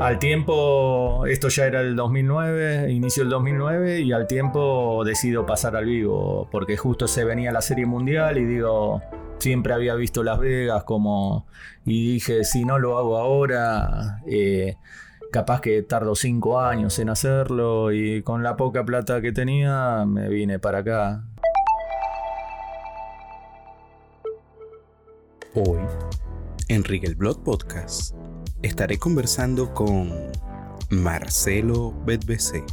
Al 0.00 0.18
tiempo, 0.18 1.26
esto 1.26 1.48
ya 1.48 1.66
era 1.66 1.80
el 1.80 1.96
2009, 1.96 2.90
inicio 2.90 3.24
el 3.24 3.28
2009 3.28 4.00
y 4.00 4.12
al 4.12 4.26
tiempo 4.26 5.02
decido 5.04 5.44
pasar 5.44 5.76
al 5.76 5.84
vivo 5.84 6.48
porque 6.50 6.76
justo 6.76 7.06
se 7.06 7.24
venía 7.24 7.52
la 7.52 7.60
serie 7.60 7.84
mundial 7.84 8.38
y 8.38 8.44
digo, 8.44 9.02
siempre 9.38 9.74
había 9.74 9.94
visto 9.96 10.22
Las 10.22 10.38
Vegas 10.38 10.84
como 10.84 11.46
y 11.84 12.14
dije, 12.14 12.44
si 12.44 12.64
no 12.64 12.78
lo 12.78 12.96
hago 12.96 13.18
ahora, 13.18 14.22
eh, 14.26 14.76
capaz 15.32 15.60
que 15.60 15.82
tardo 15.82 16.14
cinco 16.14 16.60
años 16.60 16.98
en 16.98 17.10
hacerlo 17.10 17.92
y 17.92 18.22
con 18.22 18.42
la 18.42 18.56
poca 18.56 18.84
plata 18.84 19.20
que 19.20 19.32
tenía 19.32 20.04
me 20.06 20.28
vine 20.28 20.58
para 20.58 20.78
acá. 20.78 21.24
Hoy, 25.54 25.80
en 26.68 26.84
Rigelblog 26.84 27.42
Podcast, 27.42 28.14
estaré 28.62 28.98
conversando 28.98 29.72
con 29.72 30.12
Marcelo 30.90 31.94
Betbc, 32.04 32.64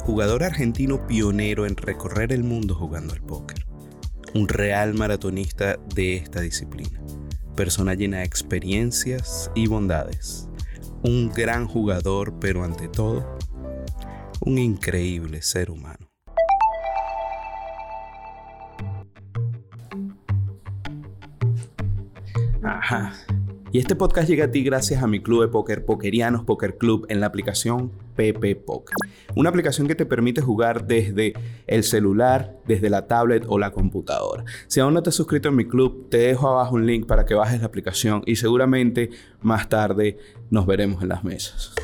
jugador 0.00 0.44
argentino 0.44 1.06
pionero 1.06 1.66
en 1.66 1.76
recorrer 1.76 2.32
el 2.32 2.44
mundo 2.44 2.74
jugando 2.74 3.14
al 3.14 3.22
póker, 3.22 3.66
un 4.34 4.48
real 4.48 4.94
maratonista 4.94 5.78
de 5.94 6.16
esta 6.16 6.40
disciplina, 6.40 7.00
persona 7.56 7.94
llena 7.94 8.18
de 8.18 8.24
experiencias 8.24 9.50
y 9.54 9.66
bondades, 9.66 10.48
un 11.02 11.30
gran 11.30 11.66
jugador, 11.66 12.38
pero 12.38 12.64
ante 12.64 12.88
todo, 12.88 13.38
un 14.40 14.58
increíble 14.58 15.40
ser 15.40 15.70
humano. 15.70 16.06
Ajá. 22.62 23.12
Y 23.74 23.80
este 23.80 23.96
podcast 23.96 24.28
llega 24.28 24.44
a 24.44 24.50
ti 24.52 24.62
gracias 24.62 25.02
a 25.02 25.08
mi 25.08 25.20
club 25.20 25.42
de 25.42 25.48
póker 25.48 25.84
Pokerianos 25.84 26.44
Poker 26.44 26.78
Club 26.78 27.06
en 27.08 27.18
la 27.18 27.26
aplicación 27.26 27.90
PP 28.14 28.54
Poker. 28.54 28.94
Una 29.34 29.48
aplicación 29.48 29.88
que 29.88 29.96
te 29.96 30.06
permite 30.06 30.40
jugar 30.40 30.86
desde 30.86 31.32
el 31.66 31.82
celular, 31.82 32.56
desde 32.68 32.88
la 32.88 33.08
tablet 33.08 33.44
o 33.48 33.58
la 33.58 33.72
computadora. 33.72 34.44
Si 34.68 34.78
aún 34.78 34.94
no 34.94 35.02
te 35.02 35.08
has 35.08 35.16
suscrito 35.16 35.48
en 35.48 35.56
mi 35.56 35.66
club, 35.66 36.08
te 36.08 36.18
dejo 36.18 36.48
abajo 36.48 36.76
un 36.76 36.86
link 36.86 37.08
para 37.08 37.26
que 37.26 37.34
bajes 37.34 37.58
la 37.58 37.66
aplicación 37.66 38.22
y 38.26 38.36
seguramente 38.36 39.10
más 39.42 39.68
tarde 39.68 40.18
nos 40.50 40.66
veremos 40.66 41.02
en 41.02 41.08
las 41.08 41.24
mesas. 41.24 41.74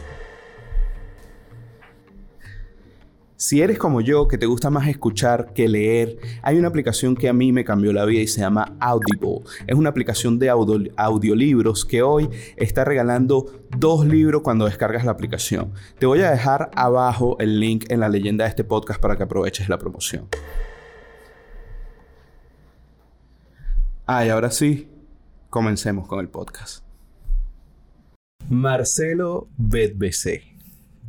Si 3.40 3.62
eres 3.62 3.78
como 3.78 4.02
yo, 4.02 4.28
que 4.28 4.36
te 4.36 4.44
gusta 4.44 4.68
más 4.68 4.86
escuchar 4.86 5.54
que 5.54 5.66
leer, 5.66 6.18
hay 6.42 6.58
una 6.58 6.68
aplicación 6.68 7.16
que 7.16 7.26
a 7.26 7.32
mí 7.32 7.52
me 7.52 7.64
cambió 7.64 7.90
la 7.90 8.04
vida 8.04 8.20
y 8.20 8.26
se 8.26 8.42
llama 8.42 8.76
Audible. 8.80 9.40
Es 9.66 9.76
una 9.76 9.88
aplicación 9.88 10.38
de 10.38 10.50
audiolibros 10.50 11.86
que 11.86 12.02
hoy 12.02 12.28
está 12.58 12.84
regalando 12.84 13.46
dos 13.78 14.04
libros 14.06 14.42
cuando 14.42 14.66
descargas 14.66 15.06
la 15.06 15.12
aplicación. 15.12 15.72
Te 15.98 16.04
voy 16.04 16.20
a 16.20 16.30
dejar 16.30 16.70
abajo 16.74 17.38
el 17.40 17.58
link 17.60 17.86
en 17.88 18.00
la 18.00 18.10
leyenda 18.10 18.44
de 18.44 18.50
este 18.50 18.62
podcast 18.62 19.00
para 19.00 19.16
que 19.16 19.22
aproveches 19.22 19.70
la 19.70 19.78
promoción. 19.78 20.28
Ah, 24.06 24.26
y 24.26 24.28
ahora 24.28 24.50
sí, 24.50 24.86
comencemos 25.48 26.06
con 26.06 26.20
el 26.20 26.28
podcast. 26.28 26.84
Marcelo 28.50 29.48
Betbc 29.56 30.49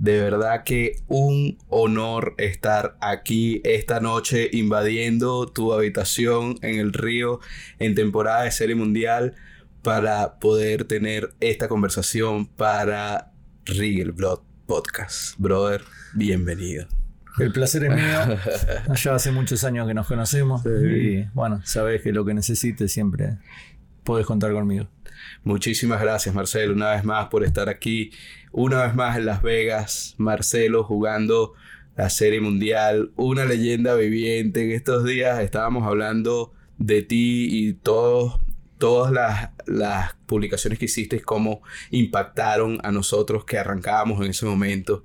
de 0.02 0.20
verdad 0.20 0.64
que 0.64 0.96
un 1.08 1.60
honor 1.70 2.34
estar 2.40 2.98
aquí 3.02 3.62
esta 3.64 4.00
noche 4.00 4.50
invadiendo 4.52 5.46
tu 5.46 5.74
habitación 5.74 6.58
en 6.64 6.80
el 6.80 6.92
río 6.92 7.40
en 7.78 7.94
temporada 7.94 8.42
de 8.42 8.52
Serie 8.52 8.74
Mundial 8.74 9.36
para 9.84 10.40
poder 10.40 10.86
tener 10.86 11.36
esta 11.40 11.68
conversación 11.68 12.48
para 12.48 13.32
Rigel 13.66 14.12
Blood 14.12 14.40
Podcast. 14.66 15.36
Brother, 15.38 15.84
bienvenido. 16.16 16.88
El 17.38 17.52
placer 17.52 17.84
es 17.84 17.92
mío. 17.92 18.40
Ya 18.96 19.14
hace 19.14 19.32
muchos 19.32 19.64
años 19.64 19.88
que 19.88 19.94
nos 19.94 20.08
conocemos 20.08 20.64
y 20.66 21.26
bueno, 21.36 21.62
sabes 21.64 22.02
que 22.02 22.12
lo 22.12 22.26
que 22.26 22.34
necesites 22.34 22.92
siempre 22.92 23.38
puedes 24.04 24.26
contar 24.26 24.52
conmigo. 24.54 24.88
Muchísimas 25.44 26.02
gracias 26.02 26.34
Marcelo 26.34 26.74
una 26.74 26.92
vez 26.92 27.04
más 27.04 27.28
por 27.28 27.44
estar 27.44 27.70
aquí 27.70 28.12
una 28.52 28.84
vez 28.84 28.96
más 28.96 29.18
en 29.18 29.26
Las 29.26 29.42
Vegas, 29.42 30.16
Marcelo 30.18 30.84
jugando 30.84 31.54
la 31.96 32.10
Serie 32.10 32.42
Mundial, 32.42 33.12
una 33.16 33.46
leyenda 33.46 33.96
viviente. 33.96 34.64
En 34.64 34.72
estos 34.72 35.06
días 35.06 35.40
estábamos 35.40 35.88
hablando 35.88 36.52
de 36.78 37.02
ti 37.02 37.48
y 37.50 37.74
todos, 37.74 38.40
todas 38.82 39.12
las, 39.12 39.52
las 39.68 40.16
publicaciones 40.26 40.80
que 40.80 40.86
hiciste, 40.86 41.22
cómo 41.22 41.62
impactaron 41.92 42.80
a 42.82 42.92
nosotros 42.92 43.46
que 43.46 43.60
arrancábamos 43.60 44.20
en 44.26 44.32
ese 44.32 44.48
momento. 44.48 45.04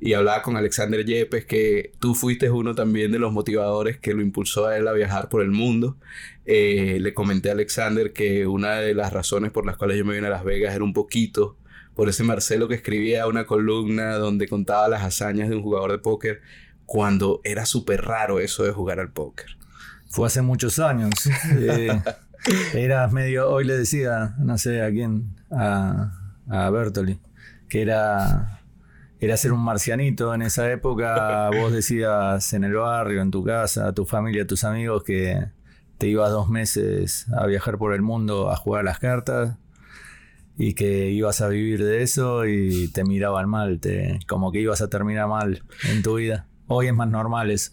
Y 0.00 0.14
hablaba 0.14 0.40
con 0.40 0.56
Alexander 0.56 1.04
Yepes 1.04 1.44
que 1.44 1.92
tú 1.98 2.14
fuiste 2.14 2.50
uno 2.50 2.74
también 2.74 3.12
de 3.12 3.18
los 3.18 3.30
motivadores 3.30 3.98
que 3.98 4.14
lo 4.14 4.22
impulsó 4.22 4.66
a 4.66 4.78
él 4.78 4.88
a 4.88 4.94
viajar 4.94 5.28
por 5.28 5.42
el 5.42 5.50
mundo. 5.50 5.98
Eh, 6.46 7.00
le 7.02 7.12
comenté 7.12 7.50
a 7.50 7.52
Alexander 7.52 8.14
que 8.14 8.46
una 8.46 8.76
de 8.76 8.94
las 8.94 9.12
razones 9.12 9.52
por 9.52 9.66
las 9.66 9.76
cuales 9.76 9.98
yo 9.98 10.06
me 10.06 10.14
vine 10.14 10.28
a 10.28 10.30
Las 10.30 10.44
Vegas 10.44 10.74
era 10.74 10.82
un 10.82 10.94
poquito 10.94 11.58
por 11.94 12.08
ese 12.08 12.24
Marcelo 12.24 12.66
que 12.66 12.76
escribía 12.76 13.26
una 13.26 13.44
columna 13.44 14.14
donde 14.14 14.48
contaba 14.48 14.88
las 14.88 15.02
hazañas 15.02 15.50
de 15.50 15.56
un 15.56 15.62
jugador 15.62 15.92
de 15.92 15.98
póker 15.98 16.40
cuando 16.86 17.42
era 17.44 17.66
súper 17.66 18.06
raro 18.06 18.40
eso 18.40 18.64
de 18.64 18.72
jugar 18.72 19.00
al 19.00 19.12
póker. 19.12 19.58
Fue 20.08 20.26
hace 20.26 20.40
muchos 20.40 20.78
años. 20.78 21.10
Eh, 21.58 22.00
era 22.74 23.06
medio, 23.08 23.50
hoy 23.50 23.64
le 23.64 23.76
decía, 23.76 24.34
no 24.38 24.58
sé 24.58 24.82
a 24.82 24.90
quién, 24.90 25.36
a, 25.50 26.12
a 26.48 26.70
Bertoli, 26.70 27.20
que 27.68 27.82
era, 27.82 28.60
era 29.20 29.36
ser 29.36 29.52
un 29.52 29.60
marcianito 29.60 30.34
en 30.34 30.42
esa 30.42 30.70
época. 30.70 31.50
Vos 31.50 31.72
decías 31.72 32.52
en 32.52 32.64
el 32.64 32.74
barrio, 32.74 33.22
en 33.22 33.30
tu 33.30 33.44
casa, 33.44 33.88
a 33.88 33.92
tu 33.92 34.04
familia, 34.04 34.44
a 34.44 34.46
tus 34.46 34.64
amigos 34.64 35.02
que 35.04 35.48
te 35.98 36.06
ibas 36.06 36.30
dos 36.30 36.48
meses 36.48 37.26
a 37.36 37.46
viajar 37.46 37.76
por 37.76 37.92
el 37.92 38.02
mundo 38.02 38.50
a 38.50 38.56
jugar 38.56 38.84
las 38.84 39.00
cartas 39.00 39.56
y 40.56 40.74
que 40.74 41.10
ibas 41.10 41.40
a 41.40 41.48
vivir 41.48 41.84
de 41.84 42.02
eso 42.02 42.46
y 42.46 42.88
te 42.88 43.04
miraban 43.04 43.48
mal, 43.48 43.80
te, 43.80 44.20
como 44.28 44.50
que 44.52 44.60
ibas 44.60 44.80
a 44.80 44.88
terminar 44.88 45.28
mal 45.28 45.62
en 45.88 46.02
tu 46.02 46.16
vida. 46.16 46.46
Hoy 46.66 46.86
es 46.88 46.94
más 46.94 47.08
normal 47.08 47.50
eso. 47.50 47.72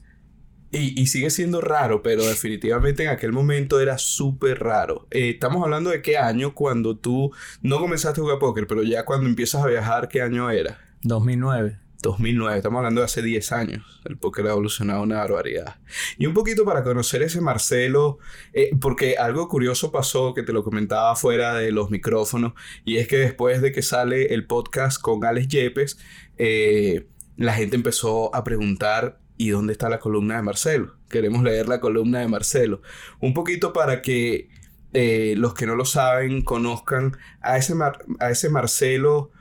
Y, 0.77 1.07
sigue 1.07 1.29
siendo 1.29 1.61
raro, 1.61 2.03
pero 2.03 2.25
definitivamente 2.25 3.03
en 3.03 3.09
aquel 3.09 3.31
momento 3.31 3.79
era 3.79 3.97
súper 3.97 4.59
raro. 4.59 5.07
Eh, 5.09 5.29
estamos 5.29 5.63
hablando 5.63 5.89
de 5.89 6.01
qué 6.01 6.17
año 6.17 6.53
cuando 6.53 6.97
tú 6.97 7.31
no 7.61 7.79
comenzaste 7.79 8.19
a 8.19 8.23
jugar 8.23 8.39
póker, 8.39 8.67
pero 8.67 8.83
ya 8.83 9.05
cuando 9.05 9.29
empiezas 9.29 9.63
a 9.63 9.67
viajar, 9.67 10.09
¿qué 10.09 10.21
año 10.21 10.49
era? 10.49 10.77
2009. 11.03 11.79
2009, 12.01 12.57
estamos 12.57 12.79
hablando 12.79 13.01
de 13.01 13.05
hace 13.05 13.21
10 13.21 13.51
años. 13.53 14.01
El 14.03 14.17
póker 14.17 14.45
ha 14.47 14.51
evolucionado 14.51 15.01
una 15.01 15.17
barbaridad. 15.17 15.77
Y 16.17 16.25
un 16.25 16.33
poquito 16.33 16.65
para 16.65 16.83
conocer 16.83 17.23
ese 17.23 17.41
Marcelo, 17.41 18.19
eh, 18.53 18.71
porque 18.79 19.17
algo 19.17 19.47
curioso 19.47 19.91
pasó 19.91 20.33
que 20.33 20.43
te 20.43 20.53
lo 20.53 20.63
comentaba 20.63 21.15
fuera 21.15 21.55
de 21.55 21.71
los 21.71 21.89
micrófonos, 21.89 22.53
y 22.83 22.97
es 22.97 23.07
que 23.07 23.17
después 23.17 23.61
de 23.61 23.71
que 23.71 23.81
sale 23.81 24.33
el 24.33 24.45
podcast 24.45 25.01
con 25.01 25.23
Alex 25.23 25.47
Yepes, 25.47 25.97
eh, 26.37 27.07
la 27.37 27.53
gente 27.53 27.75
empezó 27.75 28.33
a 28.35 28.43
preguntar, 28.43 29.19
¿y 29.37 29.49
dónde 29.49 29.73
está 29.73 29.89
la 29.89 29.99
columna 29.99 30.37
de 30.37 30.43
Marcelo? 30.43 30.95
Queremos 31.09 31.43
leer 31.43 31.67
la 31.67 31.79
columna 31.79 32.19
de 32.19 32.27
Marcelo. 32.27 32.81
Un 33.19 33.33
poquito 33.33 33.73
para 33.73 34.01
que 34.01 34.49
eh, 34.93 35.35
los 35.37 35.53
que 35.53 35.65
no 35.65 35.75
lo 35.75 35.85
saben 35.85 36.41
conozcan 36.41 37.17
a 37.41 37.57
ese, 37.57 37.73
a 38.19 38.29
ese 38.29 38.49
Marcelo 38.49 39.31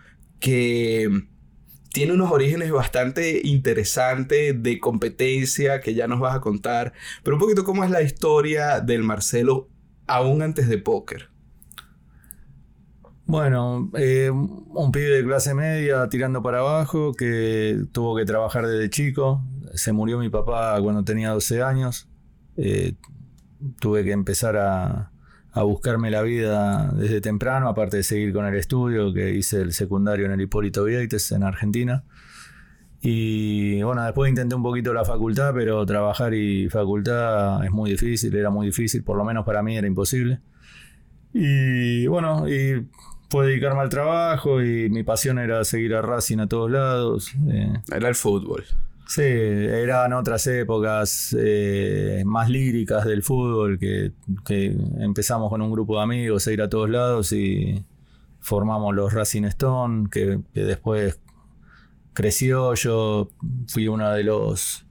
que 0.41 1.09
tiene 1.93 2.13
unos 2.13 2.33
orígenes 2.33 2.73
bastante 2.73 3.41
interesantes 3.45 4.61
de 4.61 4.81
competencia 4.81 5.81
que 5.81 5.95
ya 5.95 6.09
nos 6.09 6.19
vas 6.19 6.35
a 6.35 6.41
contar, 6.41 6.93
pero 7.23 7.37
un 7.37 7.41
poquito 7.41 7.63
cómo 7.63 7.85
es 7.85 7.91
la 7.91 8.03
historia 8.03 8.81
del 8.81 9.05
Marcelo 9.05 9.69
aún 10.09 10.43
antes 10.43 10.69
de 10.69 10.79
póker. 10.79 11.34
Bueno, 13.27 13.91
eh, 13.95 14.31
un 14.31 14.93
pibe 14.93 15.09
de 15.09 15.25
clase 15.25 15.55
media 15.55 16.09
tirando 16.09 16.43
para 16.43 16.59
abajo 16.59 17.15
que 17.15 17.85
tuvo 17.93 18.17
que 18.17 18.25
trabajar 18.27 18.67
desde 18.67 18.91
chico. 18.91 19.43
Se 19.75 19.93
murió 19.93 20.19
mi 20.19 20.29
papá 20.29 20.79
cuando 20.83 21.05
tenía 21.05 21.31
12 21.31 21.63
años. 21.63 22.09
Eh, 22.57 22.95
tuve 23.81 24.05
que 24.05 24.13
empezar 24.13 24.59
a, 24.59 25.11
a 25.53 25.63
buscarme 25.63 26.11
la 26.11 26.21
vida 26.23 26.93
desde 26.93 27.21
temprano, 27.21 27.69
aparte 27.69 27.99
de 27.99 28.03
seguir 28.03 28.33
con 28.33 28.45
el 28.45 28.55
estudio, 28.57 29.15
que 29.15 29.35
hice 29.35 29.63
el 29.63 29.73
secundario 29.73 30.27
en 30.27 30.33
el 30.33 30.41
Hipólito 30.41 30.85
Vieites 30.85 31.33
en 31.33 31.45
Argentina. 31.45 32.05
Y 33.01 33.83
bueno, 33.83 34.03
después 34.03 34.29
intenté 34.31 34.55
un 34.55 34.63
poquito 34.63 34.93
la 34.93 35.05
facultad, 35.05 35.53
pero 35.55 35.85
trabajar 35.87 36.35
y 36.35 36.69
facultad 36.69 37.65
es 37.65 37.71
muy 37.71 37.91
difícil, 37.91 38.35
era 38.35 38.51
muy 38.51 38.67
difícil, 38.67 39.05
por 39.05 39.17
lo 39.17 39.25
menos 39.25 39.45
para 39.45 39.63
mí 39.63 39.77
era 39.77 39.87
imposible. 39.87 40.41
Y 41.33 42.07
bueno, 42.07 42.49
y 42.49 42.89
fue 43.31 43.47
dedicarme 43.47 43.81
al 43.81 43.89
trabajo 43.89 44.63
y 44.63 44.89
mi 44.91 45.03
pasión 45.03 45.39
era 45.39 45.65
seguir 45.65 45.95
a 45.95 46.03
Racing 46.03 46.39
a 46.39 46.47
todos 46.47 46.71
lados. 46.71 47.33
Eh. 47.51 47.73
Era 47.93 48.09
el 48.09 48.15
fútbol. 48.15 48.65
Sí, 49.07 49.23
eran 49.23 50.13
otras 50.15 50.47
épocas 50.47 51.37
eh, 51.39 52.23
más 52.25 52.49
líricas 52.49 53.05
del 53.05 53.23
fútbol 53.23 53.79
que, 53.79 54.13
empezamos 54.99 55.51
con 55.51 55.61
un 55.61 55.71
grupo 55.71 55.99
de 55.99 56.03
amigos 56.05 56.47
a 56.47 56.53
ir 56.53 56.63
a 56.63 56.69
todos 56.71 56.89
lados 56.89 57.33
y 57.33 57.85
formamos 58.41 58.95
los 58.95 59.13
Racing 59.13 59.45
Stone, 59.45 60.09
que, 60.11 60.41
que 60.55 60.65
después 60.65 61.19
creció. 62.15 62.75
Yo 62.75 63.31
fui 63.69 63.89
uno 63.89 64.11
de 64.11 64.25
los 64.25 64.85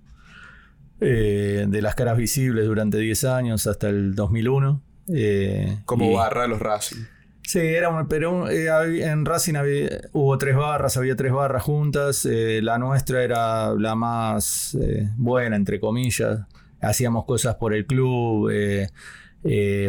eh, 1.06 1.66
de 1.68 1.82
las 1.82 1.96
caras 1.96 2.16
visibles 2.18 2.66
durante 2.66 2.98
10 2.98 3.26
años 3.26 3.68
hasta 3.68 3.90
el 3.90 4.16
2001. 4.16 4.82
eh, 5.10 5.80
Como 5.86 6.14
barra 6.14 6.44
de 6.44 6.48
los 6.48 6.60
Racing. 6.60 7.04
Sí, 7.46 7.60
era 7.60 7.90
un- 7.90 8.08
pero 8.08 8.32
un- 8.32 8.50
eh, 8.50 8.68
en 9.04 9.26
Racing 9.26 9.56
había- 9.56 9.90
hubo 10.14 10.38
tres 10.38 10.56
barras, 10.56 10.96
había 10.98 11.16
tres 11.16 11.32
barras 11.32 11.62
juntas. 11.64 12.26
eh, 12.26 12.62
la 12.64 12.78
nuestra 12.78 13.24
era 13.24 13.74
la 13.74 13.96
más 13.96 14.76
eh, 14.82 15.10
buena, 15.18 15.56
entre 15.56 15.80
comillas. 15.80 16.40
Hacíamos 16.82 17.26
cosas 17.26 17.56
por 17.56 17.74
el 17.74 17.86
club, 17.86 18.50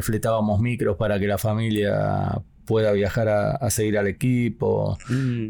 fletábamos 0.02 0.60
micros 0.60 0.96
para 0.96 1.18
que 1.18 1.26
la 1.26 1.38
familia 1.38 2.40
pueda 2.64 2.92
viajar 2.92 3.28
a, 3.28 3.50
a 3.52 3.70
seguir 3.70 3.98
al 3.98 4.06
equipo. 4.06 4.96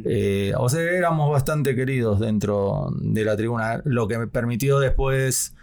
Eh, 0.05 0.53
o 0.57 0.69
sea, 0.69 0.81
éramos 0.83 1.31
bastante 1.31 1.75
queridos 1.75 2.21
dentro 2.21 2.89
de 3.01 3.25
la 3.25 3.37
tribuna, 3.37 3.81
lo 3.85 4.09
que 4.09 4.19
me 4.19 4.27
permitió 4.27 4.79
después 4.81 5.55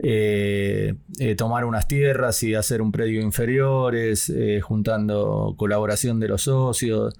eh, 0.00 0.94
eh, 1.18 1.34
tomar 1.34 1.64
unas 1.64 1.88
tierras 1.88 2.40
y 2.44 2.54
hacer 2.54 2.80
un 2.80 2.92
predio 2.92 3.20
inferiores, 3.20 4.30
eh, 4.30 4.60
juntando 4.60 5.54
colaboración 5.56 6.20
de 6.20 6.28
los 6.28 6.42
socios, 6.42 7.14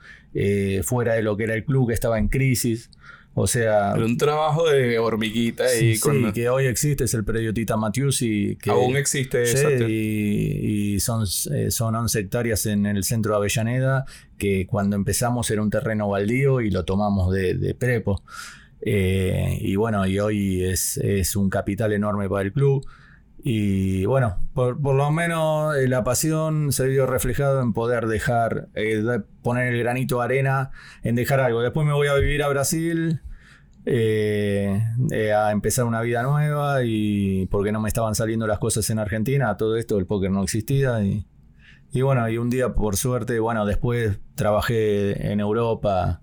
fuera 0.85 1.15
de 1.15 1.23
lo 1.23 1.37
que 1.37 1.45
era 1.45 1.55
el 1.55 1.65
club 1.65 1.89
que 1.89 1.95
estaba 1.95 2.19
en 2.19 2.29
crisis. 2.29 2.91
O 3.35 3.47
sea, 3.47 3.95
un 3.97 4.17
trabajo 4.17 4.69
de 4.69 4.99
hormiguita 4.99 5.69
sí, 5.69 5.99
con... 6.01 6.33
que 6.33 6.49
hoy 6.49 6.67
existe 6.67 7.05
es 7.05 7.15
el 7.15 7.25
predio 7.25 7.55
Tita 7.55 7.77
Matiusi. 7.77 8.57
Que, 8.61 8.71
Aún 8.71 8.97
existe 8.97 9.47
Sí, 9.47 9.57
esa... 9.57 9.71
y, 9.71 10.95
y 10.95 11.01
son, 11.01 11.27
son 11.27 11.95
11 11.95 12.19
hectáreas 12.19 12.67
en 12.67 12.87
el 12.87 13.05
centro 13.05 13.33
de 13.33 13.39
Avellaneda, 13.39 14.07
que 14.39 14.67
cuando 14.67 14.97
empezamos 14.97 15.51
era 15.51 15.63
un 15.63 15.71
terreno 15.71 16.09
baldío 16.09 16.61
y 16.61 16.71
lo 16.71 16.85
tomamos 16.85 17.33
de, 17.33 17.55
de 17.55 17.75
prepo. 17.75 18.23
Eh, 18.81 19.59
y 19.61 19.77
bueno, 19.77 20.07
y 20.07 20.19
hoy 20.19 20.65
es, 20.65 20.97
es 20.99 21.37
un 21.37 21.51
capital 21.51 21.93
enorme 21.93 22.29
para 22.29 22.43
el 22.43 22.53
club. 22.53 22.87
Y 23.41 24.05
bueno, 24.05 24.39
por, 24.53 24.81
por 24.81 24.97
lo 24.97 25.11
menos 25.11 25.77
eh, 25.77 25.87
la 25.87 26.03
pasión 26.03 26.73
se 26.73 26.89
vio 26.89 27.07
reflejado 27.07 27.63
en 27.63 27.73
poder 27.73 28.07
dejar, 28.07 28.69
eh, 28.75 29.03
poner 29.43 29.73
el 29.73 29.79
granito 29.79 30.19
de 30.19 30.25
arena 30.25 30.71
en 31.03 31.15
dejar 31.15 31.41
algo. 31.41 31.63
Después 31.63 31.87
me 31.87 31.93
voy 31.93 32.09
a 32.09 32.15
vivir 32.15 32.43
a 32.43 32.49
Brasil, 32.49 33.21
eh, 33.87 34.83
a 35.35 35.53
empezar 35.53 35.85
una 35.85 36.03
vida 36.03 36.23
nueva 36.23 36.85
y 36.85 37.47
porque 37.47 37.73
no 37.73 37.81
me 37.81 37.89
estaban 37.89 38.15
saliendo 38.15 38.47
las 38.47 38.59
cosas 38.59 38.91
en 38.91 38.99
Argentina, 38.99 39.57
todo 39.57 39.77
esto, 39.77 39.99
el 39.99 40.07
póker 40.07 40.31
no 40.31 40.43
existía 40.43 41.01
y, 41.03 41.27
y 41.93 42.03
bueno, 42.03 42.29
y 42.29 42.39
un 42.39 42.51
día 42.51 42.75
por 42.75 42.97
suerte, 42.97 43.39
bueno, 43.39 43.65
después 43.65 44.19
trabajé 44.35 45.31
en 45.33 45.41
Europa 45.41 46.23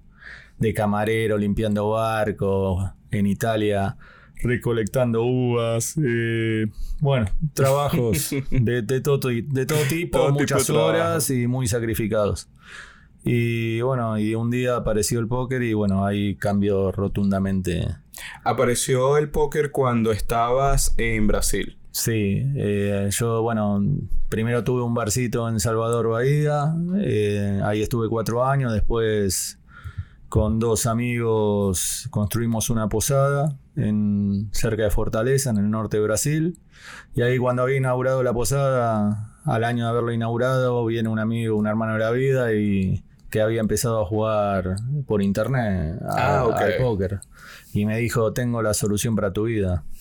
de 0.59 0.73
camarero, 0.73 1.37
limpiando 1.37 1.89
barcos, 1.89 2.91
en 3.11 3.27
Italia 3.27 3.97
recolectando 4.45 5.23
uvas, 5.23 5.95
eh, 6.03 6.67
bueno, 6.99 7.27
trabajos 7.53 8.29
de, 8.51 8.81
de 8.81 9.01
todo, 9.01 9.29
de 9.29 9.65
todo 9.65 9.79
tipo, 9.89 10.19
Todo 10.19 10.31
muchas 10.31 10.69
horas 10.69 11.29
y 11.29 11.47
muy 11.47 11.67
sacrificados. 11.67 12.49
Y 13.23 13.81
bueno, 13.81 14.19
y 14.19 14.35
un 14.35 14.51
día 14.51 14.75
apareció 14.75 15.19
el 15.19 15.27
póker 15.27 15.63
y 15.63 15.73
bueno, 15.73 16.05
ahí 16.05 16.35
cambió 16.35 16.91
rotundamente. 16.91 17.87
Apareció 18.43 19.17
el 19.17 19.29
póker 19.29 19.71
cuando 19.71 20.11
estabas 20.11 20.93
en 20.97 21.25
Brasil. 21.25 21.77
Sí, 21.89 22.43
eh, 22.55 23.09
yo 23.09 23.41
bueno, 23.41 23.81
primero 24.29 24.63
tuve 24.63 24.83
un 24.83 24.93
barcito 24.93 25.49
en 25.49 25.59
Salvador 25.59 26.09
Bahía, 26.09 26.75
eh, 26.97 27.61
ahí 27.63 27.81
estuve 27.81 28.09
cuatro 28.09 28.45
años, 28.45 28.73
después 28.73 29.59
con 30.29 30.59
dos 30.59 30.85
amigos 30.85 32.07
construimos 32.11 32.69
una 32.69 32.89
posada 32.89 33.55
en, 33.75 34.49
cerca 34.51 34.83
de 34.83 34.89
Fortaleza, 34.89 35.49
en 35.49 35.57
el 35.57 35.69
norte 35.69 35.97
de 35.97 36.03
Brasil, 36.03 36.59
y 37.13 37.21
ahí 37.21 37.37
cuando 37.37 37.63
había 37.63 37.77
inaugurado 37.77 38.23
la 38.23 38.33
posada, 38.33 39.31
al 39.45 39.63
año 39.63 39.83
de 39.85 39.89
haberlo 39.91 40.11
inaugurado, 40.11 40.85
viene 40.85 41.09
un 41.09 41.19
amigo, 41.19 41.55
un 41.57 41.67
hermano 41.67 41.93
de 41.93 41.99
la 41.99 42.11
vida, 42.11 42.53
y 42.53 43.03
que 43.29 43.41
había 43.41 43.59
empezado 43.59 44.01
a 44.01 44.05
jugar 44.05 44.75
por 45.07 45.21
internet 45.21 45.99
a- 46.09 46.39
Ah, 46.39 46.55
al 46.57 46.77
póker, 46.77 47.19
y 47.73 47.85
me 47.85 47.97
dijo, 47.97 48.31
tengo 48.33 48.61
la 48.61 48.73
solución 48.73 49.15
para 49.15 49.31
tu 49.33 49.43
vida. 49.45 49.83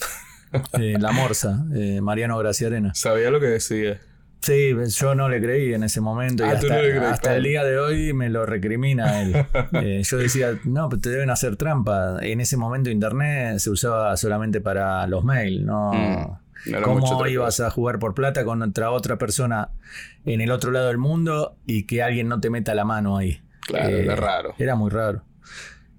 Eh, 0.79 0.99
la 1.00 1.11
Morsa, 1.11 1.65
eh, 1.75 2.00
Mariano 2.00 2.38
Graciarena. 2.38 2.94
Sabía 2.94 3.29
lo 3.32 3.41
que 3.41 3.47
decía. 3.47 4.00
Sí, 4.44 4.73
yo 4.99 5.14
no 5.14 5.29
le 5.29 5.41
creí 5.41 5.73
en 5.75 5.82
ese 5.85 6.00
momento 6.00 6.44
Ah, 6.44 6.50
tú 6.50 6.67
hasta, 6.67 6.69
no 6.76 6.82
le 6.82 6.88
creíste. 6.91 7.06
hasta 7.06 7.37
el 7.37 7.43
día 7.44 7.64
de 7.64 7.79
hoy 7.79 8.12
me 8.12 8.29
lo 8.29 8.44
recrimina 8.46 9.23
él. 9.23 9.35
Eh, 9.73 10.02
yo 10.05 10.19
decía, 10.19 10.58
no, 10.64 10.88
pero 10.88 11.00
te 11.00 11.08
deben 11.11 11.31
hacer 11.31 11.56
trampa. 11.56 12.19
En 12.20 12.41
ese 12.41 12.56
momento 12.56 12.91
internet 12.91 13.58
se 13.58 13.70
usaba 13.70 14.17
solamente 14.17 14.61
para 14.61 15.06
los 15.06 15.25
mails, 15.25 15.62
¿no? 15.64 15.93
Mm, 15.93 16.73
no 16.73 16.82
¿Cómo 16.82 17.26
ibas 17.26 17.61
a 17.61 17.70
jugar 17.70 17.99
por 17.99 18.14
plata 18.14 18.44
contra 18.44 18.91
otra 18.91 19.19
persona 19.19 19.70
en 20.25 20.41
el 20.41 20.50
otro 20.50 20.70
lado 20.70 20.88
del 20.88 20.99
mundo 20.99 21.56
y 21.67 21.85
que 21.87 22.02
alguien 22.02 22.29
no 22.29 22.40
te 22.40 22.50
meta 22.50 22.75
la 22.75 22.85
mano 22.85 23.17
ahí? 23.17 23.40
Claro, 23.67 23.88
Eh, 23.97 24.02
era 24.02 24.17
raro. 24.17 24.55
Era 24.58 24.75
muy 24.75 24.90
raro. 24.90 25.23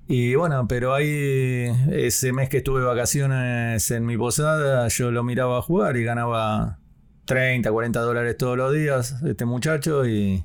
Y 0.08 0.36
bueno, 0.36 0.68
pero 0.68 0.94
ahí 0.94 1.66
ese 1.92 2.32
mes 2.32 2.48
que 2.50 2.58
estuve 2.58 2.80
de 2.82 2.86
vacaciones 2.86 3.90
en 3.90 4.06
mi 4.06 4.18
posada, 4.18 4.88
yo 4.90 5.10
lo 5.10 5.24
miraba 5.24 5.62
jugar 5.64 5.98
y 5.98 6.04
ganaba 6.04 6.78
30, 7.26 7.72
40 7.72 8.00
dólares 8.02 8.38
todos 8.38 8.58
los 8.58 8.74
días, 8.74 9.16
este 9.26 9.46
muchacho, 9.46 10.06
y, 10.08 10.44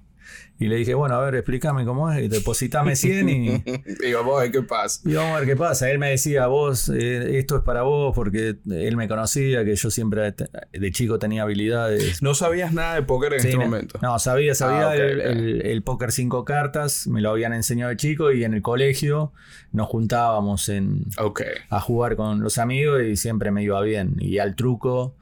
y 0.59 0.69
le 0.69 0.77
dije, 0.77 0.93
bueno, 0.95 1.15
a 1.17 1.25
ver, 1.25 1.35
explícame 1.37 1.85
cómo 1.87 2.11
es, 2.13 2.23
y 2.25 2.29
depositame 2.29 2.95
100 2.97 3.29
y, 3.29 3.65
y 4.07 4.13
vamos 4.13 4.39
a 4.39 4.43
ver 4.43 4.51
qué 4.53 4.63
pasa. 4.63 5.01
y 5.09 5.15
vamos 5.15 5.35
a 5.37 5.41
ver 5.41 5.49
qué 5.49 5.57
pasa. 5.57 5.91
Él 5.91 5.99
me 5.99 6.11
decía, 6.11 6.47
vos, 6.49 6.89
eh, 6.91 7.39
esto 7.39 7.57
es 7.57 7.63
para 7.63 7.83
vos, 7.83 8.15
porque 8.15 8.57
él 8.71 8.97
me 8.97 9.09
conocía, 9.09 9.65
que 9.65 9.75
yo 9.75 9.91
siempre 9.91 10.35
de 10.73 10.93
chico 10.93 11.19
tenía 11.19 11.43
habilidades. 11.43 12.23
No 12.23 12.35
sabías 12.35 12.73
nada 12.75 12.95
de 12.97 13.03
póker 13.03 13.33
en 13.35 13.41
Sí, 13.41 13.47
este 13.49 13.59
no, 13.59 13.65
momento. 13.65 13.99
No, 14.03 14.19
sabía, 14.19 14.55
sabía 14.55 14.91
Ah, 14.91 14.97
el, 14.97 15.21
el- 15.21 15.63
el 15.67 15.83
póker 15.83 16.13
cinco 16.13 16.45
cartas, 16.45 17.07
me 17.07 17.21
lo 17.23 17.31
habían 17.31 17.53
enseñado 17.55 17.89
de 17.91 17.97
chico 17.97 18.31
y 18.33 18.45
en 18.45 18.53
el 18.55 18.63
colegio 18.63 19.33
nos 19.73 19.89
juntábamos 19.89 20.69
en, 20.69 21.05
a 21.71 21.81
jugar 21.81 22.17
con 22.17 22.41
los 22.41 22.59
amigos 22.59 23.03
y 23.03 23.17
siempre 23.17 23.51
me 23.51 23.63
iba 23.63 23.81
bien. 23.83 24.17
Y 24.19 24.39
al 24.39 24.57
truco, 24.57 25.17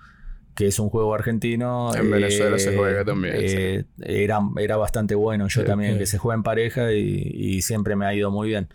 que 0.58 0.66
es 0.66 0.80
un 0.80 0.90
juego 0.90 1.14
argentino. 1.14 1.94
En 1.94 2.10
Venezuela 2.10 2.58
se 2.58 2.76
juega 2.76 3.04
también, 3.04 3.36
eh, 3.38 3.84
era, 4.00 4.40
era 4.58 4.76
bastante 4.76 5.14
bueno. 5.14 5.46
Yo 5.46 5.60
Sí, 5.60 5.66
también, 5.66 5.98
que 5.98 6.06
se 6.06 6.18
juega 6.18 6.34
en 6.34 6.42
pareja 6.42 6.92
y, 6.92 7.30
y 7.32 7.62
siempre 7.62 7.94
me 7.94 8.06
ha 8.06 8.12
ido 8.12 8.32
muy 8.32 8.48
bien. 8.48 8.66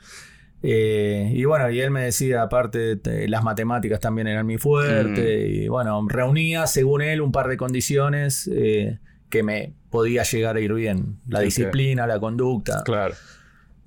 Eh, 0.62 1.30
y 1.36 1.44
bueno, 1.44 1.70
y 1.70 1.82
él 1.82 1.92
me 1.92 2.02
decía, 2.06 2.42
aparte, 2.42 2.96
te- 2.96 3.28
las 3.28 3.44
matemáticas 3.44 4.00
también 4.00 4.28
eran 4.28 4.46
mi 4.46 4.58
fuerte. 4.58 5.22
Mm. 5.46 5.52
Y 5.64 5.68
bueno, 5.68 6.08
reunía, 6.08 6.68
según 6.68 7.02
él, 7.02 7.20
un 7.20 7.34
par 7.34 7.50
de 7.50 7.58
condiciones 7.58 8.50
eh, 8.54 9.00
que 9.30 9.44
me 9.44 9.74
podía 9.90 10.24
llegar 10.24 10.56
a 10.56 10.62
ir 10.62 10.74
bien. 10.74 11.18
La 11.28 11.42
disciplina, 11.42 12.08
la 12.08 12.18
conducta. 12.22 12.82
Claro. 12.86 13.14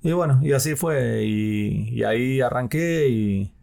Y 0.03 0.11
bueno, 0.11 0.39
y 0.43 0.51
así 0.51 0.75
fue. 0.75 1.23
Y, 1.23 1.89
y 1.95 2.03
ahí 2.03 2.41
arranqué 2.41 3.07
y. 3.09 3.53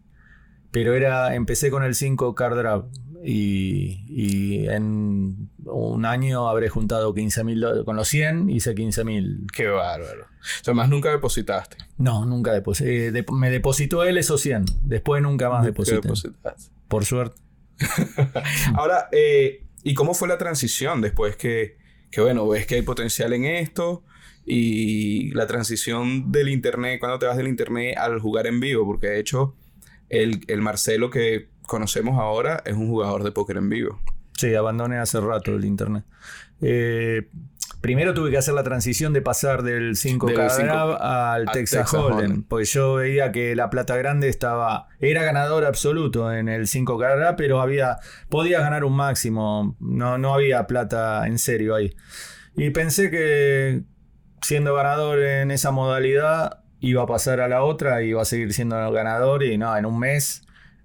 Pero 0.73 0.93
era. 0.95 1.37
Empecé 1.37 1.71
con 1.71 1.85
el 1.85 1.95
5 1.95 2.35
card 2.35 2.57
draft. 2.57 2.87
Y, 3.27 4.05
y 4.07 4.69
en 4.69 5.49
un 5.65 6.05
año 6.05 6.47
habré 6.47 6.69
juntado 6.69 7.15
15 7.15 7.45
mil 7.45 7.65
con 7.87 7.97
los 7.97 8.07
100, 8.09 8.51
hice 8.51 8.75
15 8.75 9.05
mil. 9.05 9.47
Qué 9.51 9.67
bárbaro. 9.67 10.25
O 10.25 10.65
sea, 10.65 10.75
más 10.75 10.91
nunca 10.91 11.11
depositaste. 11.11 11.79
No, 11.97 12.27
nunca 12.27 12.53
deposité. 12.53 13.25
me 13.33 13.51
depositó 13.51 14.05
él 14.05 14.19
esos 14.19 14.43
100. 14.43 14.67
Después 14.83 15.23
nunca 15.23 15.49
más 15.49 15.65
deposité. 15.65 16.03
depositaste. 16.03 16.71
Por 16.87 17.07
suerte. 17.07 17.41
Ahora, 18.75 19.09
eh, 19.11 19.65
¿y 19.83 19.95
cómo 19.95 20.13
fue 20.13 20.29
la 20.29 20.37
transición 20.37 21.01
después 21.01 21.37
que, 21.37 21.79
que, 22.11 22.21
bueno, 22.21 22.47
ves 22.47 22.67
que 22.67 22.75
hay 22.75 22.83
potencial 22.83 23.33
en 23.33 23.47
esto? 23.47 24.05
Y 24.45 25.31
la 25.31 25.47
transición 25.47 26.31
del 26.31 26.51
internet, 26.51 27.01
cuando 27.01 27.19
te 27.19 27.25
vas 27.25 27.39
del 27.39 27.49
internet 27.49 27.97
al 27.97 28.21
jugar 28.21 28.47
en 28.47 28.61
vivo, 28.61 28.85
porque 28.85 29.07
de 29.07 29.21
hecho 29.21 29.57
el, 30.11 30.45
el 30.49 30.61
Marcelo 30.61 31.09
que 31.09 31.54
conocemos 31.67 32.19
ahora 32.19 32.63
es 32.65 32.75
un 32.75 32.89
jugador 32.89 33.23
de 33.23 33.33
póker 33.33 33.57
en 33.57 33.69
vivo. 33.69 34.01
Sí, 34.37 34.55
abandoné 34.55 34.99
hace 34.99 35.21
rato 35.21 35.55
el 35.55 35.65
internet. 35.65 36.05
Eh, 36.61 37.29
primero 37.81 38.15
tuve 38.15 38.31
que 38.31 38.39
hacer 38.39 38.55
la 38.55 38.65
transición 38.65 39.13
de 39.13 39.23
pasar 39.23 39.63
del 39.63 39.97
5 39.97 40.27
Del 40.27 40.37
k 40.37 40.51
5 40.51 40.73
al 41.01 41.45
Texas, 41.47 41.81
Texas 41.81 41.95
Hold'em, 41.95 42.17
Hold'em. 42.17 42.43
porque 42.45 42.65
yo 42.65 42.95
veía 42.95 43.31
que 43.31 43.55
la 43.55 43.71
plata 43.71 43.97
grande 43.97 44.29
estaba 44.29 44.89
era 45.01 45.23
ganador 45.23 45.65
absoluto 45.65 46.33
en 46.33 46.49
el 46.49 46.67
5 46.67 46.99
k 46.99 47.37
pero 47.37 47.61
había 47.61 47.99
podías 48.29 48.63
ganar 48.63 48.85
un 48.85 48.97
máximo, 48.97 49.77
no 49.81 50.19
no 50.19 50.35
había 50.35 50.67
plata 50.67 51.27
en 51.27 51.39
serio 51.39 51.75
ahí. 51.75 51.95
Y 52.57 52.71
pensé 52.71 53.11
que 53.11 53.83
siendo 54.43 54.75
ganador 54.75 55.21
en 55.21 55.51
esa 55.51 55.71
modalidad 55.71 56.61
iba 56.81 57.03
a 57.03 57.07
pasar 57.07 57.41
a 57.41 57.49
la 57.49 57.63
otra 57.63 58.03
y 58.03 58.11
iba 58.11 58.23
a 58.23 58.25
seguir 58.25 58.53
siendo 58.53 58.77
ganador 58.93 59.43
y 59.43 59.57
no, 59.59 59.77
en 59.77 59.87
un 59.87 59.99
mes 59.99 60.43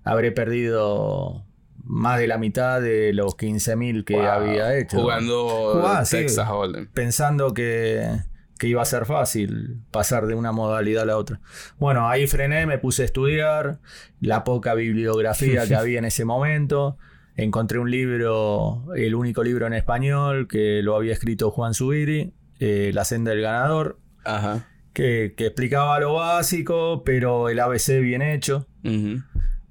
habré 0.10 0.32
perdido 0.32 1.46
más 1.84 2.20
de 2.20 2.28
la 2.28 2.38
mitad 2.38 2.82
de 2.82 3.14
los 3.14 3.36
15.000 3.36 4.04
que 4.06 4.16
Wow. 4.16 4.26
había 4.26 4.78
hecho. 4.78 5.00
Jugando 5.02 5.74
Jugaba, 5.74 6.06
sí. 6.06 6.18
Texas 6.18 6.48
Hold'em. 6.50 6.88
Pensando 6.94 7.54
que, 7.54 8.06
que 8.60 8.68
iba 8.68 8.82
a 8.82 8.86
ser 8.86 9.06
fácil 9.06 9.82
pasar 9.92 10.28
de 10.28 10.36
una 10.36 10.52
modalidad 10.52 11.04
a 11.04 11.06
la 11.08 11.18
otra. 11.18 11.40
Bueno, 11.80 12.08
ahí 12.10 12.28
frené, 12.28 12.66
me 12.68 12.78
puse 12.78 13.02
a 13.02 13.06
estudiar 13.06 13.80
la 14.20 14.44
poca 14.44 14.74
bibliografía 14.76 15.66
que 15.68 15.76
había 15.82 16.00
en 16.00 16.06
ese 16.06 16.26
momento. 16.26 16.98
Encontré 17.36 17.80
un 17.80 17.90
libro, 17.90 18.84
el 18.96 19.16
único 19.16 19.44
libro 19.44 19.66
en 19.66 19.74
español 19.74 20.48
que 20.50 20.82
lo 20.84 20.96
había 20.96 21.14
escrito 21.14 21.52
Juan 21.52 21.74
Zubiri, 21.74 22.34
eh, 22.60 22.92
La 22.94 23.06
senda 23.06 23.32
del 23.32 23.42
ganador, 23.42 23.98
Que, 24.94 25.34
explicaba 25.38 26.00
lo 26.02 26.16
básico, 26.16 27.04
pero 27.06 27.48
el 27.48 27.60
ABC 27.62 28.02
bien 28.02 28.22
hecho. 28.22 28.68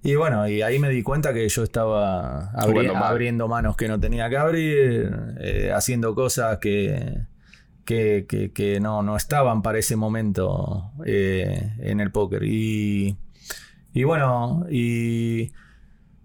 Y 0.08 0.14
bueno, 0.14 0.48
y 0.48 0.62
ahí 0.62 0.78
me 0.78 0.88
di 0.88 1.02
cuenta 1.02 1.34
que 1.34 1.46
yo 1.50 1.62
estaba 1.62 2.50
abriendo 2.52 3.46
manos 3.46 3.76
que 3.76 3.88
no 3.88 4.00
tenía 4.00 4.30
que 4.30 4.38
abrir, 4.38 5.14
eh, 5.38 5.70
haciendo 5.70 6.14
cosas 6.14 6.56
que, 6.56 7.26
que, 7.84 8.78
no, 8.80 9.02
no, 9.02 9.18
estaban 9.18 9.60
para 9.60 9.78
ese 9.78 9.96
momento 9.96 10.92
eh, 11.04 11.74
en 11.80 12.00
el 12.00 12.10
póker. 12.10 12.42
Y, 12.44 13.18
y 13.92 14.04
bueno, 14.04 14.64
y 14.70 15.52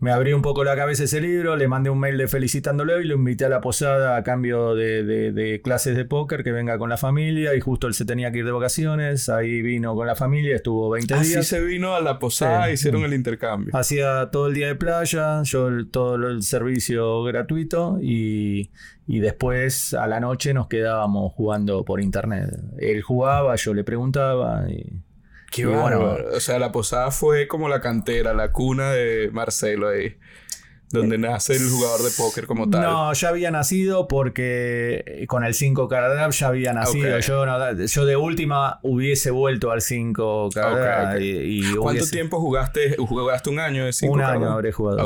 me 0.03 0.11
abrí 0.11 0.33
un 0.33 0.41
poco 0.41 0.65
la 0.65 0.75
cabeza 0.75 1.05
ese 1.05 1.21
libro, 1.21 1.55
le 1.55 1.65
mandé 1.69 1.89
un 1.89 1.97
mail 1.97 2.17
de 2.17 2.27
felicitándolo 2.27 2.99
y 2.99 3.05
lo 3.05 3.15
invité 3.15 3.45
a 3.45 3.49
la 3.49 3.61
posada 3.61 4.17
a 4.17 4.23
cambio 4.23 4.75
de, 4.75 5.61
clases 5.63 5.95
de 5.95 6.03
póker, 6.03 6.43
que 6.43 6.51
venga 6.51 6.77
con 6.77 6.89
la 6.89 6.97
familia 6.97 7.55
y 7.55 7.61
justo 7.61 7.87
él 7.87 7.93
se 7.93 8.03
tenía 8.03 8.29
que 8.29 8.39
ir 8.39 8.45
de 8.45 8.51
vacaciones, 8.51 9.29
ahí 9.29 9.61
vino 9.61 9.95
con 9.95 10.05
la 10.05 10.15
familia, 10.15 10.57
estuvo 10.57 10.89
20 10.89 11.13
días. 11.13 11.37
Así 11.37 11.43
se 11.43 11.61
vino 11.63 11.95
a 11.95 12.01
la 12.01 12.19
posada, 12.19 12.69
hicieron 12.69 13.05
el 13.05 13.13
intercambio. 13.13 13.73
Hacía 13.73 14.29
todo 14.29 14.47
el 14.47 14.55
día 14.55 14.67
de 14.67 14.75
playa, 14.75 15.41
yo 15.43 15.69
todo 15.87 16.15
el 16.15 16.43
servicio 16.43 17.23
gratuito 17.23 17.97
y, 18.01 18.71
y 19.07 19.19
después 19.21 19.93
a 19.93 20.05
la 20.07 20.19
noche 20.19 20.53
nos 20.53 20.67
quedábamos 20.67 21.31
jugando 21.31 21.85
por 21.85 22.01
internet. 22.01 22.49
Él 22.77 23.01
jugaba, 23.03 23.55
yo 23.55 23.73
le 23.73 23.85
preguntaba 23.85 24.69
y... 24.69 25.01
Qué 25.53 25.67
bueno. 25.67 26.17
O 26.33 26.39
sea, 26.39 26.57
la 26.57 26.71
posada 26.71 27.11
fue 27.11 27.47
como 27.47 27.69
la 27.69 27.79
cantera, 27.79 28.33
la 28.33 28.51
cuna 28.51 28.91
de 28.91 29.29
Marcelo 29.31 29.89
ahí. 29.89 30.17
Donde 30.89 31.17
nace 31.17 31.53
el 31.53 31.69
jugador 31.69 32.01
de 32.01 32.09
póker 32.15 32.45
como 32.45 32.69
tal. 32.69 32.81
No, 32.81 33.13
ya 33.13 33.29
había 33.29 33.49
nacido 33.49 34.07
porque 34.07 35.25
con 35.27 35.43
el 35.43 35.55
5 35.55 35.87
card 35.87 36.31
ya 36.31 36.47
había 36.47 36.73
nacido. 36.73 37.19
Yo, 37.19 38.05
de 38.05 38.15
última 38.15 38.79
hubiese 38.83 39.31
vuelto 39.31 39.71
al 39.71 39.81
5 39.81 40.49
card 40.53 41.19
y, 41.19 41.75
¿Cuánto 41.75 42.07
tiempo 42.07 42.39
jugaste? 42.39 42.95
¿Jugaste 42.97 43.49
un 43.49 43.59
año 43.59 43.85
de 43.85 43.93
5 43.93 44.13
Un 44.13 44.21
año 44.21 44.51
habré 44.51 44.71
jugado. 44.71 45.03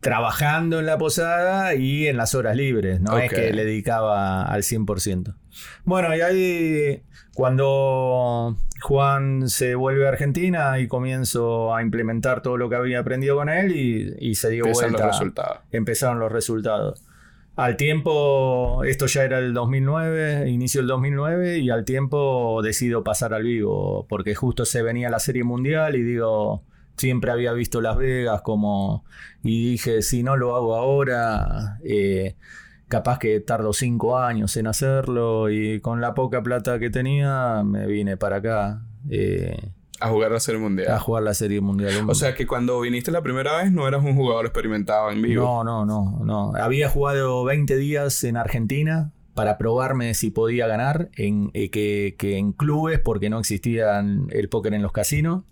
Trabajando 0.00 0.80
en 0.80 0.86
la 0.86 0.98
posada 0.98 1.74
y 1.74 2.06
en 2.06 2.16
las 2.16 2.34
horas 2.34 2.56
libres. 2.56 3.00
No 3.00 3.18
es 3.18 3.30
que 3.30 3.52
le 3.52 3.64
dedicaba 3.64 4.42
al 4.44 4.62
100%. 4.62 5.36
Bueno, 5.84 6.14
y 6.16 6.20
ahí 6.20 7.02
cuando 7.34 8.56
Juan 8.82 9.48
se 9.48 9.74
vuelve 9.74 10.06
a 10.06 10.10
Argentina 10.10 10.78
y 10.78 10.88
comienzo 10.88 11.74
a 11.74 11.82
implementar 11.82 12.42
todo 12.42 12.56
lo 12.56 12.68
que 12.68 12.76
había 12.76 13.00
aprendido 13.00 13.36
con 13.36 13.48
él 13.48 13.72
y, 13.74 14.34
se 14.34 14.50
dio 14.50 14.66
Empezaron 14.66 14.92
vuelta. 14.92 15.06
Los 15.06 15.18
resultados. 15.18 15.58
Empezaron 15.70 16.18
los 16.18 16.32
resultados. 16.32 17.02
Al 17.54 17.76
tiempo, 17.76 18.82
esto 18.84 19.06
ya 19.06 19.24
era 19.24 19.38
el 19.38 19.52
2009, 19.52 20.48
inicio 20.48 20.80
del 20.80 20.88
2009, 20.88 21.58
y 21.58 21.68
al 21.68 21.84
tiempo 21.84 22.62
decido 22.62 23.04
pasar 23.04 23.34
al 23.34 23.42
vivo, 23.42 24.06
porque 24.08 24.34
justo 24.34 24.64
se 24.64 24.82
venía 24.82 25.10
la 25.10 25.18
Serie 25.18 25.44
Mundial 25.44 25.94
y 25.94 26.02
digo, 26.02 26.62
siempre 26.96 27.30
había 27.30 27.52
visto 27.52 27.82
Las 27.82 27.98
Vegas 27.98 28.40
como, 28.40 29.04
y 29.42 29.72
dije, 29.72 30.00
si 30.00 30.22
no 30.22 30.36
lo 30.36 30.56
hago 30.56 30.76
ahora, 30.76 31.78
eh, 31.84 32.36
capaz 32.92 33.18
que 33.18 33.40
tardo 33.40 33.72
cinco 33.72 34.18
años 34.18 34.54
en 34.58 34.66
hacerlo 34.66 35.48
y 35.48 35.80
con 35.80 36.02
la 36.02 36.12
poca 36.12 36.42
plata 36.42 36.78
que 36.78 36.90
tenía 36.90 37.62
me 37.64 37.86
vine 37.86 38.18
para 38.18 38.36
acá. 38.36 38.82
Eh, 39.08 39.56
a 39.98 40.10
jugar 40.10 40.32
la 40.32 40.40
Serie 40.40 40.60
Mundial. 40.60 40.92
A 40.92 40.98
jugar 40.98 41.22
la 41.22 41.32
Serie 41.32 41.62
Mundial. 41.62 41.94
O 42.06 42.14
sea 42.14 42.34
que 42.34 42.46
cuando 42.46 42.78
viniste 42.80 43.10
la 43.10 43.22
primera 43.22 43.56
vez 43.56 43.72
no 43.72 43.88
eras 43.88 44.04
un 44.04 44.14
jugador 44.14 44.44
experimentado 44.44 45.10
en 45.10 45.22
vivo. 45.22 45.42
No, 45.42 45.64
no, 45.64 45.86
no, 45.86 46.22
no. 46.22 46.52
Había 46.54 46.90
jugado 46.90 47.42
20 47.44 47.76
días 47.76 48.24
en 48.24 48.36
Argentina 48.36 49.10
para 49.32 49.56
probarme 49.56 50.12
si 50.12 50.30
podía 50.30 50.66
ganar 50.66 51.08
en, 51.16 51.50
eh, 51.54 51.70
que, 51.70 52.14
que, 52.18 52.36
en 52.36 52.52
clubes 52.52 53.00
porque 53.00 53.30
no 53.30 53.38
existían 53.38 54.26
el 54.28 54.50
póker 54.50 54.74
en 54.74 54.82
los 54.82 54.92
casinos. 54.92 55.44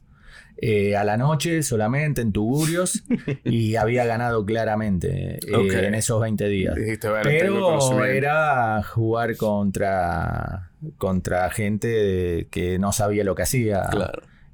Eh, 0.62 0.94
a 0.94 1.04
la 1.04 1.16
noche 1.16 1.62
solamente 1.62 2.20
en 2.20 2.32
Tugurios 2.32 3.02
y 3.44 3.76
había 3.76 4.04
ganado 4.04 4.44
claramente 4.44 5.36
eh, 5.36 5.86
en 5.86 5.94
esos 5.94 6.20
20 6.20 6.48
días. 6.48 6.74
Pero 7.22 8.04
era 8.04 8.82
jugar 8.82 9.36
contra, 9.38 10.70
contra 10.98 11.48
gente 11.48 12.46
que 12.50 12.78
no 12.78 12.92
sabía 12.92 13.24
lo 13.24 13.34
que 13.34 13.42
hacía. 13.42 13.88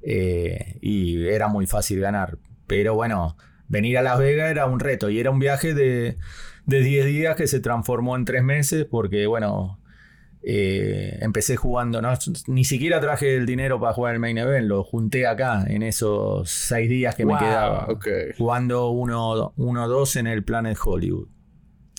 Eh, 0.01 0.77
y 0.79 1.27
era 1.27 1.49
muy 1.49 1.67
fácil 1.67 1.99
ganar. 1.99 2.37
Pero 2.67 2.95
bueno, 2.95 3.35
venir 3.67 3.97
a 3.97 4.01
Las 4.01 4.17
Vegas 4.17 4.49
era 4.49 4.65
un 4.65 4.79
reto 4.79 5.09
y 5.09 5.19
era 5.19 5.29
un 5.29 5.39
viaje 5.39 5.73
de, 5.73 6.15
de 6.65 6.79
10 6.79 7.05
días 7.05 7.35
que 7.35 7.47
se 7.47 7.59
transformó 7.59 8.15
en 8.15 8.23
3 8.23 8.43
meses 8.43 8.85
porque, 8.89 9.27
bueno, 9.27 9.77
eh, 10.49 11.17
empecé 11.19 11.57
jugando, 11.57 12.01
no, 12.01 12.13
ni 12.47 12.63
siquiera 12.63 13.01
traje 13.01 13.35
el 13.35 13.45
dinero 13.45 13.81
para 13.81 13.91
jugar 13.91 14.13
el 14.13 14.21
main 14.21 14.37
event, 14.37 14.65
lo 14.65 14.81
junté 14.81 15.27
acá 15.27 15.65
en 15.67 15.83
esos 15.83 16.49
seis 16.49 16.89
días 16.89 17.15
que 17.15 17.25
me 17.25 17.37
quedaba. 17.37 17.85
Jugando 18.37 18.89
1-2 18.91 20.15
en 20.15 20.27
el 20.27 20.45
Planet 20.45 20.77
Hollywood. 20.81 21.27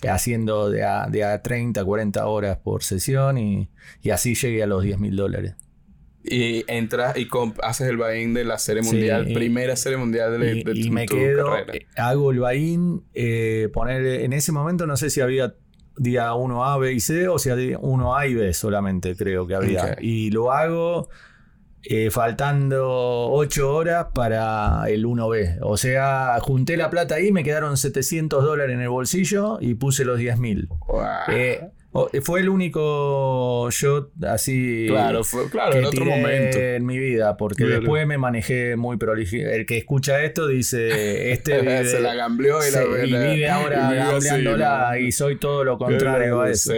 Haciendo 0.01 0.71
de 0.71 0.83
a, 0.83 1.05
de 1.11 1.25
a 1.25 1.43
30, 1.43 1.85
40 1.85 2.25
horas 2.25 2.57
por 2.57 2.81
sesión 2.81 3.37
y, 3.37 3.69
así 4.11 4.33
llegué 4.33 4.63
a 4.63 4.65
los 4.65 4.81
10 4.81 4.97
mil 4.97 5.15
dólares. 5.15 5.53
Y 6.23 6.63
entras 6.67 7.17
y 7.17 7.27
haces 7.61 7.87
el 7.87 7.97
buy 7.97 8.33
de 8.33 8.45
la 8.45 8.57
serie 8.57 8.81
mundial, 8.81 9.27
primera 9.31 9.75
serie 9.75 9.99
mundial 9.99 10.39
de, 10.39 10.63
y, 10.73 10.87
y 10.87 10.89
me 10.89 11.05
quedo, 11.05 11.55
eh, 11.55 11.85
Hago 11.95 12.31
el 12.31 12.39
buy-in, 12.39 13.03
eh, 13.13 13.69
poner 13.71 14.03
en 14.05 14.33
ese 14.33 14.51
momento 14.51 14.87
no 14.87 14.97
sé 14.97 15.11
si 15.11 15.21
había 15.21 15.53
día 15.99 16.31
1A, 16.33 16.79
B 16.79 16.93
y 16.93 16.99
C, 16.99 17.27
o 17.27 17.37
sea, 17.37 17.55
1A 17.55 18.29
y 18.29 18.33
B 18.33 18.53
solamente 18.53 19.15
creo 19.15 19.45
que 19.45 19.55
había. 19.55 19.97
Y 19.99 20.31
lo 20.31 20.51
hago 20.51 21.09
eh, 21.83 22.09
faltando 22.09 23.29
8 23.31 23.75
horas 23.75 24.07
para 24.13 24.83
el 24.87 25.05
1B. 25.05 25.59
O 25.61 25.77
sea, 25.77 26.37
junté 26.41 26.77
la 26.77 26.89
plata 26.89 27.15
ahí, 27.15 27.31
me 27.31 27.43
quedaron 27.43 27.77
700 27.77 28.43
dólares 28.43 28.73
en 28.73 28.81
el 28.81 28.89
bolsillo 28.89 29.59
y 29.61 29.75
puse 29.75 30.05
los 30.05 30.17
10 30.17 30.39
mil. 30.39 30.69
Eh, 31.29 31.69
fue 32.21 32.41
el 32.41 32.49
único 32.49 33.67
shot 33.71 34.11
así 34.23 34.85
claro, 34.87 35.23
fue, 35.23 35.49
claro, 35.49 35.75
en 35.75 35.85
otro 35.85 36.05
momento 36.05 36.59
en 36.59 36.85
mi 36.85 36.99
vida, 36.99 37.35
porque 37.35 37.65
después 37.65 38.05
me 38.05 38.17
manejé 38.17 38.75
muy 38.75 38.97
prolijo. 38.97 39.37
El 39.37 39.65
que 39.65 39.77
escucha 39.77 40.21
esto 40.23 40.47
dice, 40.47 41.31
este 41.31 41.57
vive, 41.61 41.85
se 41.85 41.99
la 41.99 42.13
gambleó 42.13 42.59
y, 42.65 42.71
la 42.71 43.05
y 43.05 43.33
vive 43.33 43.49
ahora 43.49 43.91
gambleándola 43.91 44.99
y 44.99 45.11
soy 45.11 45.37
todo 45.37 45.63
lo 45.63 45.77
contrario 45.79 46.41
a 46.41 46.49
eso. 46.49 46.73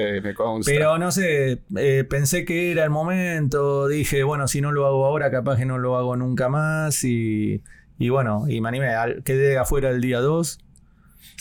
Pero 0.65 0.97
no 0.97 1.11
sé, 1.11 1.59
eh, 1.75 2.05
pensé 2.09 2.45
que 2.45 2.71
era 2.71 2.85
el 2.85 2.89
momento, 2.89 3.87
dije, 3.87 4.23
bueno, 4.23 4.47
si 4.47 4.61
no 4.61 4.71
lo 4.71 4.85
hago 4.85 5.05
ahora, 5.05 5.29
capaz 5.29 5.57
que 5.57 5.65
no 5.65 5.77
lo 5.77 5.97
hago 5.97 6.15
nunca 6.15 6.47
más 6.47 7.03
y, 7.03 7.61
y 7.99 8.09
bueno, 8.09 8.45
y 8.47 8.61
me 8.61 8.69
animé, 8.69 8.91
quedé 9.25 9.57
afuera 9.57 9.89
el 9.89 9.99
día 9.99 10.21
2 10.21 10.59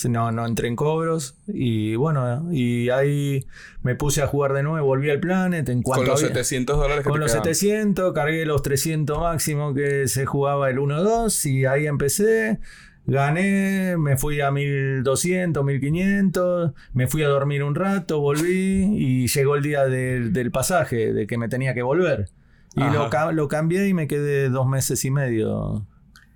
no, 0.08 0.32
no 0.32 0.46
entré 0.46 0.68
en 0.68 0.76
cobros 0.76 1.36
y 1.46 1.94
bueno, 1.96 2.48
y 2.52 2.90
ahí 2.90 3.46
me 3.82 3.94
puse 3.94 4.22
a 4.22 4.26
jugar 4.26 4.52
de 4.52 4.62
nuevo, 4.62 4.86
volví 4.86 5.10
al 5.10 5.20
Planet. 5.20 5.68
En 5.68 5.82
cuanto 5.82 6.04
con 6.04 6.12
los 6.12 6.20
700 6.20 6.78
dólares 6.78 7.04
Con 7.04 7.20
los 7.20 7.32
700, 7.32 8.12
cargué 8.14 8.46
los 8.46 8.62
300 8.62 9.18
máximo 9.18 9.74
que 9.74 10.08
se 10.08 10.26
jugaba 10.26 10.70
el 10.70 10.78
1-2 10.78 11.50
y 11.50 11.66
ahí 11.66 11.86
empecé. 11.86 12.60
Gané, 13.06 13.96
me 13.96 14.16
fui 14.16 14.40
a 14.40 14.50
1200, 14.50 15.64
1500, 15.64 16.72
me 16.92 17.08
fui 17.08 17.22
a 17.22 17.28
dormir 17.28 17.64
un 17.64 17.74
rato, 17.74 18.20
volví 18.20 18.84
y 18.96 19.26
llegó 19.26 19.56
el 19.56 19.62
día 19.62 19.86
del 19.86 20.50
pasaje, 20.52 21.12
de 21.12 21.26
que 21.26 21.36
me 21.36 21.48
tenía 21.48 21.74
que 21.74 21.82
volver. 21.82 22.28
Y 22.76 22.84
lo, 22.84 23.10
lo, 23.32 23.48
cambié 23.48 23.88
y 23.88 23.94
me 23.94 24.06
quedé 24.06 24.48
dos 24.48 24.68
meses 24.68 25.04
y 25.04 25.10
medio 25.10 25.86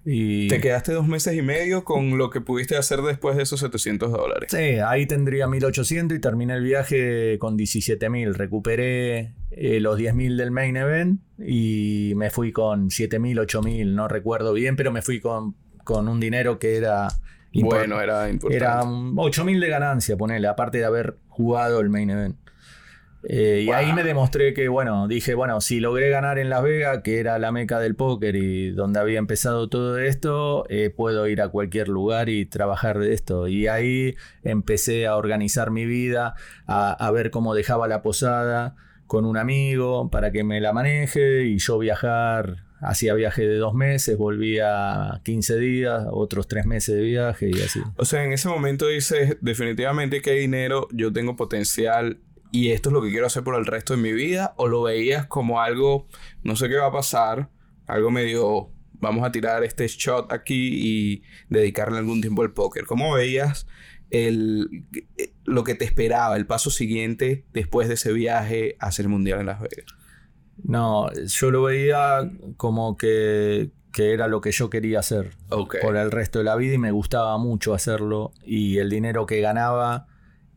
y... 0.04 0.48
Te 0.48 0.60
quedaste 0.60 0.92
dos 0.92 1.06
meses 1.06 1.34
y 1.34 1.42
medio 1.42 1.84
con 1.84 2.18
lo 2.18 2.28
que 2.28 2.40
pudiste 2.40 2.76
hacer 2.76 3.00
después 3.00 3.36
de 3.36 3.42
esos 3.44 3.60
700 3.60 4.12
dólares. 4.12 4.50
Sí, 4.50 4.78
ahí 4.84 5.06
tendría 5.06 5.46
1800 5.46 6.16
y 6.16 6.20
terminé 6.20 6.54
el 6.54 6.62
viaje 6.62 7.38
con 7.38 7.56
17000. 7.56 8.34
Recuperé 8.34 9.32
eh, 9.50 9.80
los 9.80 9.96
10000 9.96 10.36
del 10.36 10.50
main 10.50 10.76
event 10.76 11.20
y 11.38 12.12
me 12.16 12.30
fui 12.30 12.52
con 12.52 12.90
7000, 12.90 13.38
8000, 13.40 13.94
no 13.94 14.08
recuerdo 14.08 14.52
bien, 14.52 14.76
pero 14.76 14.92
me 14.92 15.00
fui 15.00 15.20
con, 15.20 15.54
con 15.84 16.08
un 16.08 16.20
dinero 16.20 16.58
que 16.58 16.76
era. 16.76 17.08
Bueno, 17.54 18.00
era 18.00 18.28
importante. 18.28 18.56
Era 18.56 18.82
8000 18.82 19.60
de 19.60 19.68
ganancia, 19.68 20.16
ponele, 20.16 20.48
aparte 20.48 20.78
de 20.78 20.84
haber 20.84 21.18
jugado 21.28 21.80
el 21.80 21.88
main 21.88 22.10
event. 22.10 22.36
Eh, 23.26 23.64
y 23.66 23.70
ahí 23.70 23.92
me 23.92 24.02
demostré 24.02 24.52
que, 24.52 24.68
bueno, 24.68 25.08
dije, 25.08 25.34
bueno, 25.34 25.60
si 25.60 25.80
logré 25.80 26.10
ganar 26.10 26.38
en 26.38 26.50
Las 26.50 26.62
Vegas, 26.62 27.00
que 27.02 27.20
era 27.20 27.38
la 27.38 27.52
meca 27.52 27.78
del 27.78 27.94
póker 27.94 28.36
y 28.36 28.70
donde 28.70 29.00
había 29.00 29.18
empezado 29.18 29.68
todo 29.68 29.98
esto, 29.98 30.66
eh, 30.68 30.90
puedo 30.90 31.26
ir 31.26 31.40
a 31.40 31.48
cualquier 31.48 31.88
lugar 31.88 32.28
y 32.28 32.44
trabajar 32.44 32.98
de 32.98 33.14
esto. 33.14 33.48
Y 33.48 33.66
ahí 33.66 34.14
empecé 34.42 35.06
a 35.06 35.16
organizar 35.16 35.70
mi 35.70 35.86
vida, 35.86 36.34
a, 36.66 37.10
ver 37.12 37.30
cómo 37.30 37.54
dejaba 37.54 37.88
la 37.88 38.02
posada, 38.02 38.76
con 39.06 39.24
un 39.24 39.36
amigo 39.36 40.10
para 40.10 40.30
que 40.30 40.44
me 40.44 40.60
la 40.60 40.72
maneje 40.72 41.44
y 41.44 41.58
yo 41.58 41.78
viajar 41.78 42.64
hacía 42.80 43.14
viaje 43.14 43.46
de 43.46 43.56
dos 43.56 43.74
meses, 43.74 44.18
volvía 44.18 45.20
15 45.24 45.56
días, 45.58 46.04
otros 46.10 46.48
tres 46.48 46.66
meses 46.66 46.96
de 46.96 47.02
viaje 47.02 47.50
y 47.50 47.60
así. 47.62 47.80
O 47.96 48.04
sea, 48.04 48.24
en 48.24 48.32
ese 48.32 48.48
momento 48.48 48.88
dices, 48.88 49.38
definitivamente 49.40 50.20
que 50.20 50.32
hay 50.32 50.40
dinero, 50.40 50.88
yo 50.92 51.12
tengo 51.12 51.36
potencial 51.36 52.18
y 52.54 52.70
esto 52.70 52.88
es 52.88 52.92
lo 52.92 53.02
que 53.02 53.10
quiero 53.10 53.26
hacer 53.26 53.42
por 53.42 53.56
el 53.56 53.66
resto 53.66 53.96
de 53.96 54.00
mi 54.00 54.12
vida, 54.12 54.54
o 54.56 54.68
lo 54.68 54.84
veías 54.84 55.26
como 55.26 55.60
algo, 55.60 56.06
no 56.44 56.54
sé 56.54 56.68
qué 56.68 56.76
va 56.76 56.86
a 56.86 56.92
pasar, 56.92 57.50
algo 57.88 58.12
medio, 58.12 58.70
vamos 58.92 59.26
a 59.26 59.32
tirar 59.32 59.64
este 59.64 59.88
shot 59.88 60.32
aquí 60.32 60.70
y 60.72 61.22
dedicarle 61.48 61.98
algún 61.98 62.20
tiempo 62.20 62.42
al 62.42 62.52
póker. 62.52 62.86
¿Cómo 62.86 63.12
veías 63.12 63.66
el, 64.10 64.86
lo 65.42 65.64
que 65.64 65.74
te 65.74 65.84
esperaba, 65.84 66.36
el 66.36 66.46
paso 66.46 66.70
siguiente 66.70 67.44
después 67.52 67.88
de 67.88 67.94
ese 67.94 68.12
viaje 68.12 68.76
a 68.78 68.86
hacer 68.86 69.08
mundial 69.08 69.40
en 69.40 69.46
Las 69.46 69.60
Vegas? 69.60 69.86
No, 70.62 71.12
yo 71.12 71.50
lo 71.50 71.64
veía 71.64 72.30
como 72.56 72.96
que, 72.96 73.72
era 73.98 74.28
lo 74.28 74.40
que 74.40 74.52
yo 74.52 74.70
quería 74.70 75.00
hacer 75.00 75.32
por 75.48 75.96
el 75.96 76.12
resto 76.12 76.38
de 76.38 76.44
la 76.44 76.54
vida 76.54 76.74
y 76.74 76.78
me 76.78 76.92
gustaba 76.92 77.36
mucho 77.36 77.74
hacerlo 77.74 78.32
y 78.44 78.78
el 78.78 78.90
dinero 78.90 79.26
que 79.26 79.40
ganaba 79.40 80.06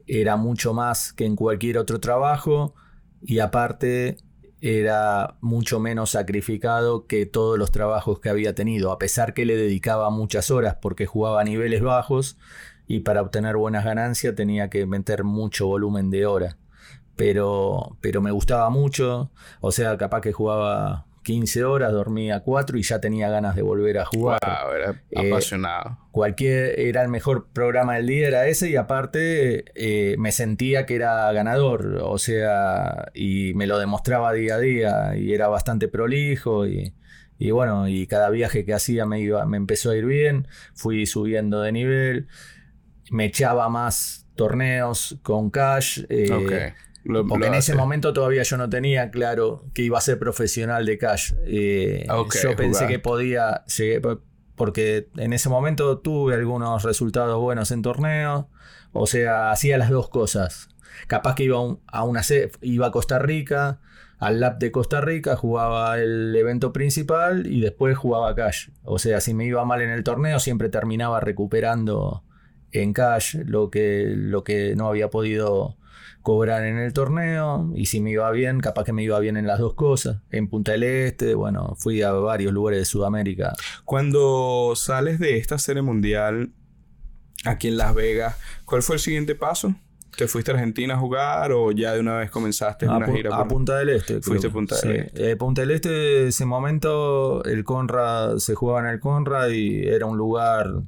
era 0.07 0.37
mucho 0.37 0.73
más 0.73 1.13
que 1.13 1.25
en 1.25 1.35
cualquier 1.35 1.77
otro 1.77 1.99
trabajo 1.99 2.73
y 3.21 3.39
aparte 3.39 4.17
era 4.61 5.37
mucho 5.41 5.79
menos 5.79 6.11
sacrificado 6.11 7.05
que 7.05 7.25
todos 7.25 7.59
los 7.59 7.71
trabajos 7.71 8.19
que 8.19 8.29
había 8.29 8.55
tenido, 8.55 8.91
a 8.91 8.97
pesar 8.97 9.33
que 9.33 9.45
le 9.45 9.55
dedicaba 9.55 10.09
muchas 10.09 10.49
horas 10.49 10.77
porque 10.81 11.05
jugaba 11.05 11.41
a 11.41 11.43
niveles 11.43 11.81
bajos 11.81 12.37
y 12.87 13.01
para 13.01 13.21
obtener 13.21 13.57
buenas 13.57 13.85
ganancias 13.85 14.33
tenía 14.35 14.69
que 14.69 14.85
meter 14.85 15.23
mucho 15.23 15.67
volumen 15.67 16.09
de 16.09 16.25
horas 16.25 16.57
pero, 17.17 17.97
pero 17.99 18.21
me 18.21 18.31
gustaba 18.31 18.69
mucho. 18.69 19.31
O 19.59 19.73
sea, 19.73 19.97
capaz 19.97 20.21
que 20.21 20.31
jugaba 20.31 21.06
15 21.27 21.65
horas, 21.65 21.91
dormía 21.91 22.39
4 22.39 22.77
y 22.77 22.83
ya 22.83 23.01
tenía 23.01 23.29
ganas 23.29 23.53
de 23.53 23.61
volver 23.61 23.97
a 23.97 24.05
jugar. 24.05 24.39
era 24.73 25.03
eh, 25.11 25.27
apasionado. 25.27 25.97
Cualquier, 26.11 26.79
era 26.79 27.01
el 27.01 27.09
mejor 27.09 27.49
programa 27.51 27.95
del 27.95 28.07
día, 28.07 28.29
era 28.29 28.47
ese, 28.47 28.69
y 28.69 28.77
aparte 28.77 29.65
eh, 29.75 30.15
me 30.19 30.31
sentía 30.31 30.85
que 30.85 30.95
era 30.95 31.29
ganador, 31.33 31.99
o 32.01 32.17
sea, 32.17 33.11
y 33.13 33.51
me 33.55 33.67
lo 33.67 33.77
demostraba 33.77 34.31
día 34.31 34.55
a 34.55 34.59
día, 34.59 35.17
y 35.17 35.33
era 35.33 35.49
bastante 35.49 35.89
prolijo, 35.89 36.65
y, 36.65 36.93
y 37.37 37.51
bueno, 37.51 37.89
y 37.89 38.07
cada 38.07 38.29
viaje 38.29 38.63
que 38.63 38.73
hacía 38.73 39.05
me, 39.05 39.19
iba, 39.19 39.45
me 39.45 39.57
empezó 39.57 39.91
a 39.91 39.97
ir 39.97 40.05
bien, 40.05 40.47
fui 40.75 41.05
subiendo 41.05 41.61
de 41.61 41.73
nivel, 41.73 42.27
me 43.11 43.25
echaba 43.25 43.67
más 43.67 44.25
torneos 44.37 45.17
con 45.23 45.49
cash. 45.49 46.05
Eh, 46.07 46.73
porque 47.27 47.47
en 47.47 47.53
ese 47.53 47.75
momento 47.75 48.13
todavía 48.13 48.43
yo 48.43 48.57
no 48.57 48.69
tenía 48.69 49.09
claro 49.11 49.65
que 49.73 49.83
iba 49.83 49.97
a 49.97 50.01
ser 50.01 50.19
profesional 50.19 50.85
de 50.85 50.97
cash. 50.97 51.33
Eh, 51.45 52.05
yo 52.43 52.55
pensé 52.55 52.87
que 52.87 52.99
podía, 52.99 53.63
porque 54.55 55.09
en 55.17 55.33
ese 55.33 55.49
momento 55.49 55.99
tuve 55.99 56.35
algunos 56.35 56.83
resultados 56.83 57.39
buenos 57.39 57.71
en 57.71 57.81
torneos. 57.81 58.45
O 58.93 59.05
sea, 59.05 59.51
hacía 59.51 59.77
las 59.77 59.89
dos 59.89 60.09
cosas. 60.09 60.69
Capaz 61.07 61.35
que 61.35 61.43
iba 61.43 61.57
a, 61.87 62.03
una 62.03 62.21
iba 62.61 62.87
a 62.87 62.91
Costa 62.91 63.19
Rica, 63.19 63.79
al 64.17 64.39
lab 64.39 64.57
de 64.57 64.71
Costa 64.71 64.99
Rica, 65.01 65.35
jugaba 65.35 65.99
el 65.99 66.35
evento 66.35 66.73
principal 66.73 67.45
y 67.45 67.61
después 67.61 67.97
jugaba 67.97 68.33
cash. 68.33 68.69
O 68.83 68.97
sea, 68.97 69.21
si 69.21 69.33
me 69.33 69.45
iba 69.45 69.63
mal 69.65 69.81
en 69.81 69.91
el 69.91 70.03
torneo, 70.03 70.39
siempre 70.39 70.69
terminaba 70.69 71.19
recuperando 71.19 72.23
en 72.71 72.93
cash 72.93 73.35
lo 73.45 73.69
que, 73.69 74.13
lo 74.15 74.43
que 74.43 74.75
no 74.75 74.87
había 74.87 75.09
podido 75.09 75.77
cobrar 76.27 76.65
en 76.65 76.77
el 76.77 76.91
torneo 76.91 77.71
y 77.73 77.85
si 77.85 78.01
me 78.01 78.11
iba 78.11 78.29
bien, 78.31 78.59
capaz 78.59 78.83
que 78.83 78.91
me 78.91 79.01
iba 79.01 79.17
bien 79.21 79.37
en 79.37 79.47
las 79.47 79.59
dos 79.59 79.75
cosas. 79.75 80.17
En 80.29 80.49
Punta 80.49 80.73
del 80.73 80.83
Este, 80.83 81.35
bueno, 81.35 81.73
fui 81.77 82.01
a 82.01 82.11
varios 82.11 82.51
lugares 82.51 82.79
de 82.81 82.83
Sudamérica. 82.85 83.53
Cuando 83.85 84.73
sales 84.75 85.19
de 85.19 85.37
esta 85.37 85.57
serie 85.57 85.81
mundial 85.81 86.51
aquí 87.45 87.69
en 87.69 87.77
Las 87.77 87.95
Vegas, 87.95 88.35
¿cuál 88.65 88.83
fue 88.83 88.97
el 88.97 88.99
siguiente 88.99 89.35
paso? 89.35 89.73
¿Te 90.17 90.27
fuiste 90.27 90.51
a 90.51 90.55
Argentina 90.55 90.95
a 90.95 90.97
jugar 90.97 91.53
o 91.53 91.71
ya 91.71 91.93
de 91.93 92.01
una 92.01 92.17
vez 92.17 92.29
comenzaste 92.29 92.89
una 92.89 93.07
gira? 93.07 93.33
A 93.33 93.47
Punta 93.47 93.77
del 93.77 93.87
Este. 93.87 94.21
Fuiste 94.21 94.47
a 94.47 94.49
Punta 94.49 94.75
del 94.81 94.95
Este. 94.97 95.31
Eh, 95.31 95.37
Punta 95.37 95.61
del 95.61 95.71
Este, 95.71 96.27
ese 96.27 96.43
momento, 96.43 97.41
el 97.45 97.63
Conrad, 97.63 98.39
se 98.39 98.53
jugaba 98.53 98.81
en 98.81 98.87
el 98.87 98.99
Conrad 98.99 99.47
y 99.51 99.87
era 99.87 100.05
un 100.05 100.17
lugar 100.17 100.81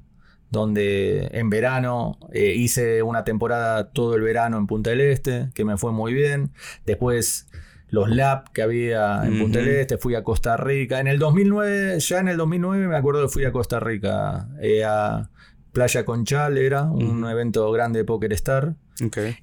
donde 0.51 1.29
en 1.31 1.49
verano 1.49 2.17
eh, 2.33 2.53
hice 2.55 3.03
una 3.03 3.23
temporada 3.23 3.91
todo 3.91 4.15
el 4.15 4.21
verano 4.21 4.57
en 4.57 4.67
Punta 4.67 4.89
del 4.89 5.01
Este, 5.01 5.49
que 5.53 5.65
me 5.65 5.77
fue 5.77 5.91
muy 5.91 6.13
bien. 6.13 6.51
Después 6.85 7.47
los 7.89 8.09
lab 8.09 8.51
que 8.51 8.61
había 8.61 9.25
en 9.25 9.39
Punta 9.39 9.59
del 9.59 9.69
Este, 9.69 9.97
fui 9.97 10.15
a 10.15 10.23
Costa 10.23 10.57
Rica. 10.57 10.99
En 10.99 11.07
el 11.07 11.19
2009, 11.19 11.99
ya 11.99 12.19
en 12.19 12.27
el 12.29 12.37
2009 12.37 12.87
me 12.87 12.95
acuerdo 12.95 13.23
que 13.23 13.29
fui 13.29 13.45
a 13.45 13.51
Costa 13.51 13.79
Rica, 13.79 14.47
eh, 14.61 14.83
a 14.83 15.29
Playa 15.71 16.05
Conchal 16.05 16.57
era, 16.57 16.83
un 16.83 17.25
evento 17.25 17.71
grande 17.71 17.99
de 17.99 18.05
Poker 18.05 18.33
Star. 18.33 18.75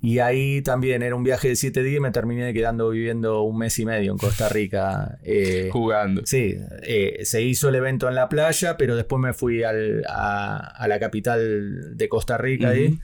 Y 0.03 0.19
ahí 0.19 0.63
también 0.63 1.03
era 1.03 1.15
un 1.15 1.25
viaje 1.25 1.49
de 1.49 1.57
siete 1.57 1.83
días 1.83 1.97
y 1.99 2.01
me 2.01 2.11
terminé 2.11 2.53
quedando 2.53 2.91
viviendo 2.91 3.43
un 3.43 3.59
mes 3.59 3.79
y 3.79 3.87
medio 3.87 4.13
en 4.13 4.19
Costa 4.19 4.49
Rica. 4.49 5.19
Eh, 5.23 5.71
Jugando. 5.73 6.23
Sí, 6.25 6.57
eh, 6.83 7.21
se 7.25 7.43
hizo 7.43 7.69
el 7.69 7.77
evento 7.77 8.09
en 8.09 8.15
la 8.15 8.29
playa, 8.29 8.77
pero 8.77 8.97
después 8.97 9.21
me 9.21 9.33
fui 9.33 9.63
a, 9.63 9.73
la 9.73 10.99
capital 11.01 11.97
de 11.97 12.09
Costa 12.09 12.37
Rica 12.39 12.71
ahí. 12.71 12.99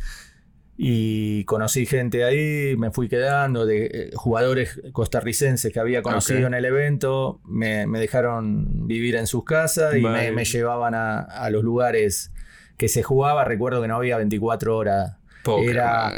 Y 0.76 1.44
conocí 1.44 1.86
gente 1.86 2.24
ahí, 2.24 2.74
me 2.76 2.90
fui 2.90 3.08
quedando, 3.08 3.66
de 3.66 3.84
eh, 3.84 4.10
jugadores 4.14 4.80
costarricenses 4.92 5.72
que 5.72 5.78
había 5.78 6.02
conocido 6.02 6.46
en 6.46 6.54
el 6.54 6.64
evento, 6.64 7.40
me, 7.44 7.86
dejaron 7.86 8.88
vivir 8.88 9.16
en 9.16 9.26
sus 9.26 9.44
casas 9.44 9.94
y 9.94 10.00
me, 10.00 10.44
llevaban 10.44 10.94
a, 10.94 11.48
los 11.50 11.62
lugares 11.62 12.32
que 12.76 12.88
se 12.88 13.02
jugaba. 13.02 13.44
Recuerdo 13.44 13.82
que 13.82 13.88
no 13.88 13.96
había 13.96 14.16
24 14.16 14.76
horas. 14.76 15.16
Era 15.62 16.12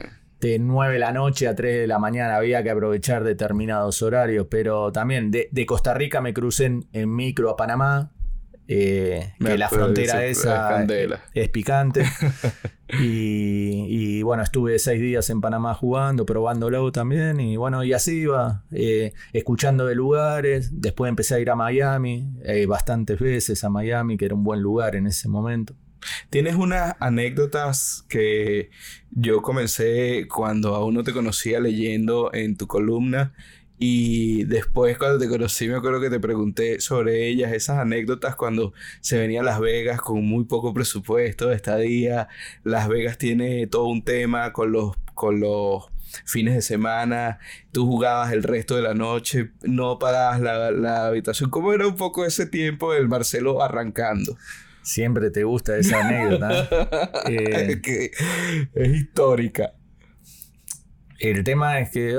de 0.44 0.58
9 0.58 0.94
de 0.94 0.98
la 0.98 1.12
noche 1.12 1.48
a 1.48 1.54
3 1.54 1.80
de 1.80 1.86
la 1.86 1.98
mañana 1.98 2.36
había 2.36 2.62
que 2.62 2.70
aprovechar 2.70 3.24
determinados 3.24 4.02
horarios, 4.02 4.46
pero 4.50 4.92
también 4.92 5.30
de, 5.30 5.66
Costa 5.66 5.94
Rica 5.94 6.20
me 6.20 6.34
crucé 6.34 6.80
en, 6.92 7.14
micro 7.16 7.50
a 7.50 7.56
Panamá, 7.56 8.10
eh, 8.68 9.32
que 9.38 9.56
la 9.56 9.68
frontera 9.70 10.24
esa 10.26 10.84
es, 11.32 11.48
picante. 11.48 12.04
y, 13.00 14.22
bueno, 14.22 14.42
estuve 14.42 14.78
seis 14.78 15.00
días 15.00 15.30
en 15.30 15.40
Panamá 15.40 15.72
jugando, 15.74 16.26
probándolo 16.26 16.92
también. 16.92 17.40
Y 17.40 17.56
bueno, 17.56 17.82
y 17.82 17.94
así 17.94 18.20
iba, 18.20 18.64
eh, 18.70 19.14
escuchando 19.32 19.86
de 19.86 19.94
lugares. 19.94 20.80
Después 20.80 21.08
empecé 21.08 21.36
a 21.36 21.40
ir 21.40 21.50
a 21.50 21.56
Miami, 21.56 22.34
eh, 22.44 22.66
bastantes 22.66 23.18
veces 23.18 23.64
a 23.64 23.70
Miami, 23.70 24.18
que 24.18 24.26
era 24.26 24.34
un 24.34 24.44
buen 24.44 24.60
lugar 24.60 24.94
en 24.94 25.06
ese 25.06 25.28
momento. 25.28 25.74
Tienes 26.30 26.54
unas 26.54 26.94
anécdotas 27.00 28.04
que 28.08 28.70
yo 29.10 29.42
comencé 29.42 30.26
cuando 30.28 30.74
aún 30.74 30.94
no 30.94 31.04
te 31.04 31.12
conocía 31.12 31.60
leyendo 31.60 32.32
en 32.32 32.56
tu 32.56 32.66
columna 32.66 33.32
y 33.78 34.44
después 34.44 34.96
cuando 34.98 35.18
te 35.18 35.28
conocí 35.28 35.68
me 35.68 35.74
acuerdo 35.74 36.00
que 36.00 36.10
te 36.10 36.20
pregunté 36.20 36.80
sobre 36.80 37.28
ellas, 37.28 37.52
esas 37.52 37.78
anécdotas 37.78 38.36
cuando 38.36 38.72
se 39.00 39.18
venía 39.18 39.40
a 39.40 39.44
Las 39.44 39.60
Vegas 39.60 40.00
con 40.00 40.24
muy 40.24 40.44
poco 40.44 40.72
presupuesto 40.72 41.48
de 41.48 41.56
estadía. 41.56 42.28
Las 42.62 42.88
Vegas 42.88 43.18
tiene 43.18 43.66
todo 43.66 43.86
un 43.86 44.02
tema 44.04 44.52
con 44.52 44.72
los, 44.72 44.96
con 45.14 45.40
los 45.40 45.90
fines 46.24 46.54
de 46.54 46.62
semana, 46.62 47.40
tú 47.72 47.86
jugabas 47.86 48.32
el 48.32 48.44
resto 48.44 48.76
de 48.76 48.82
la 48.82 48.94
noche, 48.94 49.50
no 49.62 49.98
pagabas 49.98 50.40
la, 50.40 50.70
la 50.70 51.06
habitación. 51.06 51.50
¿Cómo 51.50 51.72
era 51.72 51.86
un 51.86 51.96
poco 51.96 52.24
ese 52.24 52.46
tiempo 52.46 52.92
del 52.92 53.08
Marcelo 53.08 53.62
arrancando? 53.62 54.36
Siempre 54.84 55.30
te 55.30 55.44
gusta 55.44 55.76
esa 55.76 56.06
anécdota. 56.06 56.68
Eh, 57.26 57.80
es 58.74 58.88
histórica. 58.88 59.72
El 61.18 61.42
tema 61.42 61.80
es 61.80 61.90
que 61.90 62.12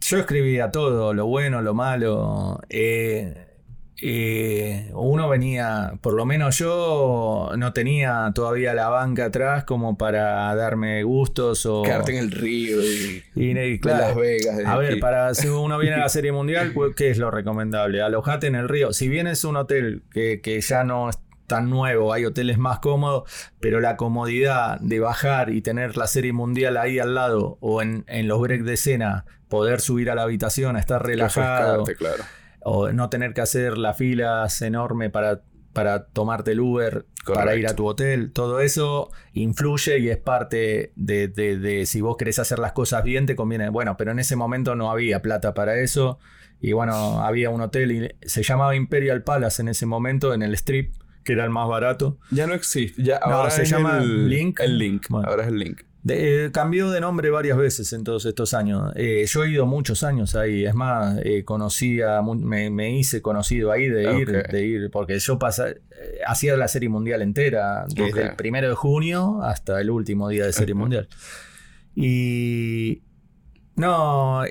yo 0.00 0.18
escribía 0.18 0.70
todo, 0.72 1.14
lo 1.14 1.26
bueno, 1.26 1.62
lo 1.62 1.74
malo. 1.74 2.60
Eh, 2.70 3.46
eh, 4.02 4.90
uno 4.94 5.28
venía, 5.28 5.92
por 6.00 6.14
lo 6.14 6.24
menos 6.26 6.58
yo 6.58 7.52
no 7.56 7.72
tenía 7.72 8.32
todavía 8.34 8.74
la 8.74 8.88
banca 8.88 9.26
atrás 9.26 9.64
como 9.64 9.96
para 9.96 10.54
darme 10.56 11.04
gustos 11.04 11.66
o... 11.66 11.82
Quedarte 11.82 12.16
en 12.16 12.24
el 12.24 12.30
río 12.32 12.78
y, 12.82 13.78
Las 13.82 14.16
Vegas. 14.16 14.60
A 14.66 14.76
ver, 14.76 14.98
para 14.98 15.34
si 15.34 15.46
uno 15.46 15.78
viene 15.78 15.96
a 15.96 16.00
la 16.00 16.08
Serie 16.08 16.32
Mundial, 16.32 16.74
¿qué 16.96 17.10
es 17.10 17.18
lo 17.18 17.30
recomendable? 17.30 18.02
Alojate 18.02 18.48
en 18.48 18.56
el 18.56 18.68
río. 18.68 18.92
Si 18.92 19.08
bien 19.08 19.28
es 19.28 19.44
un 19.44 19.56
hotel 19.56 20.02
que, 20.10 20.40
que 20.40 20.60
ya 20.60 20.82
no 20.82 21.10
tan 21.48 21.68
nuevo, 21.68 22.12
hay 22.12 22.24
hoteles 22.24 22.58
más 22.58 22.78
cómodos, 22.78 23.28
pero 23.58 23.80
la 23.80 23.96
comodidad 23.96 24.78
de 24.80 25.00
bajar 25.00 25.50
y 25.50 25.62
tener 25.62 25.96
la 25.96 26.06
serie 26.06 26.32
mundial 26.32 26.76
ahí 26.76 27.00
al 27.00 27.14
lado 27.14 27.58
o 27.60 27.82
en, 27.82 28.04
los 28.28 28.40
breaks 28.40 28.64
de 28.64 28.74
escena, 28.74 29.26
poder 29.48 29.80
subir 29.80 30.10
a 30.10 30.14
la 30.14 30.22
habitación, 30.22 30.76
estar 30.76 31.04
relajado, 31.04 31.84
claro. 31.84 32.22
o 32.60 32.92
no 32.92 33.08
tener 33.08 33.34
que 33.34 33.40
hacer 33.40 33.76
las 33.76 33.96
filas 33.96 34.62
enormes 34.62 35.10
para 35.10 35.42
para 35.78 36.06
tomarte 36.06 36.52
el 36.52 36.60
Uber, 36.60 37.06
para 37.24 37.54
ir 37.54 37.68
a 37.68 37.76
tu 37.76 37.86
hotel. 37.86 38.32
Todo 38.32 38.58
eso 38.58 39.12
influye 39.32 40.00
y 40.00 40.08
es 40.08 40.16
parte 40.16 40.92
de, 40.96 41.28
de, 41.28 41.56
de, 41.56 41.86
si 41.86 42.00
vos 42.00 42.16
querés 42.16 42.40
hacer 42.40 42.58
las 42.58 42.72
cosas 42.72 43.04
bien, 43.04 43.26
te 43.26 43.36
conviene. 43.36 43.68
Bueno, 43.68 43.96
pero 43.96 44.10
en 44.10 44.18
ese 44.18 44.34
momento 44.34 44.74
no 44.74 44.90
había 44.90 45.22
plata 45.22 45.54
para 45.54 45.78
eso. 45.78 46.18
Y 46.60 46.72
bueno, 46.72 47.22
había 47.22 47.50
un 47.50 47.60
hotel 47.60 47.92
y 47.92 48.26
se 48.26 48.42
llamaba 48.42 48.74
Imperial 48.74 49.22
Palace 49.22 49.62
en 49.62 49.68
ese 49.68 49.86
momento, 49.86 50.34
en 50.34 50.42
el 50.42 50.54
strip, 50.54 50.94
que 51.28 51.34
era 51.34 51.44
el 51.44 51.50
más 51.50 51.68
barato. 51.68 52.16
Ya 52.30 52.46
no 52.46 52.54
existe. 52.54 53.02
Ya, 53.02 53.18
ahora 53.18 53.50
se 53.50 53.66
llama 53.66 53.98
el, 53.98 54.30
Link. 54.30 54.60
El 54.60 54.78
Link. 54.78 55.08
ahora 55.10 55.42
es 55.42 55.48
el 55.48 55.58
Link. 55.58 55.82
Eh, 56.08 56.48
cambió 56.54 56.90
de 56.90 57.02
nombre 57.02 57.28
varias 57.28 57.58
veces 57.58 57.92
en 57.92 58.02
todos 58.02 58.24
estos 58.24 58.54
años. 58.54 58.94
Eh, 58.96 59.26
yo 59.28 59.44
he 59.44 59.50
ido 59.50 59.66
muchos 59.66 60.04
años 60.04 60.34
ahí. 60.36 60.64
Es 60.64 60.74
más, 60.74 61.18
eh, 61.22 61.44
conocía, 61.44 62.22
me, 62.22 62.98
hice 62.98 63.20
conocido 63.20 63.70
ahí 63.72 63.90
de 63.90 64.18
ir, 64.18 64.30
de 64.30 64.64
ir, 64.64 64.90
porque 64.90 65.18
yo 65.18 65.38
hacía 66.26 66.56
la 66.56 66.66
serie 66.66 66.88
mundial 66.88 67.20
entera, 67.20 67.84
desde 67.94 68.22
el 68.22 68.36
primero 68.36 68.70
de 68.70 68.74
junio 68.74 69.42
hasta 69.42 69.82
el 69.82 69.90
último 69.90 70.30
día 70.30 70.46
de 70.46 70.54
serie 70.54 70.74
mundial. 70.82 71.10
Y 71.94 73.02
no, 73.76 74.44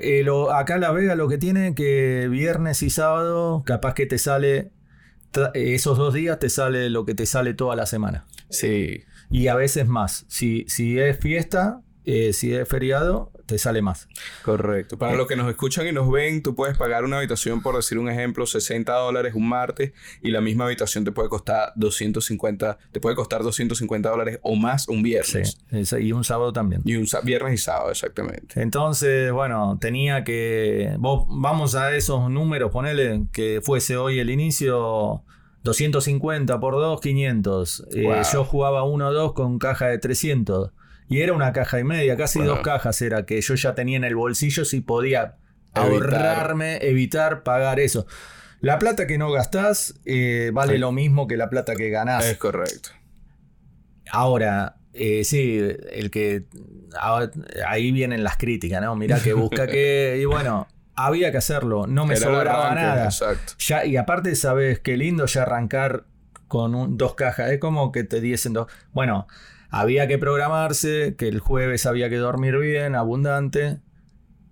acá 0.52 0.78
La 0.78 0.92
Vega 0.92 1.16
lo 1.16 1.26
que 1.26 1.38
tiene 1.38 1.74
que 1.74 2.28
viernes 2.30 2.84
y 2.84 2.90
sábado, 2.90 3.64
capaz 3.66 3.94
que 3.94 4.06
te 4.06 4.18
sale, 4.18 4.70
esos 5.54 5.98
dos 5.98 6.14
días 6.14 6.38
te 6.38 6.48
sale 6.48 6.90
lo 6.90 7.04
que 7.04 7.14
te 7.14 7.26
sale 7.26 7.54
toda 7.54 7.76
la 7.76 7.86
semana. 7.86 8.26
Sí 8.50 9.04
y 9.30 9.48
a 9.48 9.54
veces 9.54 9.86
más. 9.86 10.24
Si, 10.28 10.64
si 10.68 10.98
es 10.98 11.18
fiesta, 11.18 11.82
eh, 12.04 12.32
si 12.32 12.54
es 12.54 12.68
feriado, 12.68 13.32
te 13.48 13.56
sale 13.56 13.80
más. 13.80 14.08
Correcto. 14.44 14.98
Para 14.98 15.16
los 15.16 15.26
que 15.26 15.34
nos 15.34 15.48
escuchan 15.48 15.86
y 15.86 15.92
nos 15.92 16.10
ven, 16.10 16.42
tú 16.42 16.54
puedes 16.54 16.76
pagar 16.76 17.04
una 17.04 17.16
habitación, 17.16 17.62
por 17.62 17.74
decir 17.74 17.98
un 17.98 18.10
ejemplo, 18.10 18.44
60 18.44 18.92
dólares 18.92 19.32
un 19.34 19.48
martes 19.48 19.92
y 20.22 20.30
la 20.30 20.42
misma 20.42 20.66
habitación 20.66 21.02
te 21.02 21.12
puede 21.12 21.30
costar 21.30 21.72
250, 21.76 22.78
te 22.92 23.00
puede 23.00 23.16
costar 23.16 23.42
250 23.42 24.10
dólares 24.10 24.38
o 24.42 24.54
más 24.54 24.86
un 24.86 25.02
viernes. 25.02 25.58
Sí, 25.70 25.96
y 25.98 26.12
un 26.12 26.24
sábado 26.24 26.52
también. 26.52 26.82
Y 26.84 26.96
un 26.96 27.06
viernes 27.24 27.54
y 27.54 27.56
sábado, 27.56 27.90
exactamente. 27.90 28.60
Entonces, 28.60 29.32
bueno, 29.32 29.78
tenía 29.80 30.24
que... 30.24 30.94
vamos 30.98 31.74
a 31.74 31.96
esos 31.96 32.30
números, 32.30 32.70
ponele 32.70 33.28
que 33.32 33.62
fuese 33.62 33.96
hoy 33.96 34.18
el 34.18 34.28
inicio 34.28 35.22
250 35.64 36.60
por 36.60 36.74
2, 36.74 37.00
500. 37.00 37.86
Eh, 37.94 38.22
yo 38.30 38.44
jugaba 38.44 38.84
1-2 38.84 39.32
con 39.32 39.58
caja 39.58 39.86
de 39.86 39.96
300. 39.96 40.70
Y 41.08 41.20
era 41.20 41.32
una 41.32 41.52
caja 41.52 41.80
y 41.80 41.84
media, 41.84 42.16
casi 42.16 42.40
dos 42.40 42.60
cajas 42.60 43.00
era 43.00 43.24
que 43.24 43.40
yo 43.40 43.54
ya 43.54 43.74
tenía 43.74 43.96
en 43.96 44.04
el 44.04 44.14
bolsillo 44.14 44.64
si 44.64 44.80
podía 44.80 45.36
ahorrarme, 45.74 46.78
evitar 46.82 47.42
pagar 47.42 47.80
eso. 47.80 48.06
La 48.60 48.78
plata 48.78 49.06
que 49.06 49.18
no 49.18 49.30
gastás 49.30 49.94
eh, 50.04 50.50
vale 50.52 50.78
lo 50.78 50.92
mismo 50.92 51.26
que 51.26 51.36
la 51.36 51.48
plata 51.48 51.76
que 51.76 51.90
ganás. 51.90 52.24
Es 52.26 52.38
correcto. 52.38 52.90
Ahora, 54.10 54.76
eh, 54.92 55.24
sí, 55.24 55.60
el 55.92 56.10
que. 56.10 56.46
ahí 57.66 57.92
vienen 57.92 58.24
las 58.24 58.36
críticas, 58.36 58.82
¿no? 58.82 58.96
Mira 58.96 59.20
que 59.20 59.32
busca 59.32 59.66
que. 59.66 60.18
Y 60.20 60.24
bueno, 60.26 60.66
había 60.94 61.30
que 61.30 61.38
hacerlo, 61.38 61.86
no 61.86 62.04
me 62.06 62.16
sobraba 62.16 62.74
nada. 62.74 63.08
Ya, 63.58 63.84
y 63.84 63.96
aparte, 63.96 64.34
sabes 64.34 64.80
qué 64.80 64.96
lindo 64.96 65.26
ya 65.26 65.42
arrancar 65.42 66.04
con 66.48 66.96
dos 66.96 67.14
cajas, 67.14 67.50
es 67.50 67.58
como 67.58 67.92
que 67.92 68.04
te 68.04 68.20
diesen 68.20 68.54
dos. 68.54 68.66
Bueno, 68.92 69.26
había 69.70 70.08
que 70.08 70.18
programarse, 70.18 71.14
que 71.16 71.28
el 71.28 71.40
jueves 71.40 71.86
había 71.86 72.08
que 72.08 72.16
dormir 72.16 72.58
bien, 72.58 72.94
abundante. 72.94 73.80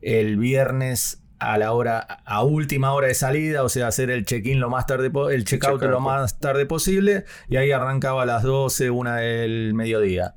El 0.03 0.37
viernes 0.37 1.23
a 1.39 1.59
la 1.59 1.73
hora, 1.73 1.99
a 2.25 2.43
última 2.45 2.93
hora 2.93 3.09
de 3.09 3.15
salida, 3.15 3.63
o 3.63 3.69
sea, 3.69 3.89
hacer 3.89 4.11
el 4.11 4.25
check-in 4.25 4.61
lo 4.61 4.71
más 4.71 4.87
tarde, 4.87 5.11
el 5.33 5.45
check-out 5.45 5.83
lo 5.83 6.01
más 6.01 6.39
tarde 6.39 6.67
posible, 6.67 7.25
y 7.49 7.57
ahí 7.57 7.73
arrancaba 7.73 8.23
a 8.23 8.27
las 8.27 8.43
12, 8.43 8.91
una 8.91 9.17
del 9.17 9.75
mediodía. 9.75 10.35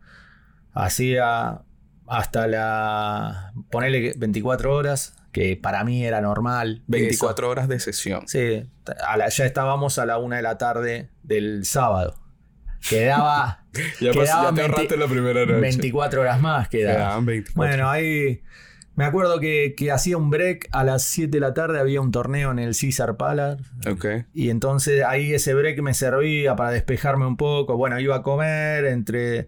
Hacía 0.73 1.61
hasta 2.07 2.47
la, 2.47 3.53
ponele 3.71 4.13
24 4.17 4.73
horas, 4.73 5.15
que 5.31 5.55
para 5.57 5.83
mí 5.83 6.05
era 6.05 6.21
normal. 6.21 6.83
24 6.87 7.49
horas 7.49 7.67
de 7.67 7.79
sesión. 7.79 8.27
Sí, 8.27 8.69
ya 8.85 9.45
estábamos 9.45 9.99
a 9.99 10.05
la 10.05 10.17
una 10.17 10.37
de 10.37 10.41
la 10.41 10.57
tarde 10.57 11.09
del 11.23 11.65
sábado. 11.65 12.15
Quedaba. 12.87 13.65
ya, 13.99 14.11
quedaba 14.11 14.53
te 14.53 14.97
la 14.97 15.07
primera 15.07 15.45
noche. 15.45 15.59
24 15.59 16.21
horas 16.21 16.41
más 16.41 16.69
quedaban. 16.69 17.25
24. 17.25 17.55
Bueno, 17.55 17.89
ahí. 17.89 18.41
Me 18.95 19.05
acuerdo 19.05 19.39
que, 19.39 19.73
hacía 19.93 20.17
un 20.17 20.29
break 20.29 20.67
a 20.73 20.83
las 20.83 21.03
7 21.03 21.31
de 21.31 21.39
la 21.39 21.53
tarde, 21.53 21.79
había 21.79 22.01
un 22.01 22.11
torneo 22.11 22.51
en 22.51 22.59
el 22.59 22.73
César 22.73 23.15
Palace. 23.15 23.63
Ok. 23.89 24.05
Y 24.33 24.49
entonces 24.49 25.05
ahí 25.05 25.33
ese 25.33 25.53
break 25.53 25.81
me 25.81 25.93
servía 25.93 26.57
para 26.57 26.71
despejarme 26.71 27.25
un 27.25 27.37
poco. 27.37 27.77
Bueno, 27.77 27.97
iba 28.01 28.17
a 28.17 28.23
comer 28.23 28.83
entre 28.83 29.47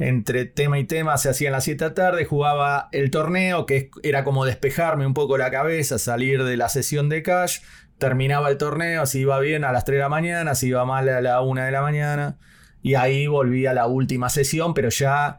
entre 0.00 0.46
tema 0.46 0.78
y 0.78 0.84
tema 0.84 1.18
se 1.18 1.28
hacía 1.28 1.48
en 1.48 1.52
las 1.52 1.64
7 1.64 1.84
de 1.84 1.90
la 1.90 1.94
tarde, 1.94 2.24
jugaba 2.24 2.88
el 2.90 3.10
torneo, 3.10 3.66
que 3.66 3.90
era 4.02 4.24
como 4.24 4.46
despejarme 4.46 5.06
un 5.06 5.12
poco 5.12 5.36
la 5.36 5.50
cabeza, 5.50 5.98
salir 5.98 6.42
de 6.42 6.56
la 6.56 6.70
sesión 6.70 7.10
de 7.10 7.22
cash, 7.22 7.58
terminaba 7.98 8.48
el 8.48 8.56
torneo, 8.56 9.04
si 9.04 9.20
iba 9.20 9.38
bien 9.40 9.62
a 9.62 9.72
las 9.72 9.84
3 9.84 9.98
de 9.98 10.00
la 10.00 10.08
mañana, 10.08 10.54
si 10.54 10.68
iba 10.68 10.86
mal 10.86 11.06
a 11.10 11.20
la 11.20 11.42
1 11.42 11.62
de 11.62 11.70
la 11.70 11.82
mañana, 11.82 12.38
y 12.82 12.94
ahí 12.94 13.26
volví 13.26 13.66
a 13.66 13.74
la 13.74 13.86
última 13.86 14.30
sesión, 14.30 14.72
pero 14.72 14.88
ya 14.88 15.38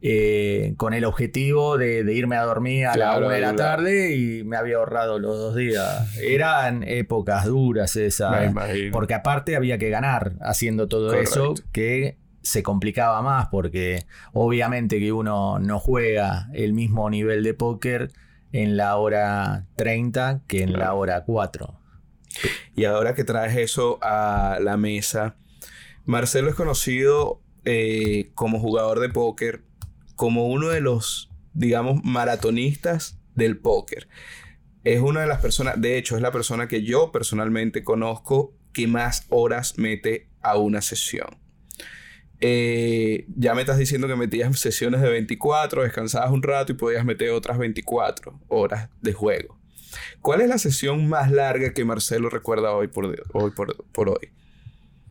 eh, 0.00 0.74
con 0.76 0.94
el 0.94 1.04
objetivo 1.04 1.76
de, 1.76 2.04
irme 2.14 2.36
a 2.36 2.42
dormir 2.42 2.86
a 2.86 2.96
la 2.96 3.18
1 3.18 3.28
de 3.28 3.40
la 3.40 3.56
tarde 3.56 4.14
y 4.14 4.44
me 4.44 4.56
había 4.56 4.76
ahorrado 4.76 5.18
los 5.18 5.36
dos 5.36 5.56
días. 5.56 6.16
Eran 6.22 6.84
épocas 6.84 7.46
duras 7.46 7.96
esas, 7.96 8.52
porque 8.92 9.14
aparte 9.14 9.56
había 9.56 9.78
que 9.78 9.90
ganar 9.90 10.34
haciendo 10.42 10.86
todo 10.86 11.12
eso, 11.12 11.54
que 11.72 12.18
se 12.46 12.62
complicaba 12.62 13.22
más 13.22 13.48
porque 13.48 14.06
obviamente 14.32 15.00
que 15.00 15.10
uno 15.10 15.58
no 15.58 15.80
juega 15.80 16.48
el 16.54 16.74
mismo 16.74 17.10
nivel 17.10 17.42
de 17.42 17.54
póker 17.54 18.12
en 18.52 18.76
la 18.76 18.96
hora 18.98 19.66
30 19.74 20.42
que 20.46 20.62
en 20.62 20.74
la 20.74 20.94
hora 20.94 21.24
4. 21.24 21.80
Y 22.76 22.84
ahora 22.84 23.14
que 23.14 23.24
traes 23.24 23.56
eso 23.56 23.98
a 24.00 24.58
la 24.60 24.76
mesa, 24.76 25.34
Marcelo 26.04 26.48
es 26.48 26.54
conocido 26.54 27.42
eh, 27.64 28.30
como 28.36 28.60
jugador 28.60 29.00
de 29.00 29.08
póker, 29.08 29.64
como 30.14 30.46
uno 30.46 30.68
de 30.68 30.80
los, 30.80 31.32
digamos, 31.52 32.04
maratonistas 32.04 33.18
del 33.34 33.58
póker. 33.58 34.06
Es 34.84 35.00
una 35.00 35.22
de 35.22 35.26
las 35.26 35.40
personas, 35.40 35.80
de 35.80 35.98
hecho, 35.98 36.14
es 36.14 36.22
la 36.22 36.30
persona 36.30 36.68
que 36.68 36.84
yo 36.84 37.10
personalmente 37.10 37.82
conozco 37.82 38.54
que 38.72 38.86
más 38.86 39.26
horas 39.30 39.78
mete 39.78 40.28
a 40.42 40.58
una 40.58 40.80
sesión. 40.80 41.45
Eh, 42.40 43.26
ya 43.34 43.54
me 43.54 43.62
estás 43.62 43.78
diciendo 43.78 44.08
que 44.08 44.16
metías 44.16 44.58
sesiones 44.58 45.00
de 45.00 45.08
24, 45.08 45.82
descansabas 45.82 46.30
un 46.30 46.42
rato 46.42 46.72
y 46.72 46.74
podías 46.74 47.04
meter 47.04 47.30
otras 47.30 47.58
24 47.58 48.38
horas 48.48 48.90
de 49.00 49.12
juego. 49.12 49.58
¿Cuál 50.20 50.42
es 50.42 50.48
la 50.48 50.58
sesión 50.58 51.08
más 51.08 51.30
larga 51.30 51.72
que 51.72 51.84
Marcelo 51.84 52.28
recuerda 52.28 52.72
hoy 52.72 52.88
por 52.88 53.06
hoy. 53.06 53.50
Por, 53.92 54.08
hoy? 54.08 54.30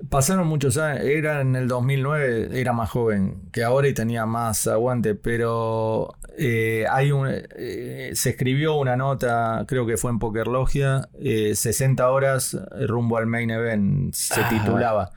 Pasaron 0.09 0.45
muchos 0.47 0.77
años, 0.77 1.05
era 1.05 1.41
en 1.41 1.55
el 1.55 1.67
2009, 1.67 2.49
era 2.59 2.73
más 2.73 2.89
joven 2.91 3.49
que 3.51 3.63
ahora 3.63 3.88
y 3.88 3.93
tenía 3.93 4.25
más 4.25 4.67
aguante, 4.67 5.15
pero 5.15 6.15
eh, 6.38 6.85
hay 6.91 7.11
un, 7.11 7.29
eh, 7.31 8.11
se 8.13 8.31
escribió 8.31 8.75
una 8.75 8.97
nota, 8.97 9.63
creo 9.67 9.88
que 9.88 9.97
fue 9.97 10.11
en 10.11 10.19
Pokerlogia, 10.19 11.07
60 11.17 12.09
horas 12.09 12.57
rumbo 12.88 13.17
al 13.17 13.25
main 13.25 13.49
event, 13.49 14.13
se 14.13 14.43
titulaba. 14.49 15.11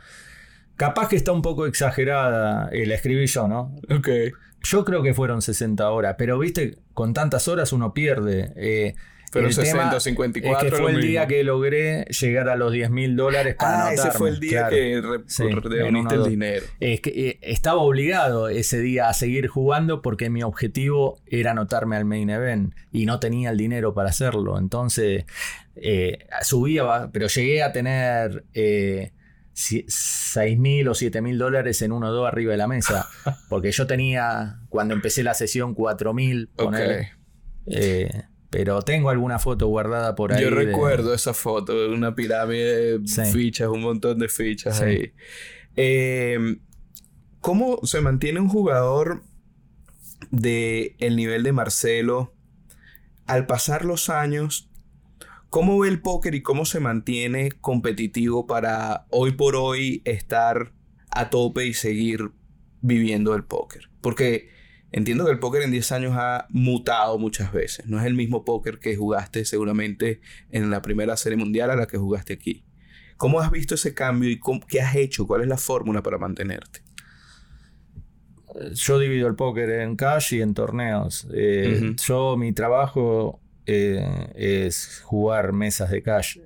Capaz 0.79 1.09
que 1.09 1.17
está 1.17 1.33
un 1.33 1.43
poco 1.43 1.67
exagerada, 1.67 2.69
eh, 2.71 2.87
la 2.87 2.95
escribí 2.95 3.27
yo, 3.27 3.49
¿no? 3.49 3.75
Ok. 3.91 4.09
Yo 4.63 4.85
creo 4.85 5.03
que 5.03 5.13
fueron 5.13 5.43
60 5.43 5.91
horas, 5.91 6.15
pero 6.17 6.39
viste, 6.39 6.79
con 6.95 7.15
tantas 7.15 7.49
horas 7.49 7.73
uno 7.73 7.93
pierde. 7.93 8.53
Eh, 8.55 8.95
pero 9.33 9.51
60 9.51 9.99
54. 9.99 10.69
Es 10.69 10.73
que 10.73 10.81
fue 10.81 10.93
el 10.93 11.01
día 11.01 11.27
que 11.27 11.43
logré 11.43 12.05
llegar 12.05 12.49
a 12.49 12.55
los 12.55 12.73
10 12.73 12.91
mil 12.91 13.17
dólares 13.17 13.57
para 13.57 13.89
ah, 13.89 13.93
ese 13.93 14.13
fue 14.13 14.31
el 14.31 14.39
día 14.39 14.69
que 14.69 15.03
reuniste 15.65 16.15
el 16.15 16.25
dinero. 16.25 16.65
Es 16.79 17.01
que 17.01 17.11
eh, 17.11 17.39
estaba 17.43 17.81
obligado 17.81 18.49
ese 18.49 18.79
día 18.79 19.09
a 19.09 19.15
seguir 19.15 19.49
jugando 19.49 20.01
porque 20.01 20.31
mi 20.31 20.45
objetivo 20.45 21.19
era 21.27 21.51
anotarme 21.51 21.97
al 21.97 22.05
main 22.05 22.31
event 22.31 22.73
y 22.93 23.05
no 23.05 23.19
tenía 23.19 23.51
el 23.51 23.57
dinero 23.57 23.95
para 23.95 24.11
hacerlo. 24.11 24.57
Entonces 24.57 25.25
subía, 26.43 27.11
pero 27.13 27.27
llegué 27.27 27.65
a 27.65 27.73
tener 27.73 28.45
6 29.59 30.59
mil 30.59 30.89
o 30.89 30.95
7 30.95 31.21
mil 31.21 31.37
dólares 31.37 31.83
en 31.83 31.93
uno 31.93 32.09
o 32.09 32.13
dos 32.13 32.29
arriba 32.29 32.53
de 32.53 32.59
la 32.59 32.69
mesa. 32.69 33.09
Porque 33.49 33.73
yo 33.73 33.87
tenía, 33.87 34.61
cuando 34.69 34.95
empecé 34.95 35.23
la 35.23 35.35
sesión, 35.35 35.75
4 35.75 36.15
mil. 36.15 36.51
Eh, 37.67 38.23
pero 38.51 38.81
tengo 38.83 39.11
alguna 39.11 39.39
foto 39.39 39.67
guardada 39.67 40.15
por 40.15 40.33
ahí. 40.33 40.43
Yo 40.43 40.51
recuerdo 40.51 41.13
esa 41.13 41.35
foto, 41.35 41.91
una 41.91 42.15
pirámide 42.15 42.99
de 42.99 43.25
fichas, 43.33 43.69
un 43.69 43.83
montón 43.83 44.19
de 44.19 44.29
fichas 44.29 44.81
ahí. 44.81 45.13
Em, 45.77 46.61
¿Cómo 47.41 47.81
se 47.85 48.01
mantiene 48.01 48.41
un 48.41 48.49
jugador 48.49 49.23
de 50.31 50.97
el 50.99 51.17
nivel 51.17 51.43
de 51.43 51.53
Marcelo 51.53 52.35
al 53.27 53.47
pasar 53.47 53.85
los 53.85 54.09
años 54.09 54.71
¿Cómo 55.51 55.79
ve 55.79 55.89
el 55.89 56.03
póker 56.03 56.35
y 56.35 56.43
cómo 56.43 56.67
se 56.67 56.79
mantiene 56.79 57.53
competitivo 57.53 58.47
para 58.47 59.07
hoy 59.09 59.33
por 59.33 59.57
hoy 59.57 60.03
estar 60.05 60.75
a 61.11 61.31
tope 61.31 61.65
y 61.65 61.73
seguir 61.73 62.33
viviendo 62.83 63.35
el 63.35 63.45
póker? 63.45 63.89
Porque 64.03 64.51
entiendo 64.93 65.25
que 65.25 65.31
el 65.31 65.39
póker 65.39 65.63
en 65.63 65.71
10 65.71 65.93
años 65.93 66.13
ha 66.19 66.47
mutado 66.51 67.19
muchas 67.19 67.51
veces. 67.51 67.87
No 67.87 67.99
es 67.99 68.05
el 68.05 68.13
mismo 68.13 68.45
póker 68.45 68.79
que 68.79 68.95
jugaste 68.95 69.47
seguramente 69.47 70.21
en 70.51 70.69
la 70.69 70.83
primera 70.83 71.17
serie 71.17 71.39
mundial 71.39 71.71
a 71.71 71.77
la 71.77 71.87
que 71.87 71.97
jugaste 71.97 72.35
aquí. 72.35 72.65
¿Cómo 73.17 73.41
has 73.41 73.51
visto 73.51 73.75
ese 73.75 73.95
cambio 73.95 74.29
y 74.29 74.39
qué 74.69 74.83
has 74.83 74.97
hecho? 74.97 75.27
¿Cuál 75.27 75.41
es 75.41 75.49
la 75.49 75.57
fórmula 75.57 76.03
para 76.03 76.19
mantenerte? 76.19 76.83
Yo 78.75 78.99
divido 78.99 79.29
el 79.29 79.35
póker 79.35 79.71
en 79.71 79.97
cash 79.97 80.35
y 80.35 80.43
en 80.43 80.53
torneos. 80.53 81.27
Eh, 81.33 81.95
yo, 82.07 82.37
mi 82.37 82.53
trabajo 82.53 83.41
eh, 83.71 84.33
es 84.35 85.03
jugar 85.05 85.53
mesas 85.53 85.91
de 85.91 86.03
cash. 86.03 86.39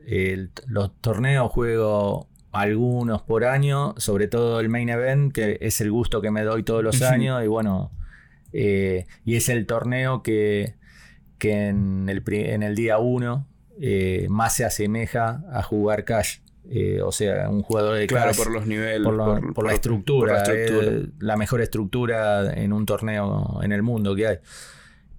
los 0.66 1.00
torneos 1.00 1.52
juego 1.52 2.26
algunos 2.50 3.22
por 3.22 3.44
año, 3.44 3.94
sobre 3.96 4.26
todo 4.26 4.58
el 4.58 4.68
main 4.68 4.88
event, 4.88 5.32
que 5.32 5.56
es 5.60 5.80
el 5.80 5.92
gusto 5.92 6.20
que 6.20 6.32
me 6.32 6.42
doy 6.42 6.64
todos 6.64 6.82
los 6.82 7.00
años. 7.00 7.40
Y 7.44 7.46
bueno, 7.46 7.92
eh, 8.52 9.06
y 9.24 9.36
es 9.36 9.48
el 9.48 9.66
torneo 9.66 10.24
que, 10.24 10.74
que 11.38 11.68
en, 11.68 12.08
el, 12.08 12.24
en 12.26 12.64
el 12.64 12.74
día 12.74 12.98
1 12.98 13.46
eh, 13.80 14.26
más 14.28 14.56
se 14.56 14.64
asemeja 14.64 15.44
a 15.52 15.62
jugar 15.62 16.04
cash. 16.04 16.38
o 17.04 17.12
sea, 17.12 17.48
un 17.48 17.62
jugador 17.62 17.98
de 17.98 18.08
claro, 18.08 18.32
por 18.36 18.50
los 18.50 18.66
niveles, 18.66 19.06
por, 19.06 19.64
la 19.64 19.72
estructura, 19.72 20.42
la 21.20 21.36
mejor 21.36 21.60
estructura 21.60 22.52
en 22.52 22.72
un 22.72 22.84
torneo 22.84 23.60
en 23.62 23.70
el 23.70 23.84
mundo 23.84 24.16
que 24.16 24.26
hay. 24.26 24.38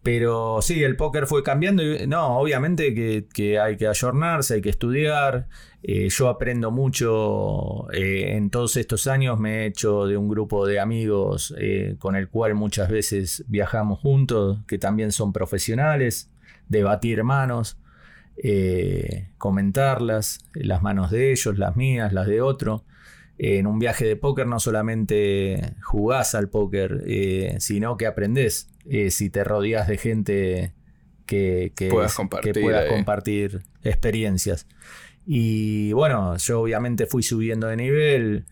Pero 0.03 0.61
sí, 0.61 0.83
el 0.83 0.97
póker 0.97 1.27
fue 1.27 1.43
cambiando. 1.43 1.81
No, 2.07 2.37
obviamente 2.37 2.93
que, 2.93 3.59
hay 3.59 3.77
que 3.77 3.87
ayornarse, 3.87 4.55
hay 4.55 4.61
que 4.61 4.69
estudiar. 4.69 5.47
Eh, 5.81 6.09
yo 6.09 6.27
aprendo 6.27 6.71
mucho 6.71 7.89
eh, 7.93 8.35
en 8.35 8.49
todos 8.49 8.75
estos 8.75 9.07
años. 9.07 9.39
Me 9.39 9.63
he 9.63 9.65
hecho 9.67 10.05
de 10.05 10.17
un 10.17 10.27
grupo 10.27 10.67
de 10.67 10.81
amigos 10.81 11.55
eh, 11.57 11.95
con 11.99 12.17
el 12.17 12.27
cual 12.27 12.53
muchas 12.53 12.89
veces 12.89 13.45
viajamos 13.47 13.99
juntos, 13.99 14.59
que 14.67 14.77
también 14.77 15.13
son 15.13 15.31
profesionales. 15.31 16.29
Debatir 16.67 17.23
manos, 17.23 17.77
comentarlas, 19.37 20.39
las 20.53 20.81
manos 20.81 21.11
de 21.11 21.31
ellos, 21.31 21.57
las 21.57 21.77
mías, 21.77 22.11
las 22.11 22.27
de 22.27 22.41
otro 22.41 22.83
en 23.37 23.67
un 23.67 23.79
viaje 23.79 24.05
de 24.05 24.15
póker 24.15 24.47
no 24.47 24.59
solamente 24.59 25.75
jugás 25.81 26.35
al 26.35 26.49
póker, 26.49 27.03
sino 27.59 27.97
que 27.97 28.05
aprendés. 28.05 28.72
Eh, 28.85 29.11
si 29.11 29.29
te 29.29 29.43
rodeas 29.43 29.87
de 29.87 29.97
gente 29.97 30.73
que, 31.25 31.71
que 31.75 31.89
puedas 31.89 32.13
compartir, 32.13 32.59
pueda 32.61 32.87
compartir 32.87 33.63
experiencias. 33.83 34.67
Y 35.25 35.93
bueno, 35.93 36.35
yo 36.37 36.61
obviamente 36.61 37.05
fui 37.05 37.23
subiendo 37.23 37.67
de 37.67 37.77
nivel. 37.77 38.45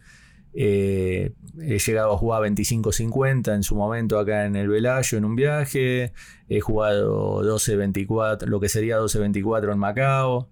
Eh, 0.53 1.33
he 1.61 1.79
llegado 1.79 2.13
a 2.13 2.17
jugar 2.17 2.43
25-50 2.43 3.55
en 3.55 3.63
su 3.63 3.75
momento 3.75 4.19
acá 4.19 4.45
en 4.45 4.55
el 4.55 4.69
Velayo 4.69 5.17
en 5.17 5.25
un 5.25 5.35
viaje. 5.35 6.13
He 6.47 6.61
jugado 6.61 7.43
12-24, 7.43 8.45
lo 8.45 8.59
que 8.61 8.69
sería 8.69 8.99
12-24 8.99 9.73
en 9.73 9.79
Macao. 9.79 10.49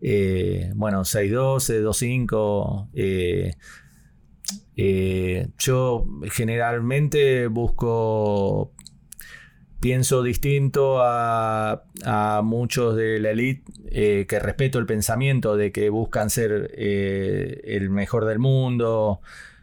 Eh, 0.00 0.72
bueno, 0.74 1.02
6-12, 1.02 1.82
2-5. 1.84 3.56
yo 5.58 6.06
generalmente 6.32 7.46
busco 7.46 8.72
pienso 9.80 10.22
distinto 10.22 10.98
a, 11.00 11.82
muchos 12.44 12.96
de 12.96 13.18
la 13.18 13.30
elite 13.30 13.62
eh, 13.90 14.26
que 14.28 14.38
respeto 14.38 14.78
el 14.78 14.86
pensamiento 14.86 15.56
de 15.56 15.72
que 15.72 15.90
buscan 15.90 16.30
ser 16.30 16.70
eh, 16.74 17.60
el 17.64 17.90
mejor 17.90 18.26
del 18.26 18.38
mundo. 18.38 19.20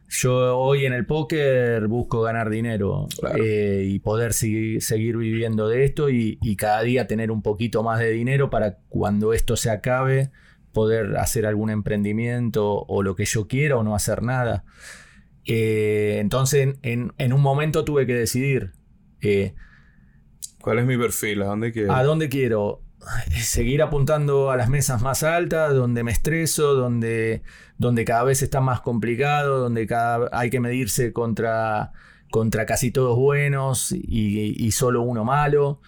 Yo 0.09 0.57
hoy 0.57 0.85
en 0.85 0.93
el 0.93 1.05
póker 1.05 1.87
busco 1.87 2.21
ganar 2.21 2.49
dinero 2.49 3.07
eh, 3.37 3.83
y 3.85 3.99
poder 3.99 4.33
seguir, 4.33 5.17
viviendo 5.17 5.67
de 5.67 5.83
esto 5.83 6.09
y, 6.09 6.37
cada 6.55 6.81
día 6.81 7.07
tener 7.07 7.29
un 7.29 7.41
poquito 7.41 7.83
más 7.83 7.99
de 7.99 8.11
dinero 8.11 8.49
para 8.49 8.77
cuando 8.89 9.33
esto 9.33 9.55
se 9.57 9.69
acabe 9.69 10.31
poder 10.71 11.17
hacer 11.17 11.45
algún 11.45 11.69
emprendimiento 11.69 12.85
o 12.87 13.03
lo 13.03 13.15
que 13.15 13.25
yo 13.25 13.47
quiera 13.47 13.77
o 13.77 13.83
no 13.83 13.95
hacer 13.95 14.23
nada. 14.23 14.63
entonces 15.45 16.75
en, 16.81 17.13
en, 17.17 17.33
un 17.33 17.41
momento 17.41 17.83
tuve 17.83 18.05
que 18.05 18.13
decidir 18.13 18.71
¿Cuál 20.61 20.79
es 20.79 20.85
mi 20.85 20.97
perfil? 20.97 21.41
¿A 21.43 21.45
dónde 21.45 21.71
quiero? 21.71 21.93
¿A 21.93 22.03
dónde 22.03 22.29
quiero? 22.29 22.81
Seguir 23.31 23.81
apuntando 23.81 24.51
a 24.51 24.57
las 24.57 24.69
mesas 24.69 25.01
más 25.01 25.23
altas, 25.23 25.73
donde 25.73 26.03
me 26.03 26.11
estreso, 26.11 26.73
donde, 26.73 27.43
donde 27.77 28.05
cada 28.05 28.23
vez 28.23 28.41
está 28.41 28.59
más 28.59 28.81
complicado, 28.81 29.59
donde 29.59 29.85
cada, 29.85 30.29
hay 30.33 30.49
que 30.49 30.59
medirse 30.59 31.13
contra, 31.13 31.93
contra 32.31 32.65
casi 32.65 32.91
todos 32.91 33.17
buenos 33.17 33.91
y, 33.91 34.71
solo 34.71 35.03
uno 35.03 35.23
malo. 35.23 35.79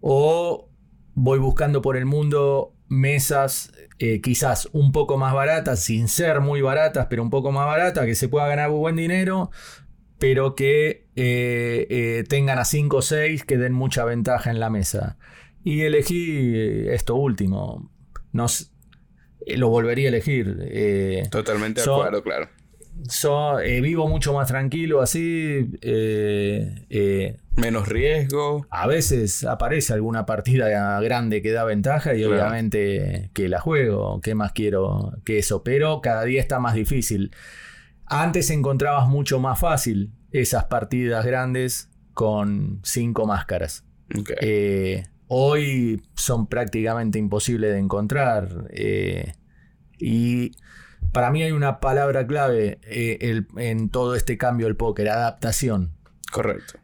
O 0.00 0.70
voy 1.14 1.38
buscando 1.38 1.82
por 1.82 1.96
el 1.96 2.06
mundo 2.06 2.74
mesas 2.88 3.72
eh, 3.98 4.20
quizás 4.20 4.68
un 4.72 4.92
poco 4.92 5.18
más 5.18 5.34
baratas, 5.34 5.80
sin 5.80 6.08
ser 6.08 6.40
muy 6.40 6.62
baratas, 6.62 7.06
pero 7.08 7.22
un 7.22 7.30
poco 7.30 7.52
más 7.52 7.66
baratas, 7.66 8.04
que 8.06 8.14
se 8.14 8.28
pueda 8.28 8.46
ganar 8.46 8.70
buen 8.70 8.96
dinero, 8.96 9.50
pero 10.18 10.54
que 10.54 11.06
eh, 11.14 11.86
eh, 11.90 12.24
tengan 12.28 12.58
a 12.58 12.64
5 12.64 12.96
o 12.96 13.02
6 13.02 13.44
que 13.44 13.58
den 13.58 13.72
mucha 13.72 14.04
ventaja 14.04 14.50
en 14.50 14.60
la 14.60 14.70
mesa. 14.70 15.18
Y 15.62 15.82
elegí 15.82 16.54
eh, 16.54 16.94
esto 16.94 17.16
último. 17.16 17.90
No, 18.32 18.46
lo 19.46 19.68
volvería 19.68 20.06
a 20.06 20.08
elegir. 20.08 21.28
Totalmente 21.30 21.82
de 21.82 21.90
acuerdo, 21.90 22.22
claro. 22.22 22.48
vivo 23.82 24.08
mucho 24.08 24.32
más 24.32 24.48
tranquilo 24.48 25.02
así. 25.02 25.70
Menos 27.56 27.88
riesgo. 27.88 28.66
A 28.70 28.86
veces 28.86 29.44
aparece 29.44 29.94
alguna 29.94 30.26
partida 30.26 31.00
grande 31.00 31.40
que 31.40 31.52
da 31.52 31.64
ventaja 31.64 32.14
y 32.14 32.24
obviamente 32.24 33.30
que 33.32 33.48
la 33.48 33.60
juego. 33.60 34.20
¿Qué 34.22 34.34
más 34.34 34.52
quiero 34.52 35.14
que 35.24 35.38
eso? 35.38 35.62
Pero 35.62 36.00
cada 36.00 36.24
día 36.24 36.40
está 36.40 36.58
más 36.58 36.74
difícil. 36.74 37.32
Antes 38.06 38.50
encontrabas 38.50 39.08
mucho 39.08 39.40
más 39.40 39.58
fácil 39.58 40.12
esas 40.30 40.64
partidas 40.64 41.24
grandes 41.24 41.90
con 42.14 42.80
cinco 42.82 43.26
máscaras. 43.26 43.84
Eh, 44.40 45.04
hoy 45.26 46.02
son 46.14 46.46
prácticamente 46.46 47.18
imposibles 47.18 47.72
de 47.72 47.78
encontrar. 47.78 48.68
Eh, 48.70 49.34
y 49.98 50.52
para 51.12 51.30
mí 51.30 51.42
hay 51.42 51.52
una 51.52 51.80
palabra 51.80 52.26
clave 52.26 52.78
eh, 52.84 53.42
en 53.56 53.88
todo 53.88 54.14
este 54.14 54.38
cambio 54.38 54.66
del 54.66 54.76
póker, 54.76 55.08
adaptación. 55.08 55.92
Correcto. 56.30 56.78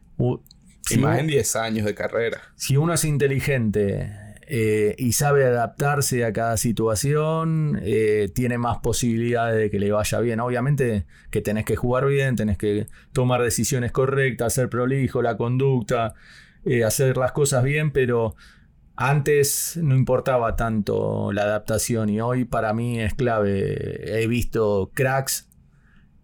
y 0.91 0.97
más 0.99 1.19
en 1.19 1.27
10 1.27 1.57
años 1.57 1.87
de 1.87 1.95
carrera. 1.95 2.41
Si 2.57 2.77
uno 2.77 2.95
es 2.95 3.05
inteligente 3.05 4.13
eh, 4.55 4.95
y 4.99 5.15
sabe 5.15 5.47
adaptarse 5.47 6.27
a 6.27 6.33
cada 6.35 6.59
situación, 6.59 7.81
eh, 7.83 8.31
tiene 8.35 8.59
más 8.59 8.81
posibilidades 8.81 9.57
de 9.57 9.71
que 9.71 9.79
le 9.79 9.91
vaya 9.91 10.21
bien. 10.21 10.41
Obviamente 10.41 11.07
que 11.31 11.41
tenés 11.41 11.65
que 11.65 11.75
jugar 11.75 12.05
bien, 12.05 12.37
tenés 12.37 12.59
que 12.59 12.87
tomar 13.15 13.41
decisiones 13.41 13.93
correctas, 13.93 14.53
ser 14.53 14.69
prolijo, 14.69 15.23
la 15.23 15.39
conducta, 15.39 16.13
eh, 16.67 16.85
hacer 16.85 17.17
las 17.17 17.33
cosas 17.33 17.65
bien, 17.65 17.93
pero 17.93 18.37
antes 18.95 19.79
no 19.83 19.97
importaba 19.97 20.55
tanto 20.55 21.33
la 21.33 21.45
adaptación 21.45 22.11
y 22.11 22.21
hoy 22.21 22.45
para 22.45 22.75
mí 22.75 23.01
es 23.01 23.15
clave. 23.15 24.21
He 24.23 24.27
visto 24.27 24.91
cracks 24.93 25.49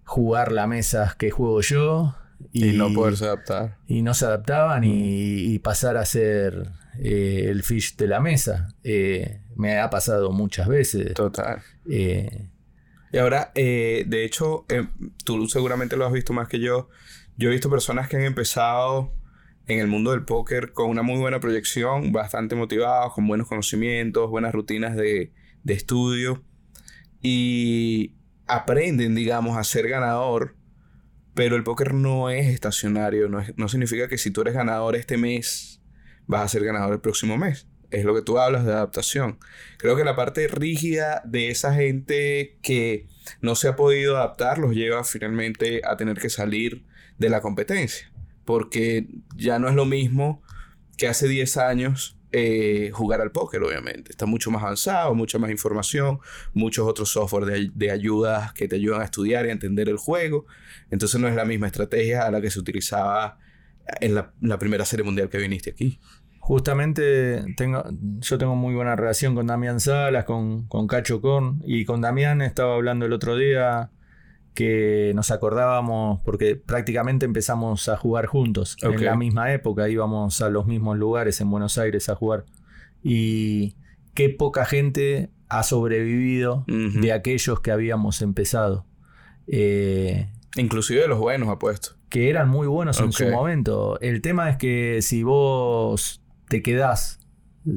jugar 0.04 0.52
las 0.52 0.68
mesas 0.68 1.14
que 1.14 1.30
juego 1.30 1.62
yo. 1.62 2.14
Y, 2.52 2.72
no 2.72 2.92
poderse 2.92 3.24
adaptar. 3.24 3.78
Y 3.86 4.02
no 4.02 4.12
se 4.12 4.26
adaptaban 4.26 4.82
y 4.84 5.58
pasar 5.60 5.96
a 5.96 6.04
ser 6.04 6.77
eh, 7.00 7.46
el 7.48 7.62
fish 7.62 7.96
de 7.96 8.08
la 8.08 8.20
mesa. 8.20 8.74
Eh, 8.82 9.40
me 9.56 9.78
ha 9.78 9.88
pasado 9.90 10.32
muchas 10.32 10.66
veces. 10.68 11.14
Total. 11.14 11.62
Eh, 11.88 12.48
y 13.12 13.18
ahora, 13.18 13.52
de 13.54 14.24
hecho, 14.24 14.66
tú 15.24 15.48
seguramente 15.48 15.96
lo 15.96 16.06
has 16.06 16.12
visto 16.12 16.32
más 16.32 16.48
que 16.48 16.60
yo. 16.60 16.88
Yo 17.36 17.48
he 17.48 17.52
visto 17.52 17.70
personas 17.70 18.08
que 18.08 18.16
han 18.16 18.24
empezado 18.24 19.14
en 19.66 19.78
el 19.80 19.86
mundo 19.86 20.10
del 20.10 20.24
póker 20.24 20.72
con 20.72 20.90
una 20.90 21.02
muy 21.02 21.18
buena 21.18 21.40
proyección, 21.40 22.12
bastante 22.12 22.54
motivados, 22.54 23.14
con 23.14 23.26
buenos 23.26 23.48
conocimientos, 23.48 24.28
buenas 24.28 24.52
rutinas 24.52 24.96
de, 24.96 25.32
de 25.62 25.74
estudio 25.74 26.42
y 27.22 28.14
aprenden, 28.46 29.14
digamos, 29.14 29.56
a 29.56 29.64
ser 29.64 29.88
ganador. 29.88 30.56
Pero 31.34 31.54
el 31.56 31.62
póker 31.62 31.94
no 31.94 32.28
es 32.30 32.48
estacionario, 32.48 33.28
no, 33.28 33.42
no 33.56 33.68
significa 33.68 34.08
que 34.08 34.18
si 34.18 34.30
tú 34.30 34.40
eres 34.40 34.54
ganador 34.54 34.96
este 34.96 35.16
mes 35.16 35.77
vas 36.28 36.42
a 36.42 36.48
ser 36.48 36.64
ganador 36.64 36.92
el 36.92 37.00
próximo 37.00 37.36
mes. 37.36 37.66
Es 37.90 38.04
lo 38.04 38.14
que 38.14 38.22
tú 38.22 38.38
hablas 38.38 38.64
de 38.64 38.72
adaptación. 38.72 39.38
Creo 39.78 39.96
que 39.96 40.04
la 40.04 40.14
parte 40.14 40.46
rígida 40.46 41.22
de 41.24 41.48
esa 41.48 41.74
gente 41.74 42.58
que 42.62 43.08
no 43.40 43.56
se 43.56 43.66
ha 43.66 43.76
podido 43.76 44.16
adaptar 44.16 44.58
los 44.58 44.74
lleva 44.74 45.02
finalmente 45.04 45.80
a 45.84 45.96
tener 45.96 46.18
que 46.18 46.28
salir 46.28 46.84
de 47.18 47.30
la 47.30 47.40
competencia. 47.40 48.12
Porque 48.44 49.08
ya 49.34 49.58
no 49.58 49.68
es 49.68 49.74
lo 49.74 49.86
mismo 49.86 50.42
que 50.98 51.08
hace 51.08 51.28
10 51.28 51.56
años 51.56 52.18
eh, 52.30 52.90
jugar 52.92 53.22
al 53.22 53.32
póker, 53.32 53.62
obviamente. 53.62 54.10
Está 54.10 54.26
mucho 54.26 54.50
más 54.50 54.62
avanzado, 54.62 55.14
mucha 55.14 55.38
más 55.38 55.50
información, 55.50 56.20
muchos 56.52 56.86
otros 56.86 57.08
software 57.08 57.46
de, 57.46 57.70
de 57.74 57.90
ayudas 57.90 58.52
que 58.52 58.68
te 58.68 58.76
ayudan 58.76 59.00
a 59.00 59.04
estudiar 59.04 59.46
y 59.46 59.48
a 59.48 59.52
entender 59.52 59.88
el 59.88 59.96
juego. 59.96 60.44
Entonces 60.90 61.18
no 61.18 61.26
es 61.26 61.34
la 61.34 61.46
misma 61.46 61.68
estrategia 61.68 62.26
a 62.26 62.30
la 62.30 62.42
que 62.42 62.50
se 62.50 62.58
utilizaba 62.58 63.38
en 64.00 64.14
la, 64.14 64.32
la 64.40 64.58
primera 64.58 64.84
serie 64.84 65.04
mundial 65.04 65.28
que 65.28 65.38
viniste 65.38 65.70
aquí. 65.70 65.98
Justamente 66.40 67.44
tengo, 67.56 67.84
yo 68.20 68.38
tengo 68.38 68.56
muy 68.56 68.74
buena 68.74 68.96
relación 68.96 69.34
con 69.34 69.46
Damián 69.46 69.80
Salas, 69.80 70.24
con, 70.24 70.66
con 70.68 70.86
Cacho 70.86 71.20
Korn, 71.20 71.62
y 71.66 71.84
con 71.84 72.00
Damián 72.00 72.40
estaba 72.40 72.74
hablando 72.74 73.04
el 73.04 73.12
otro 73.12 73.36
día 73.36 73.90
que 74.54 75.12
nos 75.14 75.30
acordábamos, 75.30 76.20
porque 76.24 76.56
prácticamente 76.56 77.26
empezamos 77.26 77.88
a 77.88 77.96
jugar 77.96 78.26
juntos 78.26 78.76
en 78.82 79.04
la 79.04 79.14
misma 79.14 79.52
época, 79.52 79.88
íbamos 79.88 80.40
a 80.40 80.48
los 80.48 80.66
mismos 80.66 80.96
lugares 80.96 81.40
en 81.40 81.50
Buenos 81.50 81.76
Aires 81.78 82.08
a 82.08 82.14
jugar. 82.14 82.44
Y 83.02 83.76
qué 84.14 84.30
poca 84.30 84.64
gente 84.64 85.30
ha 85.48 85.62
sobrevivido 85.62 86.64
de 86.66 87.12
aquellos 87.12 87.60
que 87.60 87.70
habíamos 87.70 88.22
empezado. 88.22 88.86
Eh, 89.46 90.32
Inclusive 90.56 91.02
de 91.02 91.08
los 91.08 91.18
buenos, 91.18 91.50
apuesto. 91.50 91.97
Que 92.08 92.30
eran 92.30 92.48
muy 92.48 92.66
buenos 92.66 92.98
en 93.00 93.12
su 93.12 93.24
momento. 93.32 93.98
El 94.00 94.22
tema 94.22 94.48
es 94.50 94.56
que 94.56 95.02
si 95.02 95.22
vos 95.22 96.22
te 96.48 96.62
quedás, 96.62 97.20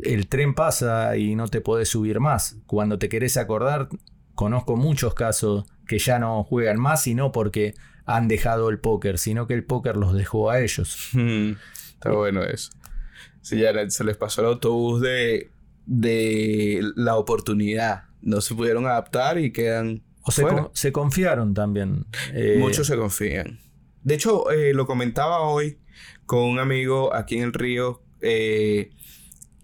el 0.03 0.27
tren 0.27 0.53
pasa 0.55 1.17
y 1.17 1.35
no 1.35 1.47
te 1.47 1.59
podés 1.61 1.89
subir 1.89 2.19
más. 2.19 2.57
Cuando 2.65 2.97
te 2.97 3.09
querés 3.09 3.35
acordar, 3.37 3.89
conozco 4.35 4.75
muchos 4.77 5.13
casos 5.13 5.65
que 5.87 5.99
ya 5.99 6.17
no 6.19 6.43
juegan 6.43 6.79
más 6.79 7.05
y 7.07 7.13
no 7.15 7.31
porque 7.31 7.73
han 8.05 8.27
dejado 8.27 8.69
el 8.69 8.79
póker, 8.79 9.17
sino 9.17 9.47
que 9.47 9.53
el 9.53 9.63
póker 9.65 9.97
los 9.97 10.13
dejó 10.13 10.49
a 10.49 10.61
ellos. 10.61 11.09
Está 11.93 12.11
bueno 12.13 12.43
eso. 12.43 12.71
Sí, 13.41 13.59
ya 13.59 13.73
se 13.89 14.03
les 14.03 14.17
pasó 14.17 14.41
el 14.41 14.47
autobús 14.47 15.01
de, 15.01 15.49
de 15.85 16.81
la 16.95 17.15
oportunidad. 17.17 18.03
No 18.21 18.39
se 18.41 18.55
pudieron 18.55 18.85
adaptar 18.85 19.37
y 19.39 19.51
quedan 19.51 20.03
O 20.23 20.31
se, 20.31 20.43
con- 20.43 20.69
se 20.73 20.91
confiaron 20.91 21.53
también. 21.53 22.05
Eh, 22.33 22.57
Muchos 22.59 22.87
se 22.87 22.95
confían. 22.97 23.59
De 24.03 24.15
hecho, 24.15 24.49
eh, 24.51 24.73
lo 24.73 24.85
comentaba 24.85 25.41
hoy 25.41 25.79
con 26.25 26.43
un 26.43 26.59
amigo 26.59 27.13
aquí 27.13 27.37
en 27.37 27.43
el 27.43 27.53
río 27.53 28.01
eh, 28.21 28.91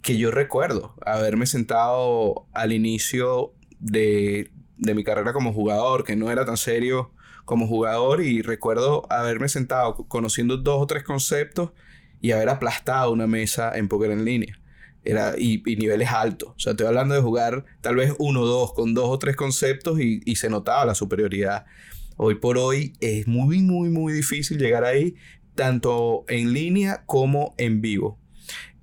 que 0.02 0.18
yo 0.18 0.32
recuerdo 0.32 0.96
haberme 1.06 1.46
sentado 1.46 2.48
al 2.54 2.72
inicio 2.72 3.54
de, 3.80 4.52
de 4.78 4.94
mi 4.94 5.04
carrera 5.04 5.34
como 5.34 5.54
jugador, 5.54 6.04
que 6.04 6.16
no 6.16 6.32
era 6.32 6.46
tan 6.46 6.58
serio 6.58 7.12
como 7.46 7.68
jugador, 7.68 8.22
y 8.22 8.42
recuerdo 8.42 9.06
haberme 9.10 9.50
sentado 9.50 9.96
conociendo 10.08 10.58
dos 10.58 10.82
o 10.82 10.88
tres 10.88 11.04
conceptos 11.04 11.72
y 12.22 12.32
haber 12.32 12.50
aplastado 12.50 13.12
una 13.12 13.28
mesa 13.28 13.78
en 13.78 13.88
póker 13.88 14.12
en 14.12 14.26
línea. 14.26 14.60
Era, 15.04 15.36
y, 15.38 15.64
y 15.66 15.78
niveles 15.78 16.12
altos. 16.12 16.50
O 16.50 16.60
sea, 16.60 16.72
estoy 16.72 16.88
hablando 16.88 17.16
de 17.16 17.22
jugar 17.22 17.64
tal 17.80 17.96
vez 17.96 18.14
uno 18.20 18.42
o 18.42 18.46
dos 18.46 18.74
con 18.74 18.94
dos 18.94 19.06
o 19.08 19.18
tres 19.18 19.38
conceptos 19.38 20.02
y, 20.02 20.22
y 20.26 20.36
se 20.36 20.50
notaba 20.50 20.86
la 20.86 20.96
superioridad. 20.96 21.66
Hoy 22.20 22.34
por 22.34 22.58
hoy 22.58 22.94
es 23.00 23.28
muy, 23.28 23.62
muy, 23.62 23.90
muy 23.90 24.12
difícil 24.12 24.58
llegar 24.58 24.84
ahí, 24.84 25.14
tanto 25.54 26.26
en 26.28 26.52
línea 26.52 27.04
como 27.06 27.54
en 27.60 27.80
vivo. 27.80 28.18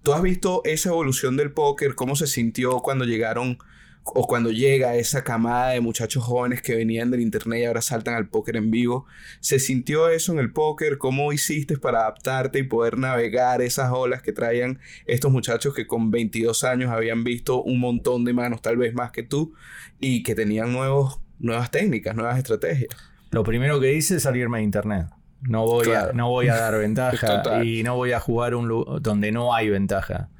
¿Tú 0.04 0.12
has 0.12 0.22
visto 0.22 0.62
esa 0.64 0.90
evolución 0.90 1.36
del 1.36 1.50
póker? 1.50 1.96
¿Cómo 1.96 2.14
se 2.14 2.28
sintió 2.28 2.78
cuando 2.78 3.04
llegaron 3.04 3.58
o 4.04 4.28
cuando 4.28 4.52
llega 4.52 4.94
esa 4.94 5.24
camada 5.24 5.70
de 5.70 5.80
muchachos 5.80 6.22
jóvenes 6.22 6.62
que 6.62 6.76
venían 6.76 7.10
del 7.10 7.22
internet 7.22 7.62
y 7.62 7.64
ahora 7.64 7.82
saltan 7.82 8.14
al 8.14 8.28
póker 8.28 8.54
en 8.54 8.70
vivo? 8.70 9.04
¿Se 9.40 9.58
sintió 9.58 10.08
eso 10.10 10.30
en 10.30 10.38
el 10.38 10.52
póker? 10.52 10.98
¿Cómo 10.98 11.32
hiciste 11.32 11.76
para 11.76 12.02
adaptarte 12.02 12.60
y 12.60 12.62
poder 12.62 12.98
navegar 12.98 13.62
esas 13.62 13.90
olas 13.90 14.22
que 14.22 14.30
traían 14.30 14.78
estos 15.06 15.32
muchachos 15.32 15.74
que 15.74 15.88
con 15.88 16.12
22 16.12 16.62
años 16.62 16.92
habían 16.92 17.24
visto 17.24 17.60
un 17.64 17.80
montón 17.80 18.24
de 18.24 18.32
manos, 18.32 18.62
tal 18.62 18.76
vez 18.76 18.94
más 18.94 19.10
que 19.10 19.24
tú, 19.24 19.54
y 19.98 20.22
que 20.22 20.36
tenían 20.36 20.72
nuevos, 20.72 21.20
nuevas 21.40 21.72
técnicas, 21.72 22.14
nuevas 22.14 22.38
estrategias? 22.38 23.13
Lo 23.34 23.42
primero 23.44 23.80
que 23.80 23.92
hice 23.94 24.16
es 24.16 24.22
salirme 24.22 24.58
de 24.58 24.64
internet. 24.64 25.06
No 25.42 25.64
voy, 25.66 25.84
Claro. 25.84 26.10
a, 26.10 26.12
no 26.14 26.30
voy 26.30 26.48
a 26.48 26.54
dar 26.56 26.74
ventaja 26.78 27.42
Total. 27.42 27.66
y 27.66 27.82
no 27.82 27.96
voy 27.96 28.12
a 28.12 28.20
jugar 28.20 28.54
un 28.54 28.66
lu- 28.68 28.98
donde 29.00 29.30
no 29.32 29.54
hay 29.54 29.68
ventaja. 29.68 30.30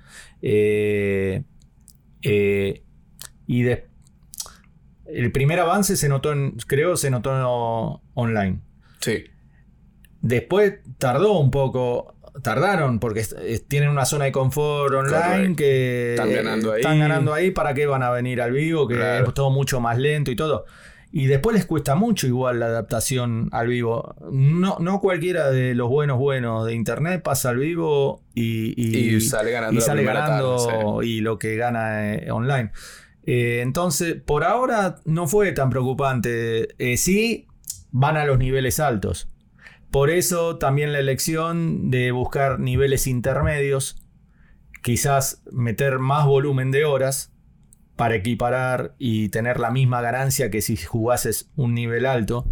Eh, 0.40 1.42
eh, 2.22 2.82
y 3.46 3.62
de- 3.62 3.86
el 5.06 5.30
primer 5.32 5.60
avance 5.60 5.96
se 5.96 6.08
notó, 6.08 6.32
en, 6.32 6.52
creo, 6.66 6.96
se 6.96 7.10
notó 7.10 8.00
online. 8.14 8.60
Sí. 9.00 9.24
Después 10.22 10.76
tardó 10.98 11.38
un 11.38 11.50
poco, 11.50 12.14
tardaron 12.42 12.98
porque 12.98 13.20
es- 13.20 13.32
es- 13.38 13.66
tienen 13.68 13.90
una 13.90 14.06
zona 14.06 14.24
de 14.24 14.32
confort 14.32 14.94
online 14.94 15.54
que 15.54 16.14
Están 16.14 16.32
ganando 16.32 16.72
ahí. 16.72 16.80
están 16.80 16.98
ganando 16.98 17.34
ahí, 17.34 17.50
¿para 17.50 17.74
qué 17.74 17.86
van 17.86 18.02
a 18.02 18.10
venir 18.10 18.40
al 18.40 18.52
vivo? 18.52 18.88
Que 18.88 18.94
Claro. 18.94 19.28
es 19.28 19.34
todo 19.34 19.50
mucho 19.50 19.80
más 19.80 19.98
lento 19.98 20.30
y 20.30 20.36
todo. 20.36 20.64
Y 21.16 21.26
después 21.26 21.54
les 21.54 21.64
cuesta 21.64 21.94
mucho 21.94 22.26
igual 22.26 22.58
la 22.58 22.66
adaptación 22.66 23.48
al 23.52 23.68
vivo. 23.68 24.16
No, 24.32 24.78
no 24.80 25.00
cualquiera 25.00 25.48
de 25.52 25.76
los 25.76 25.88
buenos 25.88 26.18
buenos 26.18 26.66
de 26.66 26.74
internet 26.74 27.22
pasa 27.22 27.50
al 27.50 27.58
vivo 27.58 28.24
y, 28.34 28.74
y- 28.76 29.14
Y 29.14 29.20
sale 29.20 29.52
ganando 29.52 29.78
y 29.78 29.80
sale 29.80 30.02
ganando 30.02 30.56
tarde, 30.66 31.06
y 31.06 31.20
lo 31.20 31.38
que 31.38 31.54
gana 31.54 32.14
eh, 32.14 32.30
online. 32.32 32.72
Eh, 33.22 33.60
entonces, 33.62 34.16
por 34.16 34.42
ahora 34.42 34.96
no 35.04 35.28
fue 35.28 35.52
tan 35.52 35.70
preocupante. 35.70 36.74
Eh, 36.78 36.96
sí, 36.96 37.46
van 37.92 38.16
a 38.16 38.24
los 38.24 38.36
niveles 38.38 38.80
altos. 38.80 39.28
Por 39.92 40.10
eso 40.10 40.56
también 40.58 40.92
la 40.92 40.98
elección 40.98 41.92
de 41.92 42.10
buscar 42.10 42.58
niveles 42.58 43.06
intermedios, 43.06 44.02
quizás 44.82 45.42
meter 45.52 46.00
más 46.00 46.26
volumen 46.26 46.72
de 46.72 46.84
horas 46.84 47.30
para 47.96 48.16
equiparar 48.16 48.94
y 48.98 49.28
tener 49.28 49.60
la 49.60 49.70
misma 49.70 50.00
ganancia 50.00 50.50
que 50.50 50.60
si 50.62 50.76
jugases 50.76 51.50
un 51.56 51.74
nivel 51.74 52.06
alto. 52.06 52.46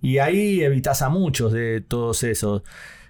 Y 0.00 0.18
ahí 0.18 0.62
evitas 0.62 1.02
a 1.02 1.08
muchos 1.08 1.52
de 1.52 1.80
todos 1.80 2.22
esos. 2.24 2.62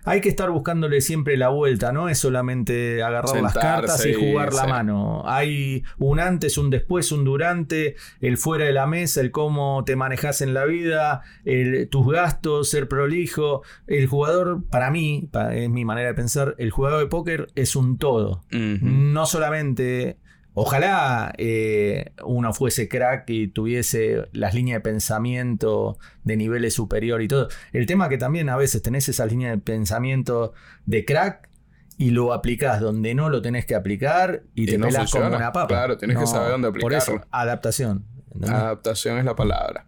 Hay 0.05 0.21
que 0.21 0.29
estar 0.29 0.51
buscándole 0.51 1.01
siempre 1.01 1.37
la 1.37 1.51
vuelta, 1.51 1.93
no 1.93 2.09
es 2.09 2.19
solamente 2.19 3.05
agarrar 3.05 3.41
las 3.41 3.55
cartas 3.55 4.05
y 4.05 4.15
jugar 4.15 4.53
la 4.53 4.65
sí. 4.65 4.69
mano. 4.69 5.23
Hay 5.27 5.85
un 5.97 6.19
antes, 6.19 6.59
un 6.59 6.71
después, 6.71 7.13
un 7.13 7.25
durante, 7.25 7.95
el 8.21 8.37
fuera 8.37 8.65
de 8.65 8.73
la 8.73 8.89
mesa, 8.89 9.21
el 9.21 9.31
cómo 9.31 9.85
te 9.87 9.95
manejas 9.95 10.41
en 10.41 10.55
la 10.55 10.65
vida, 10.65 11.23
el- 11.45 11.89
tus 11.89 12.13
gastos, 12.13 12.69
ser 12.69 12.89
prolijo. 12.89 13.63
El 13.87 14.09
jugador, 14.09 14.65
para 14.69 14.91
mí, 14.91 15.31
es 15.53 15.71
mi 15.71 15.85
manera 15.85 16.09
de 16.09 16.15
pensar, 16.15 16.57
el 16.59 16.73
jugador 16.73 16.99
de 16.99 17.07
póker 17.07 17.47
es 17.55 17.77
un 17.77 17.97
todo. 17.97 18.43
No 18.51 19.25
solamente. 19.27 20.19
Ojalá 20.55 21.33
eh, 21.39 22.13
uno 22.25 22.53
fuese 22.53 22.89
crack 22.89 23.29
y 23.31 23.49
tuviese 23.49 24.29
las 24.33 24.53
líneas 24.55 24.77
de 24.79 24.81
pensamiento 24.83 25.99
de 26.25 26.37
niveles 26.37 26.75
superior 26.75 27.23
y 27.23 27.29
todo. 27.29 27.49
El 27.73 27.87
tema 27.87 28.09
que 28.11 28.19
también 28.19 28.49
a 28.51 28.57
veces 28.57 28.83
tenés 28.83 29.09
esas 29.09 29.31
líneas 29.31 29.53
de 29.53 29.59
pensamiento 29.63 30.53
de 30.85 31.05
crack 31.07 31.49
y 31.97 32.11
lo 32.11 32.33
aplicás 32.35 32.81
donde 32.81 33.15
no 33.15 33.31
lo 33.31 33.41
tenés 33.41 33.65
que 33.65 33.75
aplicar 33.75 34.43
y, 34.55 34.65
Y 34.65 34.67
te 34.67 34.79
no 34.79 34.87
como 34.87 34.99
funciona. 34.99 35.37
una 35.37 35.53
papa. 35.53 35.69
Claro, 35.69 35.97
tienes 35.97 36.19
que 36.19 36.27
saber 36.27 36.51
dónde 36.51 36.73
Por 36.73 36.93
eso, 36.93 37.13
aplicarlo. 37.13 37.29
adaptación. 37.31 38.05
¿entendés? 38.27 38.51
Adaptación 38.51 39.19
es 39.19 39.25
la 39.25 39.35
palabra. 39.37 39.87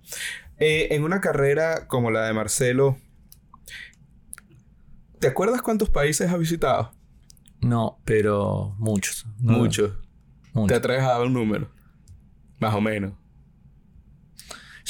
Eh, 0.59 0.89
en 0.93 1.03
una 1.05 1.21
carrera 1.21 1.87
como 1.89 2.11
la 2.11 2.27
de 2.27 2.33
Marcelo, 2.33 2.97
¿te 5.19 5.29
acuerdas 5.29 5.63
cuántos 5.63 5.91
países 5.91 6.31
has 6.31 6.39
visitado? 6.39 6.93
No, 7.61 7.99
pero 8.05 8.75
muchos. 8.79 9.27
¿no? 9.41 9.59
¿Te 10.69 10.75
atreves 10.75 11.03
a 11.03 11.09
dar 11.09 11.23
un 11.23 11.33
número? 11.33 11.69
Más 12.61 12.75
o 12.75 12.81
menos. 12.81 13.13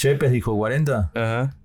Yepes 0.01 0.33
dijo 0.33 0.55
40. 0.57 1.13
Ajá. 1.15 1.57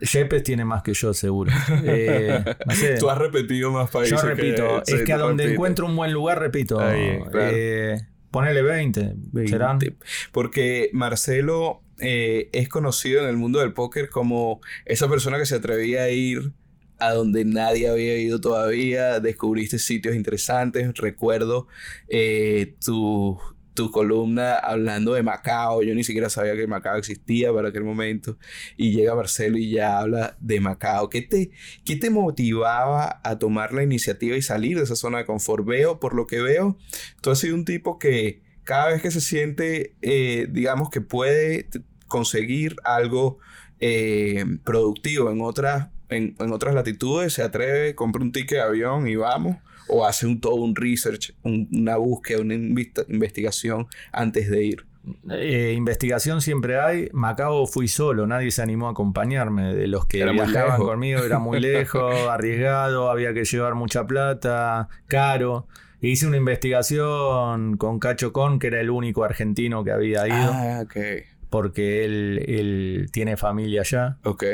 Yepes 0.00 0.42
tiene 0.42 0.64
más 0.64 0.82
que 0.82 0.92
yo, 0.94 1.14
seguro. 1.14 1.50
Eh, 1.84 2.44
no 2.66 2.74
sé. 2.74 2.96
Tú 2.98 3.08
has 3.10 3.18
repetido 3.18 3.70
más 3.70 3.90
países. 3.90 4.20
Yo 4.20 4.26
repito, 4.26 4.82
que- 4.86 4.94
es 4.94 5.02
que 5.02 5.12
a 5.12 5.18
donde 5.18 5.52
encuentro 5.52 5.86
un 5.86 5.96
buen 5.96 6.12
lugar, 6.12 6.38
repito. 6.38 6.78
Ahí, 6.80 7.18
claro. 7.30 7.50
eh, 7.54 8.06
ponele 8.30 8.62
20. 8.62 9.14
Serán. 9.46 9.78
20. 9.78 9.96
Porque 10.32 10.90
Marcelo 10.92 11.82
eh, 11.98 12.50
es 12.52 12.68
conocido 12.68 13.22
en 13.22 13.28
el 13.30 13.36
mundo 13.38 13.60
del 13.60 13.72
póker 13.72 14.10
como 14.10 14.60
esa 14.84 15.08
persona 15.08 15.38
que 15.38 15.46
se 15.46 15.54
atrevía 15.56 16.02
a 16.02 16.10
ir 16.10 16.52
a 16.98 17.12
donde 17.12 17.44
nadie 17.44 17.88
había 17.88 18.18
ido 18.18 18.40
todavía, 18.40 19.20
descubriste 19.20 19.78
sitios 19.78 20.14
interesantes, 20.14 20.92
recuerdo 20.94 21.68
eh, 22.08 22.74
tu, 22.84 23.38
tu 23.74 23.90
columna 23.90 24.54
hablando 24.56 25.12
de 25.14 25.22
Macao, 25.22 25.82
yo 25.82 25.94
ni 25.94 26.02
siquiera 26.02 26.28
sabía 26.30 26.56
que 26.56 26.66
Macao 26.66 26.96
existía 26.96 27.52
para 27.52 27.68
aquel 27.68 27.84
momento, 27.84 28.38
y 28.76 28.92
llega 28.92 29.14
Marcelo 29.14 29.58
y 29.58 29.70
ya 29.70 29.98
habla 29.98 30.36
de 30.40 30.60
Macao. 30.60 31.08
¿Qué 31.08 31.22
te, 31.22 31.50
qué 31.84 31.96
te 31.96 32.10
motivaba 32.10 33.20
a 33.22 33.38
tomar 33.38 33.72
la 33.72 33.82
iniciativa 33.82 34.36
y 34.36 34.42
salir 34.42 34.78
de 34.78 34.84
esa 34.84 34.96
zona 34.96 35.18
de 35.18 35.26
confort? 35.26 35.64
Veo, 35.64 36.00
por 36.00 36.14
lo 36.14 36.26
que 36.26 36.40
veo, 36.40 36.76
tú 37.20 37.30
has 37.30 37.38
sido 37.38 37.54
un 37.54 37.64
tipo 37.64 37.98
que 37.98 38.42
cada 38.64 38.88
vez 38.88 39.02
que 39.02 39.12
se 39.12 39.20
siente, 39.20 39.94
eh, 40.02 40.48
digamos 40.50 40.90
que 40.90 41.00
puede 41.00 41.68
conseguir 42.08 42.76
algo 42.84 43.38
eh, 43.78 44.44
productivo 44.64 45.30
en 45.30 45.40
otras 45.42 45.88
en, 46.08 46.34
otras 46.52 46.74
latitudes 46.74 47.32
se 47.32 47.42
atreve, 47.42 47.94
compra 47.94 48.22
un 48.22 48.32
ticket 48.32 48.58
de 48.58 48.62
avión 48.62 49.08
y 49.08 49.16
vamos, 49.16 49.56
o 49.88 50.06
hace 50.06 50.26
un, 50.26 50.40
todo 50.40 50.56
un 50.56 50.74
research, 50.74 51.34
una 51.42 51.96
búsqueda, 51.96 52.40
una 52.40 52.54
investigación 52.54 53.86
antes 54.12 54.50
de 54.50 54.64
ir. 54.64 54.86
Eh, 55.30 55.74
investigación 55.76 56.40
siempre 56.40 56.80
hay. 56.80 57.08
Macao 57.12 57.66
fui 57.66 57.86
solo, 57.88 58.26
nadie 58.26 58.50
se 58.50 58.62
animó 58.62 58.88
a 58.88 58.90
acompañarme. 58.90 59.74
De 59.74 59.86
los 59.86 60.06
que 60.06 60.24
viajaban 60.24 60.80
conmigo 60.80 61.22
era 61.22 61.38
muy 61.38 61.60
lejos, 61.60 62.14
arriesgado, 62.30 63.10
había 63.10 63.32
que 63.32 63.44
llevar 63.44 63.74
mucha 63.74 64.06
plata, 64.06 64.88
caro. 65.06 65.68
Hice 66.00 66.26
una 66.26 66.36
investigación 66.36 67.76
con 67.76 67.98
Cacho 67.98 68.32
Con, 68.32 68.58
que 68.58 68.66
era 68.66 68.80
el 68.80 68.90
único 68.90 69.24
argentino 69.24 69.82
que 69.82 69.92
había 69.92 70.26
ido. 70.26 70.50
Ah, 70.52 70.84
Porque 71.48 72.04
él, 72.04 72.44
él 72.46 73.06
tiene 73.12 73.36
familia 73.36 73.80
allá. 73.80 74.18
Ok. 74.24 74.44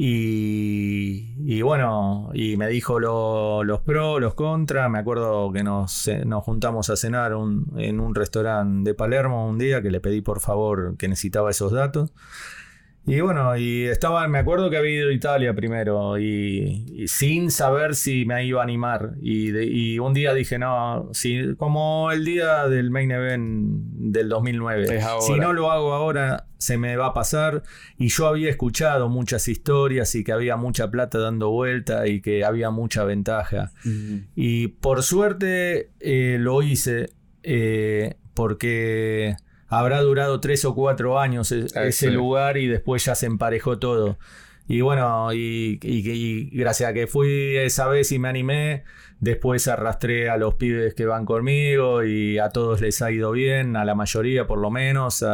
Y, 0.00 1.60
bueno, 1.62 2.30
y 2.32 2.56
me 2.56 2.68
dijo 2.68 3.00
los 3.00 3.80
pros, 3.80 4.20
los 4.20 4.34
contras. 4.34 4.88
Me 4.88 5.00
acuerdo 5.00 5.50
que 5.50 5.64
nos, 5.64 6.08
nos 6.24 6.44
juntamos 6.44 6.88
a 6.88 6.96
cenar 6.96 7.32
en 7.32 7.98
un 7.98 8.14
restaurante 8.14 8.90
de 8.90 8.94
Palermo 8.94 9.48
un 9.48 9.58
día 9.58 9.82
que 9.82 9.90
le 9.90 9.98
pedí 9.98 10.20
por 10.20 10.38
favor 10.38 10.96
que 10.96 11.08
necesitaba 11.08 11.50
esos 11.50 11.72
datos. 11.72 12.12
Y 13.08 13.22
bueno, 13.22 13.56
y 13.56 13.84
estaba, 13.84 14.28
me 14.28 14.38
acuerdo 14.38 14.68
que 14.68 14.76
había 14.76 14.96
ido 14.96 15.08
a 15.08 15.12
Italia 15.12 15.54
primero 15.54 16.18
y, 16.18 17.06
sin 17.08 17.50
saber 17.50 17.94
si 17.94 18.26
me 18.26 18.44
iba 18.44 18.60
a 18.60 18.64
animar. 18.64 19.14
Y, 19.22 19.98
un 19.98 20.12
día 20.12 20.34
dije, 20.34 20.58
no, 20.58 21.08
si, 21.12 21.54
como 21.56 22.12
el 22.12 22.26
día 22.26 22.68
del 22.68 22.90
main 22.90 23.10
event 23.10 23.82
del 23.94 24.28
2009, 24.28 25.00
si 25.20 25.34
no 25.36 25.54
lo 25.54 25.70
hago 25.70 25.94
ahora, 25.94 26.48
se 26.58 26.76
me 26.76 26.96
va 26.96 27.06
a 27.06 27.14
pasar. 27.14 27.62
Y 27.96 28.08
yo 28.08 28.26
había 28.26 28.50
escuchado 28.50 29.08
muchas 29.08 29.48
historias 29.48 30.14
y 30.14 30.22
que 30.22 30.32
había 30.32 30.56
mucha 30.56 30.90
plata 30.90 31.18
dando 31.18 31.48
vuelta 31.48 32.06
y 32.06 32.20
que 32.20 32.44
había 32.44 32.70
mucha 32.70 33.04
ventaja. 33.04 33.72
Y 34.34 34.68
por 34.68 35.02
suerte 35.02 35.92
eh, 36.00 36.36
lo 36.38 36.60
hice 36.60 37.08
eh, 37.42 38.16
porque 38.34 39.34
habrá 39.68 40.00
durado 40.00 40.40
tres 40.40 40.64
o 40.64 40.74
cuatro 40.74 41.18
años 41.18 41.52
e-, 41.52 41.66
ese 41.86 42.10
lugar 42.10 42.56
y 42.56 42.66
después 42.66 43.04
ya 43.04 43.14
se 43.14 43.26
emparejó 43.26 43.78
todo. 43.78 44.18
Y 44.68 44.82
bueno, 44.82 45.32
y, 45.32 45.80
y, 45.82 46.50
gracias 46.50 46.90
a 46.90 46.92
que 46.92 47.06
fui 47.06 47.56
esa 47.56 47.88
vez 47.88 48.12
y 48.12 48.18
me 48.18 48.28
animé, 48.28 48.84
después 49.18 49.66
arrastré 49.66 50.28
a 50.28 50.36
los 50.36 50.54
pibes 50.54 50.92
que 50.92 51.06
van 51.06 51.24
conmigo 51.24 52.04
y 52.04 52.38
a 52.38 52.50
todos 52.50 52.82
les 52.82 53.00
ha 53.00 53.10
ido 53.10 53.32
bien, 53.32 53.76
a 53.76 53.86
la 53.86 53.94
mayoría 53.94 54.46
por 54.46 54.58
lo 54.58 54.70
menos. 54.70 55.24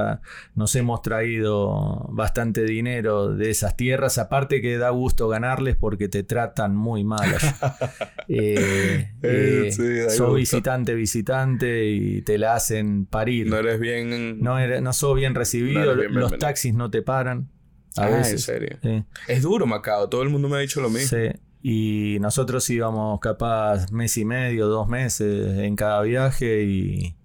nos 0.55 0.77
hemos 0.77 1.03
traído 1.03 2.07
bastante 2.11 2.63
dinero 2.63 3.35
de 3.35 3.51
esas 3.51 3.77
tierras, 3.77 4.19
aparte 4.19 4.63
que 4.63 4.79
da 4.79 4.91
gusto 4.91 5.27
ganarles 5.27 5.75
porque 5.75 6.09
te 6.09 6.23
tratan 6.23 6.77
muy 6.77 7.03
mal. 7.03 7.35
eh, 8.29 9.15
eh, 9.21 10.11
sos 10.11 10.37
visitante, 10.37 10.95
visitante 10.95 11.87
y 11.87 12.23
te 12.23 12.39
la 12.39 12.55
hacen 12.55 13.07
parir. 13.07 13.49
No 13.49 13.57
eres 13.57 13.81
bien. 13.81 14.41
No, 14.41 14.61
eres, 14.61 14.81
no 14.81 14.93
sos 14.93 15.17
bien 15.17 15.35
recibido, 15.35 15.93
los 15.97 16.39
taxis 16.39 16.73
no 16.73 16.89
te 16.89 17.03
paran. 17.03 17.51
A 17.97 18.05
ah, 18.05 18.09
veces. 18.09 18.33
en 18.33 18.39
serio. 18.39 19.05
Es 19.29 19.43
duro 19.43 19.67
Macao, 19.67 20.09
todo 20.09 20.23
el 20.23 20.29
mundo 20.29 20.49
me 20.49 20.57
ha 20.57 20.61
dicho 20.61 20.81
lo 20.81 20.91
mismo. 20.91 21.19
Sí. 21.19 21.39
Y 21.63 22.19
nosotros 22.21 22.69
íbamos 22.69 23.21
capaz 23.21 23.91
mes 23.91 24.17
y 24.19 24.25
medio, 24.25 24.67
dos 24.67 24.87
meses 24.87 25.59
en 25.59 25.77
cada 25.77 26.03
viaje 26.03 26.63
y, 26.65 27.17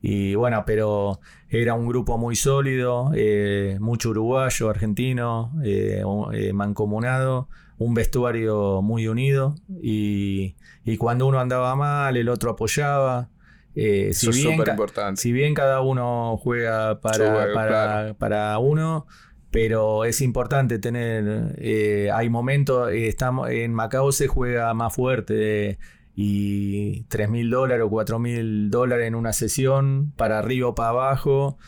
y 0.00 0.34
bueno, 0.36 0.62
pero 0.66 1.20
era 1.48 1.74
un 1.74 1.88
grupo 1.88 2.18
muy 2.18 2.36
sólido, 2.36 3.10
eh, 3.14 3.78
mucho 3.80 4.10
uruguayo, 4.10 4.70
argentino, 4.70 5.52
eh, 5.64 6.02
eh, 6.32 6.52
mancomunado, 6.52 7.48
un 7.78 7.94
vestuario 7.94 8.82
muy 8.82 9.08
unido 9.08 9.56
y, 9.82 10.56
y, 10.84 10.96
cuando 10.96 11.26
uno 11.26 11.40
andaba 11.40 11.74
mal, 11.74 12.16
el 12.16 12.28
otro 12.28 12.50
apoyaba. 12.52 13.30
si, 13.74 14.10
Eso 14.10 14.30
bien 14.30 14.60
es 14.60 14.68
importante. 14.68 15.20
si 15.20 15.32
bien 15.32 15.54
cada 15.54 15.80
uno 15.80 16.36
juega 16.36 17.00
para, 17.00 17.52
para, 17.52 18.14
para 18.18 18.58
uno, 18.58 19.06
pero 19.50 20.04
es 20.04 20.20
importante 20.20 20.78
tener, 20.78 21.54
eh, 21.58 22.10
hay 22.12 22.28
momentos, 22.28 22.90
eh, 22.90 23.08
estamos, 23.08 23.50
en 23.50 23.72
Macao 23.72 24.12
se 24.12 24.26
juega 24.26 24.72
más 24.74 24.94
fuerte 24.94 25.78
y 26.14 27.04
3 27.04 27.30
mil 27.30 27.48
dólares 27.50 27.84
o 27.86 27.90
4 27.90 28.18
mil 28.18 28.70
dólares 28.70 29.06
en 29.06 29.14
una 29.14 29.32
sesión, 29.32 30.12
para 30.16 30.38
arriba 30.38 30.68
o 30.68 30.74
para 30.74 30.90
abajo, 30.90 31.58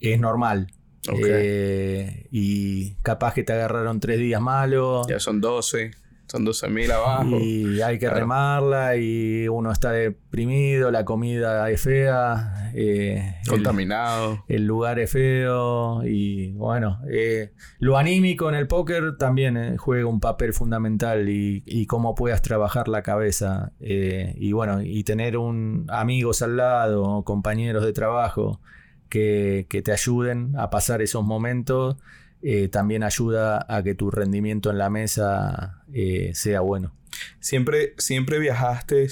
es 0.00 0.20
normal. 0.20 0.68
Eh, 1.08 2.28
y 2.30 2.94
capaz 3.02 3.34
que 3.34 3.42
te 3.42 3.52
agarraron 3.52 3.98
tres 3.98 4.18
días 4.18 4.40
malos. 4.40 5.06
Ya 5.08 5.18
son 5.18 5.40
12. 5.40 5.90
Son 6.32 6.46
12.000 6.46 6.90
abajo. 6.90 7.38
Y 7.40 7.82
hay 7.82 7.98
que 7.98 8.08
remarla 8.08 8.96
y 8.96 9.46
uno 9.48 9.70
está 9.70 9.92
deprimido, 9.92 10.90
la 10.90 11.04
comida 11.04 11.68
es 11.68 11.82
fea. 11.82 12.70
Eh, 12.74 13.34
Contaminado. 13.46 14.42
El, 14.48 14.64
lugar 14.64 14.98
es 14.98 15.12
feo 15.12 16.02
y 16.06 16.52
bueno, 16.52 17.00
eh, 17.10 17.52
lo 17.80 17.98
anímico 17.98 18.48
en 18.48 18.54
el 18.54 18.66
póker 18.66 19.18
también 19.18 19.58
eh, 19.58 19.76
juega 19.76 20.06
un 20.06 20.20
papel 20.20 20.54
fundamental 20.54 21.28
y, 21.28 21.84
cómo 21.84 22.14
puedas 22.14 22.40
trabajar 22.40 22.88
la 22.88 23.02
cabeza. 23.02 23.74
y 23.78 24.52
bueno, 24.52 24.80
y 24.80 25.04
tener 25.04 25.36
un, 25.36 25.84
amigos 25.90 26.40
al 26.40 26.56
lado, 26.56 27.24
compañeros 27.24 27.84
de 27.84 27.92
trabajo 27.92 28.62
que, 29.10 29.66
que 29.68 29.82
te 29.82 29.92
ayuden 29.92 30.54
a 30.56 30.70
pasar 30.70 31.02
esos 31.02 31.24
momentos 31.24 31.98
eh, 32.44 32.66
también 32.66 33.04
ayuda 33.04 33.64
a 33.68 33.84
que 33.84 33.94
tu 33.94 34.10
rendimiento 34.10 34.70
en 34.70 34.78
la 34.78 34.90
mesa 34.90 35.84
eh, 35.92 36.32
sea 36.34 36.60
bueno. 36.60 36.92
Siempre, 37.38 37.94
siempre 37.98 38.40
viajaste, 38.40 39.06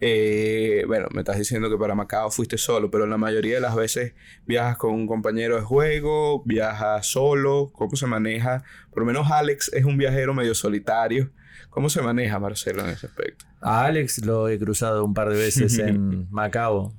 eh, 0.00 0.84
bueno, 0.86 1.08
me 1.12 1.22
estás 1.22 1.36
diciendo 1.36 1.68
que 1.68 1.76
para 1.76 1.96
Macao 1.96 2.30
fuiste 2.30 2.56
solo, 2.56 2.92
pero 2.92 3.06
la 3.06 3.16
mayoría 3.16 3.56
de 3.56 3.60
las 3.60 3.74
veces 3.74 4.14
viajas 4.46 4.76
con 4.76 4.92
un 4.92 5.08
compañero 5.08 5.56
de 5.56 5.62
juego, 5.62 6.44
viajas 6.44 7.06
solo, 7.06 7.72
¿cómo 7.72 7.96
se 7.96 8.06
maneja? 8.06 8.62
Por 8.90 9.00
lo 9.00 9.06
menos 9.06 9.32
Alex 9.32 9.72
es 9.72 9.84
un 9.84 9.98
viajero 9.98 10.32
medio 10.32 10.54
solitario. 10.54 11.32
¿Cómo 11.70 11.88
se 11.90 12.02
maneja 12.02 12.38
Marcelo 12.38 12.84
en 12.84 12.90
ese 12.90 13.06
aspecto? 13.06 13.46
A 13.60 13.86
Alex 13.86 14.24
lo 14.24 14.48
he 14.48 14.60
cruzado 14.60 15.04
un 15.04 15.12
par 15.12 15.28
de 15.28 15.36
veces 15.36 15.76
en 15.80 16.30
Macao, 16.30 16.94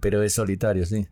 pero 0.00 0.22
es 0.22 0.32
solitario, 0.32 0.86
sí. 0.86 1.08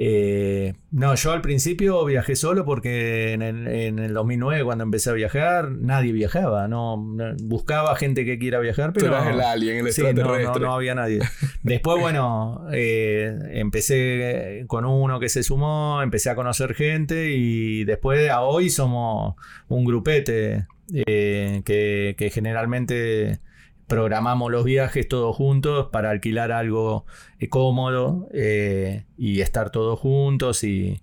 Eh, 0.00 0.74
no, 0.92 1.16
yo 1.16 1.32
al 1.32 1.40
principio 1.40 2.04
viajé 2.04 2.36
solo 2.36 2.64
porque 2.64 3.32
en 3.32 3.42
el, 3.42 4.14
2009 4.14 4.62
cuando 4.62 4.84
empecé 4.84 5.10
a 5.10 5.12
viajar 5.12 5.72
nadie 5.72 6.12
viajaba, 6.12 6.68
no, 6.68 7.04
buscaba 7.42 7.96
gente 7.96 8.24
que 8.24 8.38
quiera 8.38 8.60
viajar, 8.60 8.92
pero 8.92 9.08
el 9.28 9.40
alien, 9.40 9.84
el 9.84 10.14
no, 10.60 10.72
había 10.72 10.94
nadie. 10.94 11.18
Después, 11.64 12.00
bueno, 12.00 12.68
eh, 12.72 13.36
empecé 13.54 14.66
con 14.68 14.84
uno 14.84 15.18
que 15.18 15.28
se 15.28 15.42
sumó, 15.42 16.00
empecé 16.00 16.30
a 16.30 16.36
conocer 16.36 16.74
gente 16.74 17.32
y 17.32 17.82
después 17.82 18.30
a 18.30 18.42
hoy 18.42 18.70
somos 18.70 19.34
un 19.66 19.84
grupete 19.84 20.68
eh, 20.94 21.62
que, 21.64 22.14
que 22.16 22.30
generalmente 22.30 23.40
programamos 23.88 24.52
los 24.52 24.64
viajes 24.64 25.08
todos 25.08 25.34
juntos 25.34 25.88
para 25.90 26.10
alquilar 26.10 26.52
algo 26.52 27.06
eh, 27.40 27.48
cómodo 27.48 28.28
eh, 28.32 29.06
y 29.16 29.40
estar 29.40 29.70
todos 29.70 29.98
juntos 29.98 30.62
y, 30.62 31.02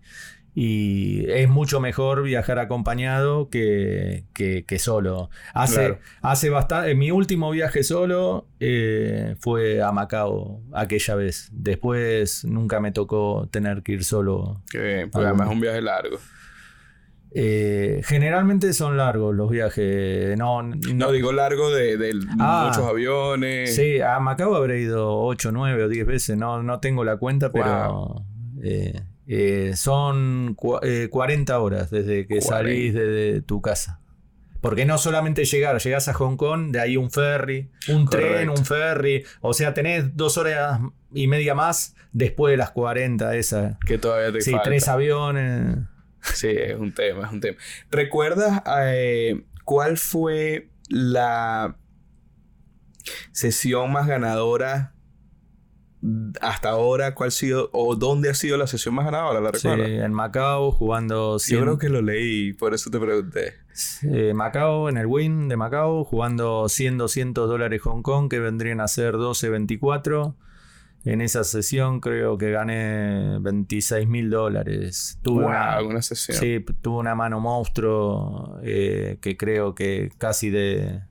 es 0.57 1.49
mucho 1.49 1.81
mejor 1.81 2.23
viajar 2.23 2.59
acompañado 2.59 3.49
que, 3.49 4.23
solo. 4.79 5.29
Hace, 5.53 5.99
hace 6.21 6.49
bastante, 6.49 6.95
mi 6.95 7.11
último 7.11 7.51
viaje 7.51 7.83
solo 7.83 8.47
eh, 8.61 9.35
fue 9.41 9.81
a 9.81 9.91
Macao 9.91 10.61
aquella 10.71 11.15
vez. 11.15 11.49
Después 11.51 12.45
nunca 12.45 12.79
me 12.79 12.93
tocó 12.93 13.49
tener 13.51 13.83
que 13.83 13.91
ir 13.91 14.05
solo. 14.05 14.61
Que 14.71 15.09
porque 15.11 15.27
además 15.27 15.47
es 15.47 15.53
un 15.55 15.59
viaje 15.59 15.81
largo. 15.81 16.19
Eh, 17.37 18.01
generalmente 18.05 18.71
son 18.71 18.95
largos 18.95 19.35
los 19.35 19.49
viajes. 19.49 20.37
No, 20.37 20.63
no, 20.63 21.11
digo 21.11 21.33
largo 21.33 21.69
de, 21.69 22.13
ah. 22.39 22.67
muchos 22.69 22.89
aviones. 22.89 23.75
Sí, 23.75 23.99
a 23.99 24.19
Macao 24.19 24.55
habré 24.55 24.79
ido 24.79 25.19
8, 25.19 25.51
9 25.51 25.83
o 25.83 25.89
10 25.89 26.07
veces. 26.07 26.37
No, 26.37 26.63
no 26.63 26.79
tengo 26.79 27.03
la 27.03 27.17
cuenta, 27.17 27.51
pero 27.51 28.23
eh, 28.63 29.01
eh, 29.27 29.73
son 29.75 30.55
40 30.55 31.59
horas 31.59 31.91
desde 31.91 32.25
que 32.25 32.39
salís 32.39 32.93
de, 32.93 33.43
tu 33.45 33.61
casa. 33.61 33.99
Porque 34.61 34.85
no 34.85 34.97
solamente 34.97 35.43
llegar, 35.43 35.77
llegás 35.81 36.07
a 36.07 36.13
Hong 36.13 36.37
Kong, 36.37 36.71
de 36.71 36.79
ahí 36.79 36.95
un 36.95 37.11
ferry, 37.11 37.69
un 37.89 38.07
tren, 38.07 38.49
un 38.49 38.65
ferry. 38.65 39.25
O 39.41 39.53
sea, 39.53 39.73
tenés 39.73 40.15
dos 40.15 40.37
horas 40.37 40.79
y 41.13 41.27
media 41.27 41.53
más 41.53 41.97
después 42.13 42.53
de 42.53 42.57
las 42.57 42.71
40 42.71 43.35
esas. 43.35 43.77
Que 43.85 43.97
todavía 43.97 44.31
te 44.31 44.39
Sí, 44.39 44.55
tres 44.63 44.87
aviones. 44.87 45.79
Sí, 46.33 46.49
es 46.49 46.77
un 46.77 46.93
tema, 46.93 47.27
es 47.27 47.31
un 47.31 47.41
tema. 47.41 47.57
¿Recuerdas 47.91 48.61
eh, 48.83 49.43
cuál 49.63 49.97
fue 49.97 50.69
la 50.89 51.77
sesión 53.31 53.91
más 53.91 54.07
ganadora 54.07 54.95
hasta 56.41 56.69
ahora, 56.69 57.15
¿cuál 57.15 57.29
ha 57.29 57.31
sido 57.31 57.69
o 57.73 57.95
dónde 57.95 58.29
ha 58.29 58.33
sido 58.33 58.57
la 58.57 58.67
sesión 58.67 58.93
más 58.95 59.05
ganadora? 59.05 59.41
¿La 59.41 59.53
Sí, 59.57 59.67
en 59.69 60.13
Macao 60.13 60.71
jugando... 60.71 61.37
Yo 61.39 61.61
creo 61.61 61.77
que 61.77 61.89
lo 61.89 62.01
leí, 62.01 62.53
por 62.53 62.73
eso 62.73 62.89
te 62.89 62.99
pregunté. 62.99 63.53
Eh, 64.03 64.33
Macao, 64.33 64.89
en 64.89 64.97
el 64.97 65.07
Win 65.07 65.47
de 65.47 65.57
Macao, 65.57 66.03
jugando 66.03 66.69
100, 66.69 66.97
200 66.97 67.49
dólares 67.49 67.81
Hong 67.81 68.01
Kong, 68.01 68.29
que 68.29 68.39
vendrían 68.39 68.81
a 68.81 68.87
ser 68.87 69.13
12, 69.13 69.49
24. 69.49 70.35
En 71.05 71.21
esa 71.21 71.43
sesión 71.43 71.99
creo 71.99 72.37
que 72.37 72.51
gané 72.51 73.37
26 73.39 74.07
mil 74.07 74.31
dólares. 74.31 75.19
Tuve 75.21 75.45
una, 75.45 76.01
sesión. 76.01 76.37
Sí, 76.37 76.65
tuve 76.81 76.97
una 76.97 77.13
mano 77.13 77.39
monstruo 77.39 78.59
eh, 78.63 79.19
que 79.21 79.37
creo 79.37 79.75
que 79.75 80.09
casi 80.17 80.49
de, 80.49 81.03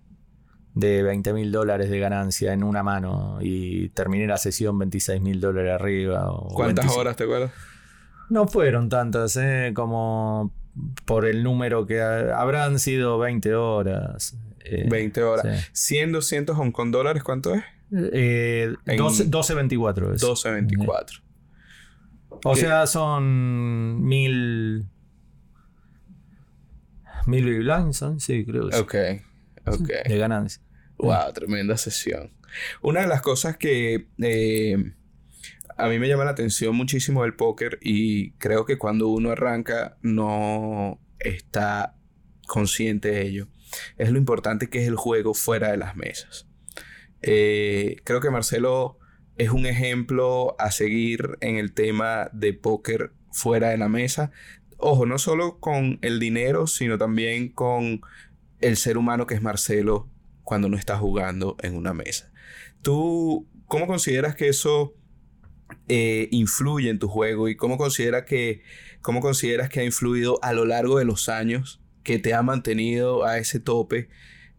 de 0.74 1.03
20 1.05 1.32
mil 1.32 1.53
dólares 1.53 1.90
de 1.90 2.01
ganancia 2.01 2.53
en 2.53 2.64
una 2.64 2.82
mano 2.82 3.38
y 3.40 3.90
terminé 3.90 4.26
la 4.26 4.36
sesión 4.36 4.76
26 4.78 5.22
mil 5.22 5.40
dólares 5.40 5.72
arriba. 5.72 6.28
¿Cuántas 6.53 6.90
horas 6.97 7.14
te 7.14 7.24
acuerdas? 7.24 7.53
No 8.30 8.49
fueron 8.49 8.88
tantas, 8.88 9.36
eh, 9.36 9.72
como 9.74 10.53
por 11.05 11.24
el 11.24 11.45
número 11.45 11.86
que 11.86 12.03
habrán 12.03 12.80
sido 12.80 13.18
20 13.18 13.55
horas. 13.55 14.36
20 14.88 15.20
eh, 15.20 15.22
horas. 15.22 15.70
100, 15.72 16.12
200 16.12 16.57
Hong 16.57 16.72
Kong 16.72 16.90
dólares, 16.90 17.22
¿cuánto 17.22 17.55
es? 17.55 17.62
Eh, 17.93 18.74
12.24 18.87 20.16
12.24. 20.18 21.22
O 22.45 22.57
sea, 22.57 22.87
son 22.87 24.05
mil. 24.05 24.87
Mil 27.26 27.45
Big 27.45 27.95
son, 27.95 28.20
sí, 28.20 28.45
creo 28.45 28.68
que 28.68 28.76
Ok, 28.76 28.95
ok. 29.66 29.89
De 30.07 30.18
ganancia. 30.18 30.62
Wow, 30.99 31.32
tremenda 31.32 31.76
sesión. 31.76 32.32
Una 32.82 33.01
de 33.01 33.07
las 33.07 33.22
cosas 33.22 33.57
que 33.57 34.09
eh, 34.18 34.93
a 35.76 35.89
mí 35.89 35.99
me 35.99 36.09
llama 36.09 36.24
la 36.24 36.32
atención 36.32 36.76
muchísimo 36.76 37.22
del 37.22 37.35
póker 37.35 37.78
y 37.80 38.32
creo 38.32 38.64
que 38.64 38.78
cuando 38.78 39.09
uno 39.09 39.30
arranca 39.30 39.97
no 40.03 41.01
está 41.18 41.97
consciente 42.47 43.09
de 43.11 43.22
ello 43.22 43.49
es 43.97 44.11
lo 44.11 44.18
importante 44.18 44.68
que 44.68 44.82
es 44.82 44.89
el 44.89 44.97
juego 44.97 45.35
fuera 45.35 45.70
de 45.70 45.78
las 45.78 45.97
mesas. 45.97 46.47
Eh, 47.26 47.96
creo 48.04 48.20
que 48.20 48.30
Marcelo 48.30 48.98
es 49.38 49.48
un 49.48 49.64
ejemplo 49.64 50.56
a 50.58 50.70
seguir 50.70 51.38
en 51.40 51.56
el 51.56 51.72
tema 51.72 52.28
de 52.34 52.52
póker 52.52 53.12
fuera 53.32 53.70
de 53.70 53.78
la 53.78 53.88
mesa. 53.88 54.30
Ojo, 54.76 55.06
no 55.06 55.18
solo 55.18 55.58
con 55.58 55.98
el 56.02 56.20
dinero, 56.20 56.66
sino 56.66 56.98
también 56.98 57.48
con 57.48 58.02
el 58.60 58.76
ser 58.76 58.98
humano 58.98 59.26
que 59.26 59.34
es 59.34 59.40
Marcelo 59.40 60.06
cuando 60.42 60.68
no 60.68 60.76
está 60.76 60.98
jugando 60.98 61.56
en 61.62 61.76
una 61.76 61.94
mesa. 61.94 62.30
¿Tú 62.82 63.48
cómo 63.68 63.86
consideras 63.86 64.34
que 64.34 64.48
eso 64.48 64.94
eh, 65.88 66.28
influye 66.30 66.90
en 66.90 66.98
tu 66.98 67.08
juego 67.08 67.48
y 67.48 67.56
cómo, 67.56 67.78
considera 67.78 68.26
que, 68.26 68.60
cómo 69.00 69.20
consideras 69.20 69.70
que 69.70 69.80
ha 69.80 69.84
influido 69.84 70.38
a 70.42 70.52
lo 70.52 70.66
largo 70.66 70.98
de 70.98 71.06
los 71.06 71.30
años 71.30 71.80
que 72.02 72.18
te 72.18 72.34
ha 72.34 72.42
mantenido 72.42 73.24
a 73.24 73.38
ese 73.38 73.60
tope 73.60 74.10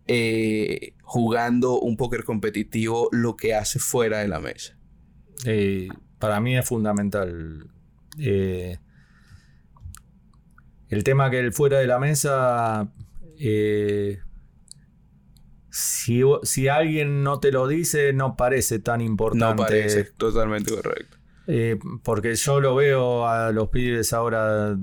eh, 0.08 0.95
jugando 1.06 1.80
un 1.80 1.98
póker 1.98 2.24
competitivo 2.24 3.10
lo 3.12 3.36
que 3.36 3.56
hace 3.56 3.80
fuera 3.80 4.20
de 4.20 4.28
la 4.28 4.40
mesa? 4.40 4.78
Eh, 5.46 5.88
para 6.20 6.40
mí 6.40 6.58
es 6.58 6.66
fundamental. 6.66 7.68
Eh, 8.18 8.78
el 10.90 11.04
tema 11.04 11.30
que 11.30 11.40
el 11.40 11.54
fuera 11.54 11.80
de 11.80 11.88
la 11.88 12.00
mesa, 12.00 12.92
si, 15.70 16.22
si, 16.44 16.68
alguien 16.68 17.24
no 17.24 17.40
te 17.40 17.52
lo 17.52 17.68
dice, 17.68 18.14
no 18.14 18.36
parece 18.36 18.80
tan 18.80 19.02
importante. 19.02 19.46
No 19.46 19.56
parece 19.56 20.04
totalmente 20.04 20.74
correcto. 20.74 21.18
porque 22.04 22.36
yo 22.36 22.60
lo 22.60 22.76
veo 22.76 23.28
a 23.28 23.52
los 23.52 23.70
pibes 23.70 24.14
ahora 24.14 24.78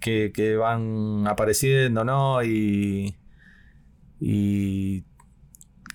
que, 0.00 0.32
que 0.32 0.56
van 0.56 1.26
apareciendo, 1.26 2.04
¿no? 2.04 2.42
Y, 2.44 3.16
y 4.20 5.04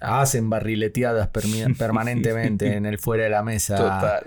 hacen 0.01 0.49
barrileteadas 0.49 1.29
permanentemente 1.77 2.75
en 2.75 2.85
el 2.85 2.97
fuera 2.97 3.23
de 3.23 3.29
la 3.29 3.43
mesa. 3.43 3.77
Total. 3.77 4.23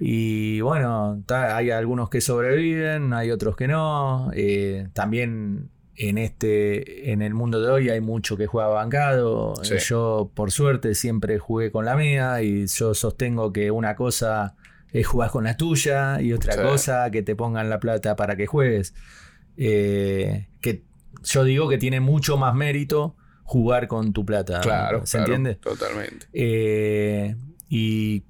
Y 0.00 0.60
bueno, 0.60 1.22
hay 1.28 1.70
algunos 1.70 2.08
que 2.10 2.20
sobreviven, 2.20 3.12
hay 3.12 3.30
otros 3.30 3.56
que 3.56 3.68
no. 3.68 4.30
Eh, 4.34 4.88
también 4.92 5.70
en 5.96 6.18
este, 6.18 7.12
en 7.12 7.22
el 7.22 7.34
mundo 7.34 7.60
de 7.60 7.70
hoy 7.70 7.88
hay 7.90 8.00
mucho 8.00 8.36
que 8.36 8.46
juega 8.46 8.68
bancado. 8.68 9.54
Yo, 9.62 10.30
por 10.34 10.50
suerte, 10.50 10.94
siempre 10.94 11.38
jugué 11.38 11.70
con 11.70 11.84
la 11.84 11.94
mía 11.94 12.42
y 12.42 12.66
yo 12.66 12.94
sostengo 12.94 13.52
que 13.52 13.70
una 13.70 13.94
cosa 13.94 14.56
es 14.92 15.06
jugar 15.06 15.30
con 15.30 15.44
la 15.44 15.56
tuya 15.56 16.20
y 16.20 16.32
otra 16.32 16.60
cosa 16.62 17.10
que 17.10 17.22
te 17.22 17.36
pongan 17.36 17.70
la 17.70 17.78
plata 17.78 18.16
para 18.16 18.36
que 18.36 18.46
juegues. 18.46 18.94
Eh, 19.56 20.48
que 20.60 20.82
yo 21.22 21.44
digo 21.44 21.68
que 21.68 21.78
tiene 21.78 22.00
mucho 22.00 22.38
más 22.38 22.54
mérito 22.54 23.16
jugar 23.42 23.88
con 23.88 24.12
tu 24.12 24.24
plata. 24.24 24.60
Claro, 24.60 25.06
¿se 25.06 25.18
entiende? 25.18 25.56
Totalmente. 25.56 26.26
Eh, 26.32 27.36
y, 27.68 28.22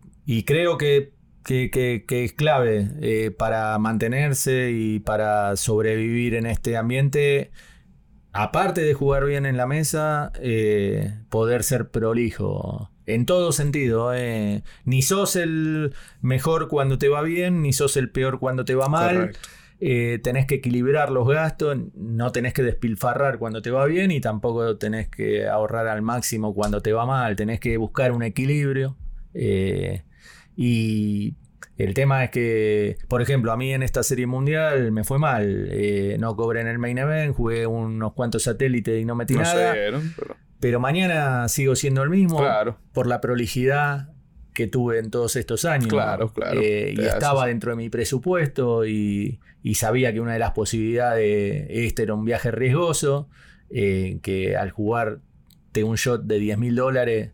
creo 0.45 0.79
que, 0.79 1.13
es 1.49 2.33
clave 2.33 2.91
eh, 3.01 3.31
para 3.31 3.79
mantenerse 3.79 4.71
y 4.73 5.01
para 5.01 5.57
sobrevivir 5.57 6.35
en 6.35 6.47
este 6.47 6.77
ambiente. 6.77 7.51
Aparte 8.33 8.81
de 8.81 8.95
jugar 8.95 9.27
bien 9.27 9.45
en 9.45 9.57
la 9.57 9.67
mesa, 9.67 10.33
poder 11.29 11.65
ser 11.65 11.91
prolijo. 11.91 12.91
En 13.05 13.27
todo 13.27 13.53
sentido. 13.53 14.13
Ni 14.85 15.03
sos 15.03 15.37
el 15.37 15.95
mejor 16.21 16.69
cuando 16.69 16.99
te 16.99 17.09
va 17.09 17.23
bien, 17.23 17.63
ni 17.63 17.73
sos 17.73 17.97
el 17.97 18.11
peor 18.11 18.39
cuando 18.39 18.65
te 18.65 18.75
va 18.75 18.89
mal. 18.89 19.17
Correcto. 19.17 19.49
Eh, 19.85 20.21
tenés 20.23 20.47
que 20.47 20.55
equilibrar 20.55 21.11
los 21.11 21.27
gastos, 21.27 21.77
no 21.97 22.31
tenés 22.31 22.53
que 22.53 22.63
despilfarrar 22.63 23.41
cuando 23.41 23.63
te 23.63 23.73
va 23.73 23.85
bien 23.87 24.13
y 24.13 24.21
tampoco 24.21 24.79
tenés 24.79 25.09
que 25.09 25.49
ahorrar 25.49 25.89
al 25.89 26.03
máximo 26.03 26.55
cuando 26.55 26.81
te 26.83 26.93
va 26.93 27.05
mal, 27.05 27.35
tenés 27.35 27.59
que 27.59 27.77
buscar 27.79 28.13
un 28.13 28.23
equilibrio. 28.23 28.97
Eh, 29.35 30.05
y 30.55 31.35
el 31.79 31.95
tema 31.95 32.23
es 32.23 32.31
que, 32.31 32.97
por 33.09 33.23
ejemplo, 33.23 33.51
a 33.51 33.57
mí 33.57 33.75
en 33.75 33.83
esta 33.83 34.05
serie 34.05 34.29
mundial 34.29 34.93
me 34.93 35.03
fue 35.03 35.19
mal, 35.19 35.67
eh, 35.73 36.17
no 36.21 36.37
cobré 36.37 36.61
en 36.61 36.69
el 36.69 36.79
main 36.79 36.99
event, 36.99 37.35
jugué 37.35 37.67
unos 37.67 38.13
cuantos 38.13 38.45
satélites 38.45 39.03
y 39.03 39.05
no 39.05 39.17
metí 39.17 39.35
nada. 39.35 39.75
pero... 40.61 40.79
mañana 40.79 41.49
sigo 41.49 41.75
siendo 41.75 42.05
el 42.05 42.11
mismo 42.11 42.41
por 42.93 43.09
la 43.09 43.21
prolijidad 43.21 44.11
que 44.55 44.69
tuve 44.69 45.01
en 45.01 45.11
todos 45.11 45.35
estos 45.35 45.65
años. 45.65 45.89
Claro, 45.89 46.33
claro. 46.33 46.63
y 46.63 47.01
estaba 47.01 47.47
dentro 47.47 47.73
de 47.73 47.77
mi 47.79 47.89
presupuesto 47.89 48.87
y, 48.87 49.41
y 49.63 49.75
sabía 49.77 50.13
que 50.13 50.21
una 50.21 50.33
de 50.33 50.39
las 50.39 50.53
posibilidades, 50.53 51.67
este 51.71 52.03
era 52.03 52.15
un 52.15 52.25
viaje 52.25 52.51
riesgoso, 52.51 53.29
eh, 53.71 54.19
que 54.23 54.57
al 54.57 54.71
jugar 54.71 55.21
de 55.73 55.85
un 55.85 55.97
shot 55.97 56.25
de 56.25 56.39
10 56.39 56.59
mil 56.59 56.75
dólares, 56.75 57.33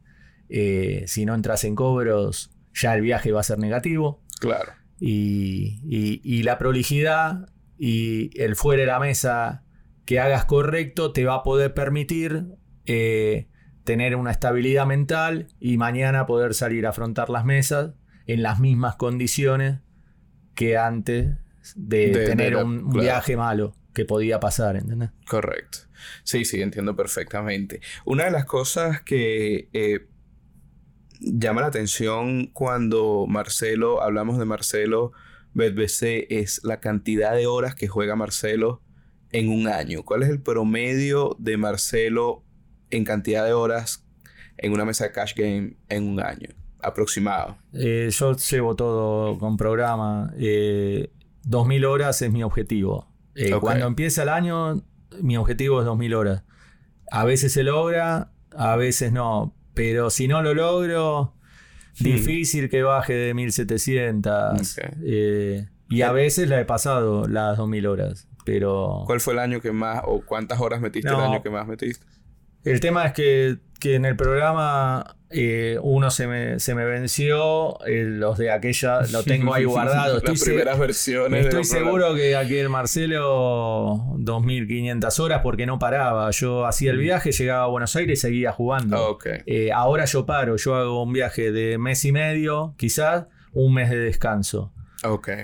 eh, 0.49 1.05
si 1.07 1.24
no 1.24 1.35
entras 1.35 1.64
en 1.64 1.74
cobros, 1.74 2.51
ya 2.74 2.95
el 2.95 3.01
viaje 3.01 3.33
va 3.33 3.41
a 3.41 3.45
ser 3.45 3.59
negativo. 3.59 4.22
Claro. 4.41 4.72
Y, 5.01 6.43
la 6.43 6.59
prolijidad 6.59 7.49
y 7.79 8.31
el 8.41 8.57
fuera 8.57 8.83
de 8.83 8.87
la 8.87 9.01
mesa 9.01 9.64
que 10.05 10.20
hagas 10.20 10.45
correcto 10.45 11.12
te 11.12 11.24
va 11.24 11.35
a 11.35 11.43
poder 11.43 11.74
permitir 11.74 12.47
eh, 12.87 13.49
tener 13.85 14.16
una 14.16 14.31
estabilidad 14.31 14.87
mental 14.87 15.49
y 15.61 15.76
mañana 15.76 16.26
poder 16.26 16.55
salir 16.55 16.87
a 16.87 16.91
afrontar 16.91 17.29
las 17.29 17.45
mesas 17.45 17.93
en 18.26 18.43
las 18.43 18.61
mismas 18.61 18.97
condiciones 18.97 19.81
que 20.55 20.76
antes 20.79 21.37
de, 21.75 22.11
tener 22.27 22.57
un, 22.57 22.91
viaje 22.91 23.37
malo 23.37 23.75
que 23.95 24.05
podía 24.05 24.41
pasar, 24.41 24.77
¿entendés? 24.77 25.11
Correcto. 25.29 25.79
Sí, 26.25 26.45
sí, 26.45 26.63
entiendo 26.63 26.95
perfectamente. 26.95 27.81
Una 28.05 28.25
de 28.25 28.31
las 28.31 28.45
cosas 28.45 29.03
que 29.03 29.69
eh, 29.73 30.07
llama 31.21 31.63
la 31.63 31.69
atención 31.69 32.47
cuando 32.49 33.27
Marcelo, 33.29 34.03
hablamos 34.03 34.39
de 34.39 34.45
Marcelo 34.45 35.13
BetBC, 35.55 36.27
es 36.31 36.61
la 36.63 36.81
cantidad 36.81 37.35
de 37.35 37.47
horas 37.47 37.75
que 37.75 37.89
juega 37.89 38.17
Marcelo 38.17 38.83
en 39.33 39.49
un 39.49 39.69
año. 39.69 40.05
¿Cuál 40.05 40.23
es 40.23 40.29
el 40.29 40.41
promedio 40.41 41.37
de 41.39 41.57
Marcelo 41.57 42.45
en 42.91 43.05
cantidad 43.05 43.45
de 43.45 43.53
horas 43.53 44.05
en 44.57 44.73
una 44.73 44.85
mesa 44.85 45.05
de 45.05 45.13
cash 45.13 45.35
game 45.35 45.77
en 45.89 46.09
un 46.09 46.21
año? 46.21 46.49
Aproximado. 46.81 47.59
Eh, 47.73 48.09
yo 48.13 48.37
llevo 48.37 48.77
todo 48.77 49.39
con 49.39 49.57
programa. 49.57 50.33
Eh, 50.39 51.11
2.000 51.47 51.86
horas 51.86 52.22
es 52.22 52.32
mi 52.32 52.43
objetivo. 52.43 53.09
Eh, 53.34 53.53
cuando 53.61 53.86
empieza 53.86 54.22
el 54.22 54.28
año, 54.28 54.82
mi 55.20 55.36
objetivo 55.36 55.80
es 55.80 55.86
2.000 55.86 56.14
horas. 56.14 56.45
A 57.11 57.24
veces 57.24 57.53
se 57.53 57.62
logra, 57.62 58.32
a 58.57 58.76
veces 58.76 59.12
no. 59.12 59.55
Pero 59.74 60.11
si 60.11 60.28
no 60.28 60.43
lo 60.43 60.55
logro, 60.55 61.34
hmm. 62.01 62.05
difícil 62.05 62.68
que 62.68 62.82
baje 62.82 63.14
de 63.14 63.34
1.700. 63.34 64.97
Eh, 65.03 65.68
y 65.89 66.03
a 66.03 66.12
veces 66.12 66.49
la 66.49 66.61
he 66.61 66.64
pasado 66.64 67.28
las 67.28 67.59
2.000 67.59 67.86
horas. 67.86 68.28
Pero... 68.45 69.03
¿Cuál 69.07 69.20
fue 69.20 69.34
el 69.34 69.41
año 69.41 69.61
que 69.61 69.72
más, 69.72 70.03
o 70.05 70.22
cuántas 70.24 70.61
horas 70.61 70.80
metiste 70.80 71.09
el 71.09 71.16
año 71.16 71.43
que 71.43 71.51
más 71.51 71.66
metiste? 71.66 72.05
El 72.71 72.81
tema 72.81 73.07
es 73.07 73.12
que, 73.12 73.57
que 73.81 73.95
en 73.95 74.05
el 74.05 74.16
programa 74.16 75.16
eh, 75.31 75.79
uno 75.83 76.11
se 76.11 76.27
me, 76.27 76.59
se 76.59 76.75
me 76.75 76.85
venció, 76.85 77.79
eh, 77.87 78.05
los 78.05 78.39
de 78.39 78.51
aquella 78.51 79.03
lo 79.12 79.23
tengo 79.23 79.53
ahí 79.55 79.64
guardado. 79.66 80.14
Las 80.14 80.23
Estoy, 80.23 80.37
se- 80.37 80.45
primeras 80.47 80.79
versiones. 80.79 81.45
estoy 81.47 81.64
seguro 81.64 82.14
que 82.14 82.35
aquel 82.37 82.69
Marcelo 82.71 84.03
2500 84.19 85.21
horas 85.21 85.41
porque 85.43 85.66
no 85.66 85.79
paraba. 85.79 86.31
Yo 86.31 86.66
hacía 86.66 86.91
el 86.91 86.99
viaje, 86.99 87.33
llegaba 87.33 87.64
a 87.64 87.69
Buenos 87.69 87.95
Aires 87.97 88.19
y 88.19 88.21
seguía 88.21 88.53
jugando. 88.53 89.11
Ok. 89.11 89.27
Eh, 89.47 89.71
ahora 89.73 90.05
yo 90.05 90.27
paro, 90.27 90.57
yo 90.57 90.75
hago 90.75 91.03
un 91.03 91.12
viaje 91.12 91.53
de 91.53 91.79
mes 91.79 92.05
y 92.05 92.12
medio, 92.12 92.75
quizás 92.77 93.27
un 93.53 93.75
mes 93.75 93.91
de 93.91 93.99
descanso. 93.99 94.73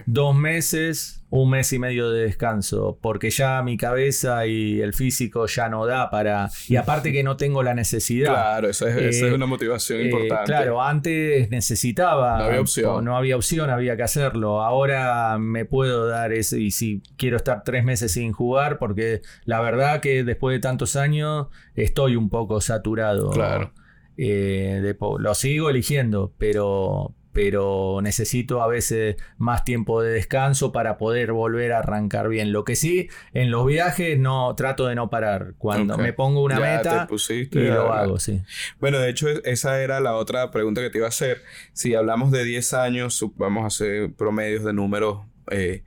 Dos 0.07 0.35
meses, 0.35 1.25
un 1.31 1.51
mes 1.51 1.73
y 1.73 1.79
medio 1.79 2.11
de 2.11 2.25
descanso, 2.25 2.99
porque 3.01 3.31
ya 3.31 3.63
mi 3.63 3.77
cabeza 3.77 4.47
y 4.47 4.81
el 4.81 4.95
físico 4.95 5.47
ya 5.47 5.69
no 5.69 5.87
da 5.87 6.11
para... 6.11 6.49
Y 6.69 6.77
aparte 6.77 7.13
que 7.13 7.23
no 7.23 7.37
tengo 7.37 7.63
la 7.63 7.73
necesidad. 7.75 8.33
Claro, 8.33 8.69
esa 8.69 8.89
es, 8.91 8.97
esa 8.97 9.27
Eh, 9.27 9.29
es 9.29 9.35
una 9.35 9.47
motivación 9.47 10.01
Eh, 10.01 10.05
importante. 10.07 10.45
claro, 10.47 10.83
antes 10.83 11.51
necesitaba. 11.51 12.39
No 12.39 12.45
había 12.45 12.61
opción. 12.61 13.05
No 13.05 13.17
había 13.17 13.37
opción, 13.37 13.71
había 13.71 13.97
que 13.97 14.03
hacerlo. 14.03 14.63
Ahora 14.63 15.39
me 15.39 15.65
puedo 15.65 16.07
dar 16.09 16.33
ese. 16.33 16.61
Y 16.61 16.71
si 16.71 17.03
quiero 17.17 17.37
estar 17.37 17.63
tres 17.65 17.85
meses 17.85 18.13
sin 18.13 18.33
jugar, 18.33 18.79
porque 18.79 19.21
la 19.45 19.61
verdad 19.61 20.01
que 20.01 20.25
después 20.25 20.55
de 20.55 20.61
tantos 20.61 20.97
años 20.97 21.47
estoy 21.75 22.17
un 22.17 22.29
poco 22.29 22.61
saturado. 22.61 23.31
Claro. 23.31 23.73
Eh, 24.17 24.81
de 24.83 24.97
lo 25.19 25.35
sigo 25.35 25.71
eligiendo, 25.71 26.33
pero. 26.39 27.15
Pero 27.35 28.01
necesito 28.01 28.62
a 28.62 28.68
veces 28.68 29.16
más 29.37 29.64
tiempo 29.64 30.01
de 30.01 30.12
descanso 30.12 30.72
para 30.72 30.97
poder 30.97 31.32
volver 31.32 31.72
a 31.72 31.80
arrancar 31.80 32.28
bien. 32.28 32.53
Lo 32.53 32.64
que 32.64 32.76
sí, 32.76 33.09
en 33.35 33.51
los 33.51 33.66
viajes 33.66 34.18
no 34.18 34.55
trato 34.55 34.87
de 34.87 34.95
no 34.95 35.11
parar. 35.11 35.55
Cuando 35.59 35.99
me 35.99 36.14
pongo 36.14 36.43
una 36.43 36.59
Ya 36.59 36.76
meta 36.76 37.07
pusiste 37.07 37.59
y 37.59 37.66
lo 37.66 37.93
hago, 37.93 38.18
sí. 38.18 38.43
Bueno, 38.80 38.99
de 38.99 39.11
hecho, 39.11 39.28
esa 39.45 39.82
era 39.82 40.01
la 40.01 40.14
otra 40.14 40.51
pregunta 40.51 40.80
que 40.80 40.91
te 40.91 40.99
iba 40.99 41.07
a 41.07 41.11
hacer. 41.11 41.43
Si 41.72 41.95
hablamos 41.95 42.30
de 42.30 42.45
10 42.45 42.72
años, 42.74 43.24
vamos 43.37 43.64
a 43.64 43.66
hacer 43.66 44.12
promedios 44.14 44.64
de 44.64 44.72
números 44.72 45.20
eh, 45.51 45.85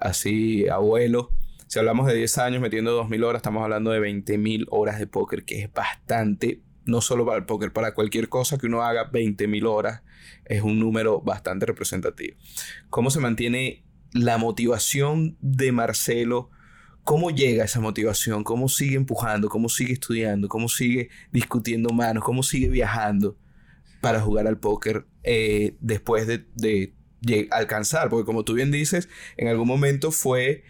así, 0.00 0.68
abuelo. 0.68 1.30
Si 1.66 1.78
hablamos 1.78 2.06
de 2.06 2.14
10 2.14 2.38
años 2.38 2.62
metiendo 2.62 3.02
2.000 3.02 3.24
horas, 3.24 3.40
estamos 3.40 3.62
hablando 3.62 3.90
de 3.90 4.00
20.000 4.00 4.66
horas 4.70 4.98
de 5.00 5.06
póker, 5.06 5.44
que 5.44 5.62
es 5.62 5.72
bastante, 5.72 6.60
no 6.86 7.00
solo 7.00 7.26
para 7.26 7.38
el 7.38 7.44
póker, 7.44 7.72
para 7.72 7.92
cualquier 7.94 8.28
cosa 8.28 8.58
que 8.58 8.66
uno 8.66 8.82
haga 8.82 9.10
20.000 9.10 9.66
horas, 9.66 10.02
es 10.44 10.62
un 10.62 10.78
número 10.78 11.20
bastante 11.20 11.66
representativo. 11.66 12.36
¿Cómo 12.88 13.10
se 13.10 13.20
mantiene 13.20 13.84
la 14.12 14.38
motivación 14.38 15.36
de 15.40 15.72
Marcelo? 15.72 16.50
¿Cómo 17.02 17.30
llega 17.30 17.64
esa 17.64 17.80
motivación? 17.80 18.44
¿Cómo 18.44 18.68
sigue 18.68 18.96
empujando? 18.96 19.48
¿Cómo 19.48 19.68
sigue 19.68 19.92
estudiando? 19.92 20.48
¿Cómo 20.48 20.68
sigue 20.68 21.10
discutiendo 21.32 21.90
manos? 21.90 22.24
¿Cómo 22.24 22.42
sigue 22.42 22.68
viajando 22.68 23.36
para 24.00 24.20
jugar 24.20 24.46
al 24.46 24.58
póker 24.58 25.06
eh, 25.24 25.76
después 25.80 26.26
de, 26.26 26.94
alcanzar? 27.50 28.08
Porque 28.08 28.24
como 28.24 28.44
tú 28.44 28.54
bien 28.54 28.70
dices, 28.70 29.08
en 29.36 29.48
algún 29.48 29.66
momento 29.66 30.12
fue 30.12 30.62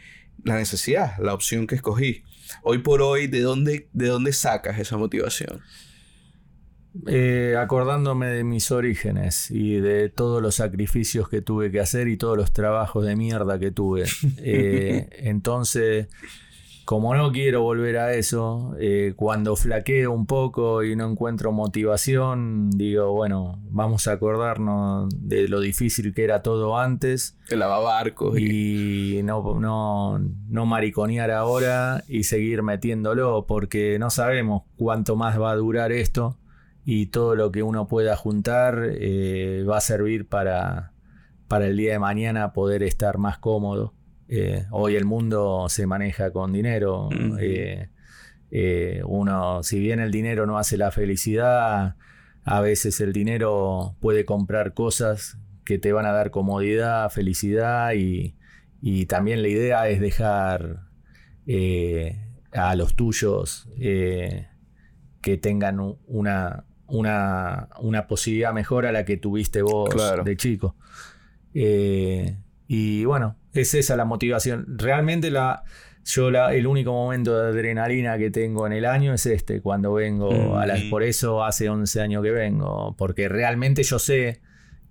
la 0.44 0.56
necesidad, 0.56 1.18
la 1.18 1.34
opción 1.34 1.66
que 1.66 1.74
escogí. 1.74 2.22
Hoy 2.62 2.78
por 2.78 3.02
hoy, 3.02 3.26
¿de 3.26 3.40
dónde, 3.40 3.88
de 3.92 4.06
dónde 4.06 4.32
sacas 4.32 4.78
esa 4.78 4.96
motivación? 4.96 5.62
Eh, 7.06 7.56
acordándome 7.58 8.26
de 8.28 8.44
mis 8.44 8.70
orígenes 8.70 9.50
y 9.50 9.76
de 9.80 10.08
todos 10.08 10.42
los 10.42 10.56
sacrificios 10.56 11.28
que 11.28 11.42
tuve 11.42 11.70
que 11.70 11.80
hacer 11.80 12.08
y 12.08 12.16
todos 12.16 12.36
los 12.36 12.52
trabajos 12.52 13.04
de 13.04 13.16
mierda 13.16 13.58
que 13.58 13.70
tuve. 13.70 14.04
Eh, 14.38 15.08
entonces, 15.18 16.08
como 16.84 17.14
no 17.16 17.32
quiero 17.32 17.62
volver 17.62 17.96
a 17.98 18.14
eso, 18.14 18.74
eh, 18.78 19.14
cuando 19.16 19.56
flaqueo 19.56 20.12
un 20.12 20.26
poco 20.26 20.84
y 20.84 20.94
no 20.94 21.10
encuentro 21.10 21.50
motivación, 21.50 22.70
digo, 22.70 23.12
bueno, 23.12 23.58
vamos 23.70 24.06
a 24.06 24.12
acordarnos 24.12 25.08
de 25.16 25.48
lo 25.48 25.60
difícil 25.60 26.14
que 26.14 26.22
era 26.22 26.42
todo 26.42 26.78
antes 26.78 27.36
El 27.48 27.58
lavabarcos 27.58 28.38
y... 28.38 29.18
y 29.18 29.22
no, 29.24 29.58
no, 29.58 30.20
no 30.48 30.66
mariconear 30.66 31.32
ahora 31.32 32.04
y 32.08 32.22
seguir 32.22 32.62
metiéndolo 32.62 33.46
porque 33.46 33.98
no 33.98 34.10
sabemos 34.10 34.62
cuánto 34.76 35.16
más 35.16 35.40
va 35.40 35.50
a 35.50 35.56
durar 35.56 35.90
esto 35.90 36.36
y 36.88 37.06
todo 37.06 37.34
lo 37.34 37.50
que 37.50 37.64
uno 37.64 37.88
pueda 37.88 38.14
juntar 38.14 38.92
eh, 38.92 39.64
va 39.68 39.78
a 39.78 39.80
servir 39.80 40.28
para, 40.28 40.92
para 41.48 41.66
el 41.66 41.76
día 41.76 41.90
de 41.90 41.98
mañana 41.98 42.52
poder 42.52 42.84
estar 42.84 43.18
más 43.18 43.38
cómodo. 43.38 43.92
Eh, 44.28 44.66
hoy 44.70 44.94
el 44.94 45.04
mundo 45.04 45.66
se 45.68 45.88
maneja 45.88 46.30
con 46.30 46.52
dinero. 46.52 47.08
Eh, 48.52 49.02
uno, 49.04 49.64
si 49.64 49.80
bien 49.80 49.98
el 49.98 50.12
dinero 50.12 50.46
no 50.46 50.58
hace 50.58 50.76
la 50.76 50.92
felicidad, 50.92 51.96
a 52.44 52.60
veces 52.60 53.00
el 53.00 53.12
dinero 53.12 53.96
puede 54.00 54.24
comprar 54.24 54.72
cosas 54.72 55.38
que 55.64 55.80
te 55.80 55.92
van 55.92 56.06
a 56.06 56.12
dar 56.12 56.30
comodidad, 56.30 57.10
felicidad 57.10 57.94
y, 57.94 58.36
y 58.80 59.06
también 59.06 59.42
la 59.42 59.48
idea 59.48 59.88
es 59.88 60.00
dejar 60.00 60.84
a 62.52 62.76
los 62.76 62.94
tuyos 62.94 63.68
que 63.76 65.36
tengan 65.38 65.80
una, 66.06 66.64
una, 66.88 67.68
una 67.80 68.06
posibilidad 68.06 68.52
mejor 68.52 68.86
a 68.86 68.92
la 68.92 69.04
que 69.04 69.16
tuviste 69.16 69.62
vos 69.62 69.90
Claro. 69.90 70.24
de 70.24 70.36
chico. 70.36 70.76
Eh, 71.54 72.36
y 72.68 73.04
bueno, 73.04 73.36
es 73.52 73.74
esa 73.74 73.96
la 73.96 74.04
motivación. 74.04 74.66
Realmente 74.78 75.30
la, 75.30 75.62
yo 76.04 76.30
la, 76.30 76.52
el 76.54 76.66
único 76.66 76.92
momento 76.92 77.40
de 77.40 77.48
adrenalina 77.48 78.18
que 78.18 78.30
tengo 78.30 78.66
en 78.66 78.72
el 78.72 78.84
año 78.84 79.14
es 79.14 79.26
este, 79.26 79.60
cuando 79.60 79.92
vengo 79.94 80.58
a 80.58 80.66
las... 80.66 80.84
Mm. 80.84 80.90
Por 80.90 81.02
eso 81.02 81.44
hace 81.44 81.68
11 81.68 82.00
años 82.00 82.22
que 82.22 82.30
vengo, 82.30 82.94
porque 82.98 83.28
realmente 83.28 83.82
yo 83.82 83.98
sé 83.98 84.40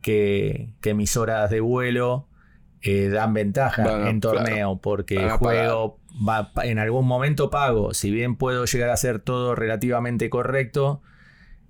que, 0.02 0.74
que 0.82 0.93
mis 0.93 1.16
horas 1.18 1.50
de 1.50 1.60
vuelo 1.60 2.28
eh, 2.82 3.10
dan 3.10 3.34
ventaja 3.34 4.10
en 4.10 4.20
claro, 4.20 4.38
torneo, 4.38 4.78
porque 4.82 5.18
van 5.18 5.38
juego, 5.38 6.00
va- 6.28 6.52
en 6.64 6.78
algún 6.80 7.08
momento 7.08 7.50
pago, 7.50 7.93
si 7.93 8.12
bien 8.12 8.36
puedo 8.36 8.66
llegar 8.66 8.89
a 8.89 8.93
hacer 8.93 9.20
todo 9.20 9.56
relativamente 9.56 10.30
correcto, 10.30 11.02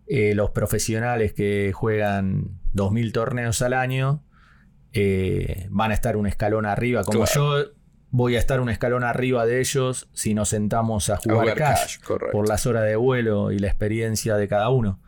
eh, 0.08 0.36
los 0.36 0.51
profesionales 0.51 1.34
que 1.34 1.72
juegan 1.74 2.60
2.000 2.74 3.12
torneos 3.12 3.62
al 3.62 3.74
año 3.74 4.24
eh, 4.93 5.68
van 5.70 5.91
a 5.91 5.93
estar 5.93 6.18
un 6.18 6.28
escalón 6.28 6.66
arriba, 6.66 7.03
como 7.03 7.26
Claro. 7.26 7.64
yo 7.64 7.72
voy 8.12 8.36
a 8.36 8.39
estar 8.39 8.62
un 8.62 8.70
escalón 8.70 9.03
arriba 9.03 9.45
de 9.45 9.60
ellos 9.60 10.10
si 10.14 10.34
nos 10.34 10.49
sentamos 10.49 11.10
a 11.10 11.16
a 11.16 11.18
jugar, 11.18 11.39
jugar 11.39 11.58
cash, 11.58 11.97
por 12.32 12.47
las 12.47 12.66
horas 12.66 12.86
de 12.86 12.95
vuelo 12.95 13.51
y 13.51 13.60
la 13.60 13.68
experiencia 13.68 14.38
de 14.38 14.47
cada 14.47 14.70
uno. 14.70 14.99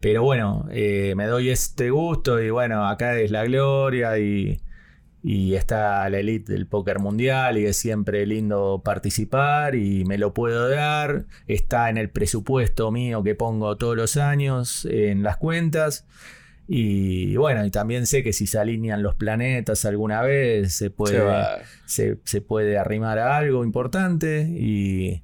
Pero 0.00 0.22
bueno, 0.24 0.66
eh, 0.70 1.14
me 1.16 1.26
doy 1.26 1.50
este 1.50 1.90
gusto 1.90 2.40
y 2.40 2.50
bueno, 2.50 2.88
acá 2.88 3.18
es 3.18 3.30
la 3.30 3.44
gloria 3.44 4.18
y, 4.18 4.60
y 5.22 5.54
está 5.54 6.08
la 6.10 6.18
elite 6.18 6.52
del 6.52 6.66
póker 6.66 6.98
mundial 6.98 7.56
y 7.56 7.66
es 7.66 7.76
siempre 7.76 8.26
lindo 8.26 8.82
participar 8.84 9.76
y 9.76 10.04
me 10.04 10.18
lo 10.18 10.34
puedo 10.34 10.68
dar. 10.68 11.26
Está 11.46 11.90
en 11.90 11.96
el 11.96 12.10
presupuesto 12.10 12.90
mío 12.90 13.22
que 13.22 13.34
pongo 13.36 13.76
todos 13.76 13.96
los 13.96 14.16
años 14.16 14.84
en 14.90 15.22
las 15.22 15.36
cuentas. 15.36 16.06
Y 16.66 17.36
bueno, 17.36 17.64
y 17.64 17.70
también 17.70 18.06
sé 18.06 18.22
que 18.22 18.32
si 18.32 18.46
se 18.46 18.58
alinean 18.58 19.02
los 19.02 19.14
planetas 19.14 19.84
alguna 19.84 20.22
vez 20.22 20.74
se 20.74 20.90
puede, 20.90 21.20
Se 21.86 22.14
se, 22.14 22.20
se 22.24 22.40
puede 22.40 22.78
arrimar 22.78 23.18
a 23.18 23.36
algo 23.36 23.64
importante. 23.64 24.42
Y, 24.48 25.22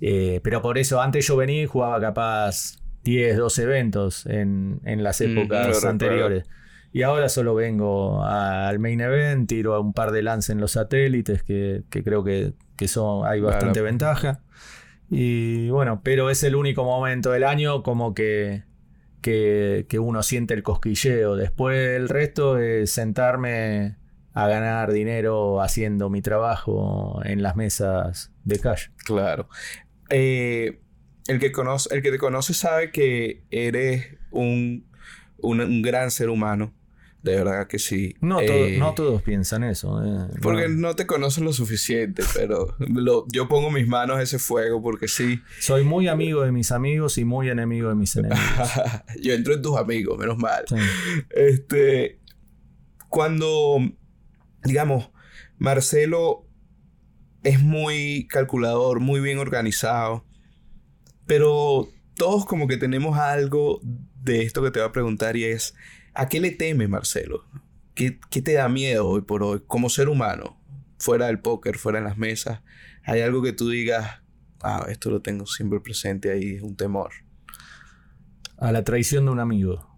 eh, 0.00 0.40
pero 0.42 0.60
por 0.60 0.76
eso 0.76 1.00
antes 1.00 1.26
yo 1.26 1.36
venía 1.36 1.62
y 1.62 1.66
jugaba 1.66 2.00
capaz 2.00 2.78
10, 3.04 3.36
12 3.36 3.62
eventos 3.62 4.26
en, 4.26 4.80
en 4.84 5.02
las 5.02 5.20
Mm, 5.20 5.38
épocas 5.38 5.84
anteriores. 5.84 6.44
Y 6.98 7.04
ahora 7.04 7.28
solo 7.28 7.54
vengo 7.54 8.24
a- 8.24 8.66
al 8.68 8.80
main 8.80 9.00
event, 9.00 9.48
tiro 9.48 9.74
a 9.74 9.78
un 9.78 9.92
par 9.92 10.10
de 10.10 10.20
lance 10.20 10.50
en 10.50 10.58
los 10.60 10.72
satélites, 10.72 11.44
que, 11.44 11.84
que 11.90 12.02
creo 12.02 12.24
que, 12.24 12.54
que 12.76 12.88
son, 12.88 13.24
hay 13.24 13.40
bastante 13.40 13.82
ventaja. 13.82 14.40
Y 15.08 15.68
bueno, 15.70 16.00
pero 16.02 16.28
es 16.28 16.42
el 16.42 16.56
único 16.56 16.82
momento 16.82 17.30
del 17.30 17.44
año 17.44 17.84
como 17.84 18.14
que, 18.14 18.64
que, 19.20 19.86
que 19.88 20.00
uno 20.00 20.24
siente 20.24 20.54
el 20.54 20.64
cosquilleo. 20.64 21.36
Después 21.36 21.78
el 21.78 22.08
resto 22.08 22.58
es 22.58 22.90
sentarme 22.90 23.96
a 24.32 24.48
ganar 24.48 24.90
dinero 24.90 25.62
haciendo 25.62 26.10
mi 26.10 26.20
trabajo 26.20 27.20
en 27.24 27.44
las 27.44 27.54
mesas 27.54 28.32
de 28.42 28.58
cash. 28.58 28.88
Claro. 29.04 29.48
Eh, 30.10 30.80
el, 31.28 31.38
que 31.38 31.52
conoce, 31.52 31.94
el 31.94 32.02
que 32.02 32.10
te 32.10 32.18
conoce 32.18 32.54
sabe 32.54 32.90
que 32.90 33.44
eres 33.52 34.16
un, 34.32 34.84
un, 35.38 35.60
un 35.60 35.80
gran 35.80 36.10
ser 36.10 36.28
humano. 36.28 36.74
De 37.28 37.36
verdad 37.36 37.66
que 37.66 37.78
sí. 37.78 38.14
No, 38.20 38.40
Eh, 38.40 38.76
no 38.78 38.94
todos 38.94 39.22
piensan 39.22 39.64
eso. 39.64 40.02
eh. 40.04 40.28
Porque 40.42 40.68
No. 40.68 40.88
no 40.88 40.96
te 40.96 41.06
conocen 41.06 41.44
lo 41.44 41.52
suficiente, 41.52 42.22
pero 42.34 42.74
lo- 42.78 43.26
yo 43.32 43.48
pongo 43.48 43.70
mis 43.70 43.86
manos 43.86 44.16
a 44.18 44.22
ese 44.22 44.38
fuego 44.38 44.80
porque 44.82 45.08
sí. 45.08 45.40
Soy 45.60 45.84
muy 45.84 46.08
amigo 46.08 46.42
de 46.42 46.52
mis 46.52 46.72
amigos 46.72 47.18
y 47.18 47.24
muy 47.24 47.48
enemigo 47.48 47.88
de 47.88 47.94
mis 47.94 48.16
enemigos. 48.16 48.38
yo 49.22 49.34
entro 49.34 49.54
en 49.54 49.62
tus 49.62 49.76
amigos, 49.76 50.18
menos 50.18 50.38
mal. 50.38 50.64
Sí. 50.68 50.76
Este, 51.30 52.18
cuando, 53.08 53.78
digamos, 54.64 55.10
Marcelo 55.58 56.46
es 57.42 57.60
muy 57.60 58.26
calculador, 58.28 59.00
muy 59.00 59.20
bien 59.20 59.38
organizado, 59.38 60.24
pero 61.26 61.88
todos 62.16 62.44
como 62.46 62.66
que 62.68 62.76
tenemos 62.76 63.16
algo 63.18 63.80
de 64.22 64.42
esto 64.42 64.62
que 64.62 64.70
te 64.70 64.80
voy 64.80 64.88
a 64.88 64.92
preguntar 64.92 65.36
y 65.36 65.44
es, 65.44 65.74
¿a 66.18 66.28
qué 66.28 66.40
le 66.40 66.50
temes, 66.50 66.88
Marcelo? 66.88 67.44
¿Qué, 67.94 68.18
¿Qué, 68.28 68.42
te 68.42 68.54
da 68.54 68.68
miedo 68.68 69.06
hoy 69.06 69.22
por 69.22 69.44
hoy 69.44 69.62
como 69.66 69.88
ser 69.88 70.08
humano? 70.08 70.60
Fuera 70.98 71.26
del 71.26 71.38
póker, 71.38 71.78
fuera 71.78 71.98
en 71.98 72.04
las 72.04 72.18
mesas, 72.18 72.60
¿hay 73.04 73.20
algo 73.20 73.40
que 73.40 73.52
tú 73.52 73.70
digas, 73.70 74.20
ah, 74.60 74.86
esto 74.88 75.10
lo 75.10 75.22
tengo 75.22 75.46
siempre 75.46 75.78
presente 75.78 76.32
ahí, 76.32 76.56
es 76.56 76.62
un 76.62 76.76
temor? 76.76 77.12
A 78.56 78.72
la 78.72 78.82
traición 78.82 79.26
de 79.26 79.30
un 79.30 79.38
amigo. 79.38 79.96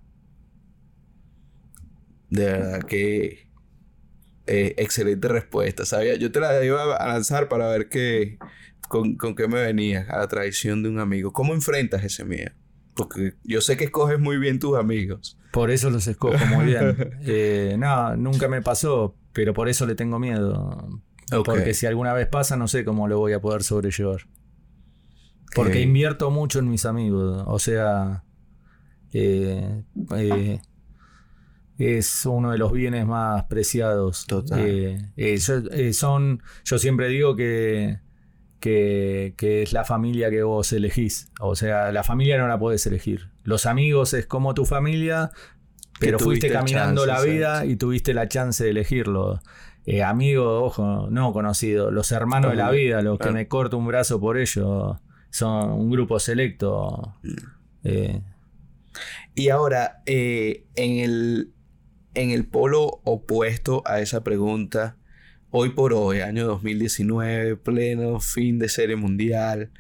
De 2.29 2.45
verdad 2.45 2.83
que 2.83 3.51
eh, 4.47 4.75
excelente 4.77 5.27
respuesta. 5.29 5.87
Sabía, 5.87 6.17
yo 6.17 6.31
te 6.31 6.39
la 6.39 6.63
iba 6.63 6.97
a 6.97 7.09
lanzar 7.09 7.49
para 7.49 7.67
ver 7.69 7.89
qué, 7.89 8.39
con, 8.89 9.17
con 9.17 9.35
qué 9.35 9.49
me 9.49 9.63
venía 9.63 10.07
a 10.11 10.19
la 10.19 10.29
traición 10.29 10.83
de 10.83 10.91
un 10.91 10.99
amigo. 10.99 11.33
¿Cómo 11.33 11.55
enfrentas 11.55 12.05
ese 12.05 12.27
miedo? 12.27 12.53
Porque 13.05 13.35
yo 13.45 13.61
sé 13.61 13.77
que 13.77 13.85
escoges 13.85 14.19
muy 14.19 14.39
bien 14.39 14.59
tus 14.59 14.77
amigos. 14.77 15.39
Por 15.53 15.71
eso 15.71 15.91
los 15.91 16.07
escojo 16.07 16.45
muy 16.47 16.67
bien. 16.67 16.97
Eh, 17.23 17.77
no, 17.79 18.17
nunca 18.17 18.49
me 18.49 18.63
pasó, 18.63 19.17
pero 19.33 19.53
por 19.55 19.69
eso 19.69 19.87
le 19.87 19.95
tengo 19.95 20.19
miedo. 20.19 21.01
Porque 21.45 21.75
si 21.75 21.87
alguna 21.87 22.13
vez 22.13 22.27
pasa, 22.27 22.57
no 22.57 22.69
sé 22.69 22.85
cómo 22.85 23.09
lo 23.09 23.19
voy 23.19 23.33
a 23.33 23.41
poder 23.41 23.63
sobrellevar. 23.63 24.23
Porque 25.55 25.81
invierto 25.81 26.31
mucho 26.31 26.59
en 26.59 26.69
mis 26.69 26.85
amigos. 26.85 27.45
O 27.47 27.59
sea, 27.59 28.25
eh, 29.13 29.83
eh, 30.17 30.61
es 31.79 32.27
uno 32.27 32.53
de 32.53 32.59
los 32.59 32.73
bienes 32.73 33.07
más 33.07 33.45
preciados. 33.45 34.27
Total. 34.27 35.13
Eh, 35.17 35.93
son, 35.93 36.43
yo 36.65 36.79
siempre 36.79 37.09
digo 37.09 37.37
que, 37.37 37.99
que, 38.61 39.35
es 39.41 39.73
la 39.73 39.85
familia 39.85 40.31
que 40.31 40.43
vos 40.43 40.73
elegís. 40.73 41.31
O 41.41 41.57
sea, 41.57 41.93
la 41.93 42.05
familia 42.05 42.39
no 42.39 42.47
la 42.47 42.59
podés 42.59 42.87
elegir. 42.87 43.31
Los 43.43 43.67
amigos 43.67 44.15
es 44.15 44.27
como 44.27 44.55
tu 44.55 44.65
familia, 44.65 45.31
pero 45.99 46.19
fuiste 46.19 46.51
caminando 46.51 47.07
la 47.07 47.21
vida 47.23 47.65
y 47.67 47.77
tuviste 47.77 48.15
la 48.15 48.29
chance 48.29 48.63
de 48.63 48.71
elegirlo. 48.71 49.41
amigo, 50.05 50.63
ojo, 50.63 51.09
no 51.11 51.33
conocido, 51.33 51.91
los 51.91 52.13
hermanos 52.13 52.53
de 52.53 52.57
la 52.57 52.71
vida, 52.71 53.03
los 53.03 53.19
que 53.19 53.31
me 53.31 53.49
corto 53.49 53.77
un 53.79 53.87
brazo 53.87 54.21
por 54.21 54.39
ellos, 54.39 54.99
son 55.31 55.71
un 55.73 55.91
grupo 55.91 56.21
selecto. 56.21 57.17
Mm. 57.83 58.19
Y 59.35 59.49
ahora, 59.49 60.03
en 60.07 60.65
el 60.77 61.53
en 62.15 62.31
el 62.31 62.47
polo 62.47 63.01
opuesto 63.05 63.83
a 63.87 64.01
esa 64.01 64.25
pregunta, 64.25 64.97
hoy 65.51 65.71
por 65.71 65.93
hoy, 65.93 66.21
año 66.21 66.47
2019, 66.47 67.57
pleno 67.57 68.21
fin 68.21 68.59
de 68.59 68.69
serie 68.69 68.97
mundial, 68.97 69.71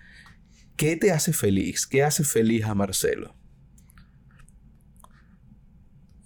¿qué 0.76 0.96
te 0.96 1.12
hace 1.12 1.32
feliz? 1.32 1.86
¿Qué 1.86 2.02
hace 2.02 2.24
feliz 2.24 2.64
a 2.64 2.74
Marcelo? 2.74 3.34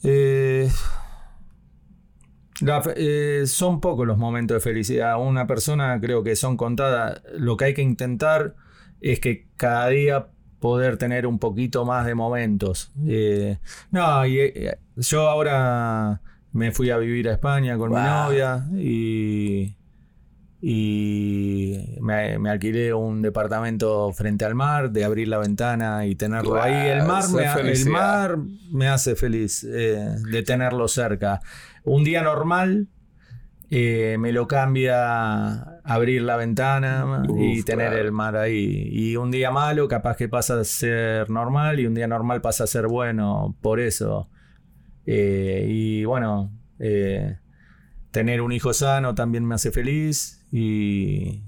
Eh, 0.03 0.69
eh, 2.97 3.45
son 3.47 3.81
pocos 3.81 4.07
los 4.07 4.19
momentos 4.19 4.57
de 4.57 4.61
felicidad. 4.61 5.21
Una 5.21 5.47
persona 5.47 5.99
creo 6.01 6.23
que 6.23 6.37
son 6.37 6.57
contadas. 6.57 7.23
Lo 7.33 7.57
que 7.57 7.67
hay 7.67 7.75
que 7.75 7.83
intentar 7.83 8.55
es 9.01 9.21
que 9.21 9.49
cada 9.57 9.89
día 9.89 10.29
poder 10.61 10.97
tener 10.97 11.27
un 11.27 11.39
poquito 11.39 11.85
más 11.85 12.07
de 12.07 12.15
momentos. 12.15 12.93
Eh, 13.07 13.59
no, 13.91 14.25
yo 14.97 15.29
ahora 15.29 16.23
me 16.55 16.71
fui 16.71 16.91
a 16.91 16.97
vivir 16.97 17.29
a 17.29 17.33
España 17.33 17.77
con 17.77 17.91
mi 17.91 17.97
novia 17.97 18.65
y, 18.77 19.77
y 20.63 21.99
me, 22.01 22.49
alquilé 22.49 22.95
un 22.95 23.23
departamento 23.23 24.13
frente 24.13 24.45
al 24.45 24.55
mar, 24.55 24.93
de 24.93 25.05
abrir 25.05 25.27
la 25.27 25.39
ventana 25.39 26.07
y 26.07 26.15
tenerlo 26.15 26.63
ahí. 26.63 26.89
El 26.89 27.03
mar, 27.03 27.25
me, 27.29 27.71
el 27.73 27.87
mar 27.87 28.39
me 28.71 28.89
hace 28.89 29.17
feliz 29.17 29.65
eh, 29.65 30.17
de 30.31 30.43
tenerlo 30.45 30.87
cerca. 30.87 31.41
Un 31.83 32.05
día 32.05 32.23
normal 32.23 32.87
eh, 33.69 34.17
me 34.21 34.31
lo 34.31 34.47
cambia 34.47 35.81
abrir 35.83 36.23
la 36.23 36.37
ventana 36.37 37.25
y 37.37 37.65
tener 37.65 37.95
el 37.95 38.13
mar 38.13 38.37
ahí. 38.37 38.89
Y 38.93 39.17
un 39.17 39.33
día 39.33 39.51
malo 39.51 39.89
capaz 39.89 40.17
que 40.17 40.29
pasa 40.29 40.61
a 40.61 40.63
ser 40.63 41.31
normal 41.31 41.81
y 41.81 41.87
un 41.87 41.95
día 41.95 42.07
normal 42.07 42.41
pasa 42.41 42.63
a 42.63 42.67
ser 42.69 42.87
bueno 42.87 43.57
por 43.61 43.81
eso. 43.81 44.29
Eh, 45.07 45.67
y 45.69 46.05
bueno, 46.05 46.53
eh, 46.79 47.39
tener 48.11 48.41
un 48.41 48.53
hijo 48.53 48.73
sano 48.73 49.15
también 49.15 49.45
me 49.45 49.55
hace 49.55 49.71
feliz 49.71 50.47
y, 50.51 51.43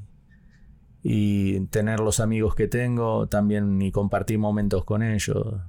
y 1.02 1.61
tener 1.66 2.00
los 2.00 2.20
amigos 2.20 2.54
que 2.54 2.68
tengo 2.68 3.28
también 3.28 3.80
y 3.82 3.92
compartir 3.92 4.38
momentos 4.38 4.84
con 4.84 5.02
ellos. 5.02 5.61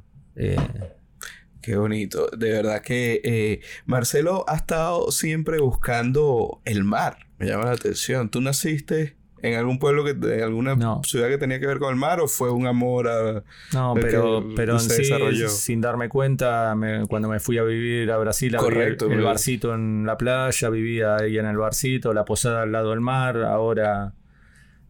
Qué 1.67 1.75
bonito. 1.75 2.29
De 2.29 2.49
verdad 2.49 2.81
que 2.81 3.19
eh, 3.25 3.59
Marcelo 3.85 4.45
ha 4.47 4.55
estado 4.55 5.11
siempre 5.11 5.59
buscando 5.59 6.61
el 6.63 6.85
mar. 6.85 7.27
Me 7.39 7.47
llama 7.47 7.65
la 7.65 7.71
atención. 7.73 8.29
¿Tú 8.29 8.39
naciste 8.39 9.16
en 9.41 9.55
algún 9.55 9.79
pueblo 9.79 10.03
que 10.03 10.13
de 10.13 10.43
alguna 10.43 10.75
ciudad 11.03 11.27
que 11.27 11.37
tenía 11.37 11.59
que 11.59 11.67
ver 11.67 11.79
con 11.79 11.91
el 11.91 11.95
mar 11.95 12.19
o 12.19 12.27
fue 12.27 12.51
un 12.51 12.67
amor 12.67 13.07
a 13.07 13.43
No, 13.73 13.93
pero, 13.95 14.43
pero 14.55 14.73
en 14.73 14.79
sí, 14.79 15.03
sin 15.47 15.81
darme 15.81 16.09
cuenta, 16.09 16.75
cuando 17.07 17.29
me 17.29 17.39
fui 17.39 17.57
a 17.57 17.63
vivir 17.63 18.11
a 18.11 18.17
Brasil, 18.17 18.55
Correcto, 18.55 19.11
el, 19.11 19.21
barcito 19.21 19.73
en 19.73 20.05
la 20.05 20.17
playa, 20.17 20.69
vivía 20.69 21.17
ahí 21.17 21.37
en 21.37 21.45
el 21.45 21.57
barcito, 21.57 22.13
la 22.13 22.25
posada 22.25 22.63
al 22.63 22.71
lado 22.71 22.91
del 22.91 23.01
mar, 23.01 23.43
ahora 23.43 24.13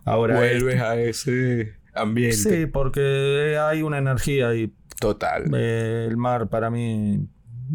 ahora 0.05 0.37
vuelves 0.37 0.79
a 0.81 0.95
ese 0.97 1.75
ambiente. 1.93 2.37
Sí, 2.37 2.65
porque 2.65 3.57
hay 3.59 3.81
una 3.81 3.97
energía 3.97 4.53
y 4.55 4.71
Total. 4.99 5.43
Eh, 5.53 6.07
el 6.09 6.17
mar 6.17 6.49
para 6.49 6.69
mí. 6.69 7.27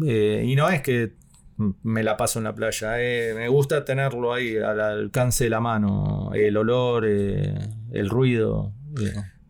Eh, 0.05 0.43
y 0.45 0.55
no 0.55 0.69
es 0.69 0.81
que 0.81 1.13
me 1.57 2.03
la 2.03 2.17
paso 2.17 2.39
en 2.39 2.45
la 2.45 2.55
playa. 2.55 3.01
Eh, 3.01 3.33
me 3.35 3.47
gusta 3.47 3.85
tenerlo 3.85 4.33
ahí 4.33 4.57
al 4.57 4.79
alcance 4.79 5.45
de 5.45 5.49
la 5.49 5.59
mano. 5.59 6.31
El 6.33 6.57
olor, 6.57 7.05
el 7.05 8.09
ruido. 8.09 8.73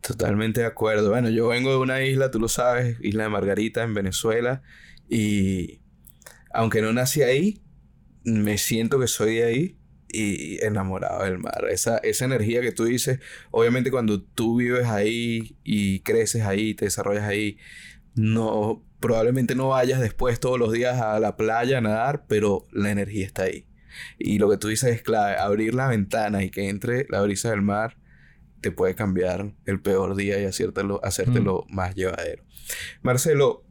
Totalmente 0.01 0.62
de 0.62 0.68
acuerdo. 0.68 1.10
Bueno, 1.10 1.30
yo 1.30 1.47
vengo 1.47 1.72
de 1.72 1.78
una 1.78 2.04
isla, 2.04 2.30
tú 2.30 2.39
lo 2.39 2.49
sabes, 2.49 2.97
Isla 3.01 3.24
de 3.24 3.30
Margarita, 3.30 3.84
en 3.84 3.93
Venezuela. 3.93 4.62
Y 5.10 5.82
aunque 6.54 6.82
no 6.82 6.91
nací 6.91 7.22
ahí, 7.22 7.62
me 8.24 8.58
siento 8.58 8.99
que 8.99 9.08
soy 9.08 9.36
de 9.36 9.43
ahí 9.45 9.78
y 10.10 10.64
enamorado 10.64 11.24
del 11.24 11.39
mar. 11.39 11.66
Esa, 11.70 11.97
esa 11.97 12.26
energía 12.26 12.62
que 12.62 12.72
tú 12.72 12.86
dices, 12.86 13.20
obviamente 13.51 13.91
cuando 13.91 14.22
tú 14.22 14.58
vives 14.58 14.86
ahí 14.88 15.58
y 15.64 16.01
creces 16.01 16.43
ahí, 16.43 16.74
te 16.76 16.86
desarrollas 16.86 17.24
ahí, 17.24 17.58
no, 18.16 18.84
probablemente 19.04 19.54
no 19.54 19.68
vayas 19.68 19.99
después 19.99 20.39
todos 20.39 20.58
los 20.58 20.72
días 20.72 21.01
a 21.01 21.20
la 21.20 21.36
playa 21.36 21.80
a 21.80 21.82
nadar, 21.82 22.24
pero 22.26 22.66
la 22.72 22.89
energía 22.89 23.26
está 23.26 23.43
ahí. 23.43 23.68
Y 24.18 24.39
lo 24.39 24.49
que 24.49 24.56
tú 24.56 24.70
dices 24.70 24.95
es 24.95 25.01
clave, 25.01 25.36
abrir 25.36 25.76
la 25.76 25.89
ventana 25.89 26.41
y 26.41 26.49
que 26.49 26.70
entre 26.70 27.06
la 27.10 27.22
brisa 27.22 27.49
del 27.49 27.62
mar 27.62 27.97
te 28.62 28.72
puede 28.72 28.95
cambiar 28.95 29.56
el 29.66 29.82
peor 29.82 30.16
día 30.16 30.39
y 30.39 30.45
hacértelo, 30.45 31.01
hacértelo 31.04 31.66
mm. 31.68 31.76
más 31.76 31.95
llevadero. 31.95 32.45
Marcelo, 33.01 33.66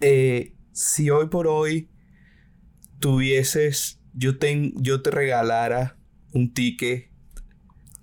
eh, 0.00 0.54
si 0.72 1.10
hoy 1.10 1.28
por 1.28 1.46
hoy 1.46 1.90
tuvieses 3.00 4.00
yo, 4.14 4.32
yo 4.76 5.02
te 5.02 5.10
regalara 5.10 5.98
un 6.32 6.54
ticket 6.54 7.10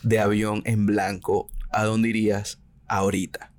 de 0.04 0.20
avión 0.20 0.62
en 0.66 0.86
blanco, 0.86 1.50
¿a 1.72 1.86
dónde 1.86 2.10
irías 2.10 2.62
ahorita? 2.88 3.52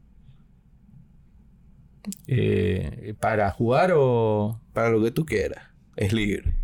Eh, 2.26 3.14
¿Para 3.20 3.50
jugar 3.50 3.92
o...? 3.94 4.60
Para 4.72 4.90
lo 4.90 5.02
que 5.02 5.10
tú 5.10 5.24
quieras. 5.24 5.62
Es 5.96 6.12
libre. 6.12 6.54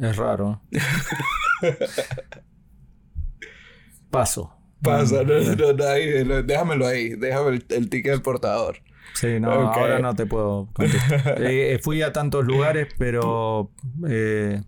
es 0.00 0.16
raro. 0.16 0.62
Paso. 4.10 4.52
Pasa, 4.82 5.22
no, 5.24 6.42
déjamelo 6.42 6.86
ahí. 6.86 7.10
Déjame 7.16 7.56
el, 7.56 7.66
el 7.70 7.90
ticket 7.90 8.12
del 8.12 8.22
portador. 8.22 8.78
Sí, 9.14 9.40
no, 9.40 9.50
ahora 9.50 9.98
no 9.98 10.14
te 10.14 10.26
puedo 10.26 10.68
contestar. 10.72 11.42
Eh, 11.42 11.74
eh, 11.74 11.78
fui 11.78 12.02
a 12.02 12.12
tantos 12.12 12.44
lugares, 12.44 12.88
pero 12.98 13.72
eh, 14.06 14.62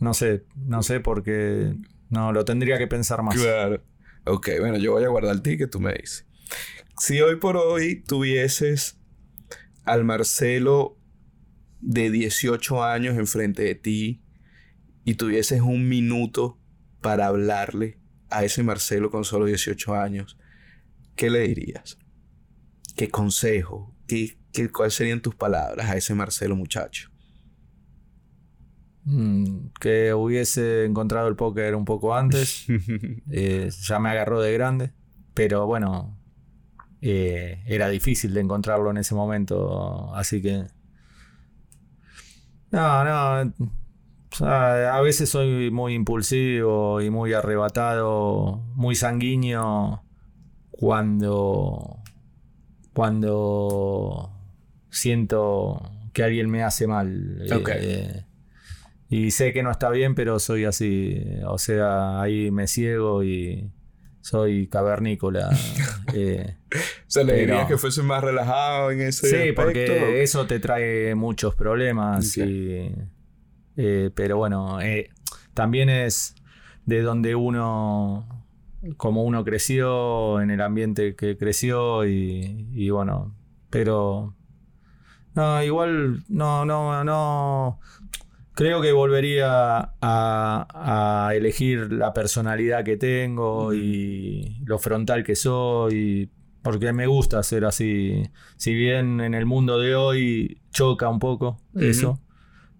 no 0.00 0.12
sé, 0.14 0.44
no 0.56 0.82
sé 0.82 1.00
porque 1.00 1.74
no, 2.10 2.32
lo 2.32 2.44
tendría 2.44 2.78
que 2.78 2.88
pensar 2.88 3.22
más. 3.22 3.36
Claro. 3.36 3.80
Ok, 4.26 4.48
bueno, 4.58 4.78
yo 4.78 4.92
voy 4.92 5.04
a 5.04 5.08
guardar 5.08 5.34
el 5.34 5.42
ticket, 5.42 5.70
tú 5.70 5.80
me 5.80 5.92
dices. 5.92 6.26
Si 6.98 7.20
hoy 7.20 7.36
por 7.36 7.56
hoy 7.56 8.02
tuvieses 8.02 8.98
al 9.84 10.04
Marcelo 10.04 10.98
de 11.80 12.10
18 12.10 12.82
años 12.82 13.16
enfrente 13.18 13.62
de 13.62 13.74
ti 13.74 14.22
y 15.04 15.14
tuvieses 15.14 15.60
un 15.60 15.88
minuto 15.88 16.58
para 17.02 17.26
hablarle 17.26 17.98
a 18.30 18.44
ese 18.44 18.62
Marcelo 18.62 19.10
con 19.10 19.24
solo 19.24 19.44
18 19.44 19.94
años, 19.94 20.38
¿qué 21.16 21.28
le 21.28 21.40
dirías? 21.40 21.98
¿Qué 22.96 23.10
consejo? 23.10 23.94
¿Qué, 24.06 24.38
qué, 24.52 24.70
¿Cuáles 24.70 24.94
serían 24.94 25.20
tus 25.20 25.34
palabras 25.34 25.90
a 25.90 25.96
ese 25.96 26.14
Marcelo 26.14 26.56
muchacho? 26.56 27.13
Mm, 29.04 29.68
que 29.80 30.14
hubiese 30.14 30.86
encontrado 30.86 31.28
el 31.28 31.36
póker 31.36 31.74
un 31.74 31.84
poco 31.84 32.14
antes. 32.14 32.66
Eh, 33.30 33.70
ya 33.82 33.98
me 33.98 34.10
agarró 34.10 34.40
de 34.40 34.52
grande. 34.52 34.92
Pero 35.34 35.66
bueno, 35.66 36.16
eh, 37.00 37.62
era 37.66 37.88
difícil 37.88 38.32
de 38.34 38.40
encontrarlo 38.40 38.90
en 38.90 38.98
ese 38.98 39.14
momento. 39.14 40.14
Así 40.14 40.40
que... 40.40 40.66
No, 42.70 43.04
no. 43.04 43.52
a 44.46 45.00
veces 45.00 45.28
soy 45.28 45.70
muy 45.70 45.94
impulsivo 45.94 47.00
y 47.00 47.10
muy 47.10 47.32
arrebatado, 47.32 48.62
muy 48.74 48.94
sanguíneo 48.94 50.02
cuando... 50.70 51.98
Cuando 52.92 54.30
siento 54.88 55.90
que 56.12 56.22
alguien 56.22 56.48
me 56.48 56.62
hace 56.62 56.86
mal. 56.86 57.44
Eh, 57.50 58.24
y 59.08 59.30
sé 59.30 59.52
que 59.52 59.62
no 59.62 59.70
está 59.70 59.90
bien, 59.90 60.14
pero 60.14 60.38
soy 60.38 60.64
así. 60.64 61.22
O 61.46 61.58
sea, 61.58 62.20
ahí 62.20 62.50
me 62.50 62.66
ciego 62.66 63.22
y 63.22 63.70
soy 64.20 64.68
cavernícola. 64.68 65.50
eh, 66.14 66.56
o 66.72 66.78
sea, 67.10 67.24
le 67.24 67.40
dirías 67.40 67.68
que 67.68 67.76
fuese 67.76 68.02
más 68.02 68.24
relajado 68.24 68.90
en 68.90 69.02
ese 69.02 69.28
Sí, 69.28 69.52
porque 69.52 70.22
eso 70.22 70.46
te 70.46 70.58
trae 70.60 71.14
muchos 71.14 71.54
problemas. 71.54 72.36
Eh, 73.76 74.10
pero 74.14 74.36
bueno, 74.38 74.80
eh, 74.80 75.10
también 75.52 75.90
es 75.90 76.34
de 76.86 77.02
donde 77.02 77.34
uno, 77.34 78.46
como 78.96 79.24
uno 79.24 79.44
creció, 79.44 80.40
en 80.40 80.50
el 80.50 80.60
ambiente 80.60 81.16
que 81.16 81.36
creció 81.36 82.06
y, 82.06 82.68
y 82.72 82.90
bueno, 82.90 83.34
pero... 83.68 84.34
No, 85.34 85.62
igual, 85.64 86.22
no, 86.28 86.64
no, 86.64 87.02
no. 87.02 87.80
Creo 88.54 88.80
que 88.80 88.92
volvería 88.92 89.94
a, 90.00 91.32
elegir 91.34 91.92
la 91.92 92.12
personalidad 92.14 92.84
que 92.84 92.96
tengo 92.96 93.74
y 93.74 94.58
lo 94.64 94.78
frontal 94.78 95.24
que 95.24 95.34
soy, 95.34 96.30
porque 96.62 96.92
me 96.92 97.06
gusta 97.08 97.42
ser 97.42 97.64
así. 97.64 98.22
Si 98.56 98.72
bien 98.72 99.20
en 99.20 99.34
el 99.34 99.44
mundo 99.44 99.78
de 99.80 99.96
hoy 99.96 100.62
choca 100.70 101.08
un 101.08 101.18
poco 101.18 101.56
eso, 101.74 102.20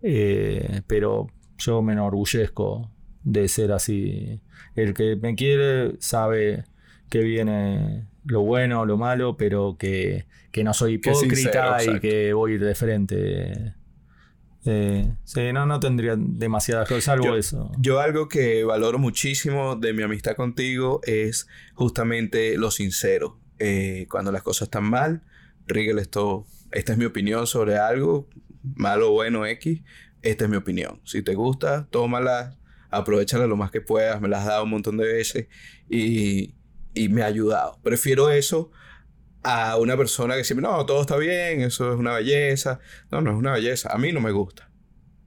eh, 0.01 0.83
pero 0.87 1.27
yo 1.59 1.83
me 1.83 1.95
enorgullezco 1.95 2.91
de 3.25 3.49
ser 3.49 3.73
así. 3.73 4.41
El 4.77 4.95
que 4.95 5.17
me 5.17 5.35
quiere 5.35 5.97
sabe 5.99 6.65
que 7.11 7.19
viene 7.21 8.07
lo 8.25 8.43
bueno, 8.43 8.83
o 8.83 8.87
lo 8.87 8.97
malo, 8.97 9.37
pero 9.37 9.77
que, 9.79 10.27
no 10.63 10.73
soy 10.73 10.95
hipócrita 10.95 11.79
y 11.85 12.01
que 12.01 12.33
voy 12.33 12.53
a 12.53 12.55
ir 12.55 12.65
de 12.65 12.75
frente. 12.75 13.75
Eh, 14.67 15.15
sí, 15.25 15.53
no, 15.53 15.67
no 15.67 15.79
tendría 15.81 16.17
demasiadas 16.17 16.89
cosas, 16.89 17.05
salvo 17.05 17.37
eso. 17.37 17.71
Yo 17.79 18.01
algo 18.01 18.29
que 18.29 18.65
valoro 18.65 18.99
muchísimo 18.99 19.77
de 19.77 19.93
mi 19.93 20.03
amistad 20.03 20.37
contigo 20.37 21.01
es 21.05 21.47
justamente 21.75 22.57
lo 22.57 22.71
sincero. 22.71 23.39
Eh, 23.59 24.07
cuando 24.11 24.33
las 24.33 24.43
cosas 24.43 24.67
están 24.67 24.85
mal, 24.85 25.23
Rigel, 25.67 25.99
esto, 25.99 26.47
esta 26.73 26.93
es 26.93 26.99
mi 26.99 27.05
opinión 27.05 27.47
sobre 27.47 27.77
algo, 27.77 28.29
malo, 28.63 29.11
bueno, 29.13 29.47
X, 29.47 29.83
esta 30.23 30.45
es 30.45 30.51
mi 30.51 30.57
opinión. 30.57 31.01
Si 31.05 31.23
te 31.23 31.35
gusta, 31.35 31.87
tómala, 31.91 32.57
aprovechala 32.91 33.47
lo 33.47 33.57
más 33.57 33.71
que 33.71 33.81
puedas, 33.81 34.21
me 34.21 34.29
las 34.29 34.41
has 34.41 34.47
dado 34.47 34.65
un 34.65 34.71
montón 34.71 34.97
de 34.97 35.07
veces 35.07 35.47
y, 35.89 36.55
y 36.95 37.09
me 37.11 37.23
ha 37.23 37.27
ayudado. 37.27 37.79
Prefiero 37.83 38.31
eso 38.31 38.71
a 39.45 39.77
una 39.77 39.97
persona 39.97 40.37
que 40.37 40.43
siempre, 40.43 40.67
no, 40.67 40.85
todo 40.87 41.03
está 41.03 41.17
bien, 41.19 41.61
eso 41.61 41.93
es 41.93 41.99
una 41.99 42.15
belleza. 42.15 42.81
No, 43.13 43.21
no 43.21 43.31
es 43.31 43.37
una 43.37 43.53
belleza. 43.53 43.93
A 43.93 43.99
mí 43.99 44.11
no 44.11 44.21
me 44.21 44.33
gusta. 44.33 44.71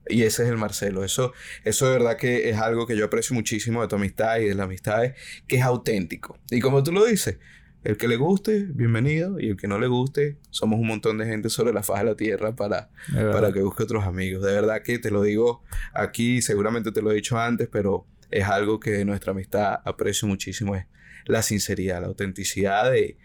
Y 0.08 0.22
ese 0.22 0.42
es 0.42 0.48
el 0.48 0.56
Marcelo. 0.56 1.04
Eso, 1.04 1.32
eso 1.64 1.86
de 1.86 1.92
verdad 1.92 2.16
que 2.16 2.50
es 2.50 2.56
algo 2.58 2.86
que 2.86 2.96
yo 2.96 3.04
aprecio 3.04 3.34
muchísimo 3.34 3.80
de 3.80 3.88
tu 3.88 3.96
amistad 3.96 4.38
y 4.38 4.46
de 4.46 4.54
las 4.54 4.64
amistades, 4.64 5.14
que 5.46 5.56
es 5.56 5.62
auténtico. 5.62 6.38
Y 6.50 6.60
como 6.60 6.82
tú 6.82 6.92
lo 6.92 7.04
dices, 7.04 7.38
el 7.84 7.96
que 7.96 8.08
le 8.08 8.16
guste, 8.16 8.66
bienvenido. 8.70 9.38
Y 9.38 9.50
el 9.50 9.56
que 9.56 9.68
no 9.68 9.78
le 9.78 9.86
guste, 9.86 10.38
somos 10.50 10.80
un 10.80 10.88
montón 10.88 11.18
de 11.18 11.26
gente 11.26 11.48
sobre 11.48 11.72
la 11.72 11.84
faz 11.84 12.00
de 12.00 12.06
la 12.06 12.16
tierra 12.16 12.56
para, 12.56 12.90
para 13.14 13.52
que 13.52 13.62
busque 13.62 13.84
otros 13.84 14.04
amigos. 14.04 14.42
De 14.42 14.52
verdad 14.52 14.82
que 14.82 14.98
te 14.98 15.12
lo 15.12 15.22
digo 15.22 15.62
aquí, 15.94 16.42
seguramente 16.42 16.90
te 16.90 17.02
lo 17.02 17.12
he 17.12 17.14
dicho 17.14 17.38
antes, 17.38 17.68
pero 17.70 18.04
es 18.32 18.44
algo 18.44 18.80
que 18.80 18.90
de 18.90 19.04
nuestra 19.04 19.30
amistad 19.30 19.78
aprecio 19.84 20.26
muchísimo. 20.26 20.74
Es 20.74 20.86
la 21.26 21.42
sinceridad, 21.42 22.00
la 22.00 22.08
autenticidad 22.08 22.90
de 22.90 23.16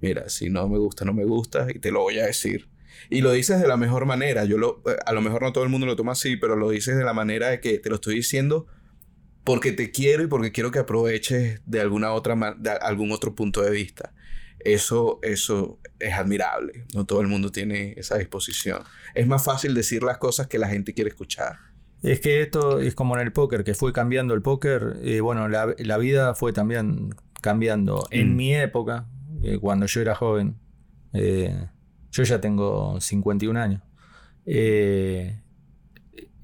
mira, 0.00 0.28
si 0.28 0.50
no 0.50 0.68
me 0.68 0.78
gusta, 0.78 1.04
no 1.04 1.12
me 1.12 1.24
gusta 1.24 1.66
y 1.74 1.78
te 1.78 1.90
lo 1.90 2.00
voy 2.00 2.18
a 2.18 2.26
decir. 2.26 2.68
Y 3.10 3.20
lo 3.20 3.32
dices 3.32 3.60
de 3.60 3.68
la 3.68 3.76
mejor 3.76 4.06
manera. 4.06 4.44
Yo 4.44 4.58
lo, 4.58 4.82
eh, 4.86 4.96
a 5.06 5.12
lo 5.12 5.20
mejor 5.20 5.42
no 5.42 5.52
todo 5.52 5.64
el 5.64 5.70
mundo 5.70 5.86
lo 5.86 5.96
toma 5.96 6.12
así, 6.12 6.36
pero 6.36 6.56
lo 6.56 6.70
dices 6.70 6.96
de 6.96 7.04
la 7.04 7.12
manera 7.12 7.48
de 7.48 7.60
que 7.60 7.78
te 7.78 7.88
lo 7.88 7.96
estoy 7.96 8.16
diciendo 8.16 8.66
porque 9.44 9.72
te 9.72 9.90
quiero 9.90 10.22
y 10.22 10.26
porque 10.26 10.52
quiero 10.52 10.70
que 10.70 10.78
aproveches 10.78 11.62
de 11.64 11.80
alguna 11.80 12.12
otra 12.12 12.36
de 12.58 12.70
algún 12.70 13.12
otro 13.12 13.34
punto 13.34 13.62
de 13.62 13.70
vista. 13.70 14.12
Eso, 14.58 15.20
eso 15.22 15.78
es 15.98 16.12
admirable. 16.12 16.84
No 16.94 17.06
todo 17.06 17.22
el 17.22 17.28
mundo 17.28 17.50
tiene 17.50 17.94
esa 17.96 18.18
disposición. 18.18 18.82
Es 19.14 19.26
más 19.26 19.44
fácil 19.44 19.74
decir 19.74 20.02
las 20.02 20.18
cosas 20.18 20.48
que 20.48 20.58
la 20.58 20.68
gente 20.68 20.92
quiere 20.92 21.08
escuchar. 21.08 21.56
Es 22.02 22.20
que 22.20 22.42
esto 22.42 22.78
es 22.78 22.94
como 22.94 23.16
en 23.16 23.22
el 23.22 23.32
póker, 23.32 23.64
que 23.64 23.74
fue 23.74 23.92
cambiando 23.92 24.34
el 24.34 24.42
póker. 24.42 24.98
Y 25.02 25.20
bueno, 25.20 25.48
la, 25.48 25.74
la 25.78 25.96
vida 25.96 26.34
fue 26.34 26.52
también 26.52 27.14
cambiando. 27.40 28.06
En 28.10 28.34
mm. 28.34 28.36
mi 28.36 28.54
época, 28.54 29.06
cuando 29.60 29.86
yo 29.86 30.00
era 30.00 30.14
joven, 30.14 30.56
eh, 31.12 31.68
yo 32.10 32.22
ya 32.22 32.40
tengo 32.40 33.00
51 33.00 33.60
años, 33.60 33.82
eh, 34.46 35.40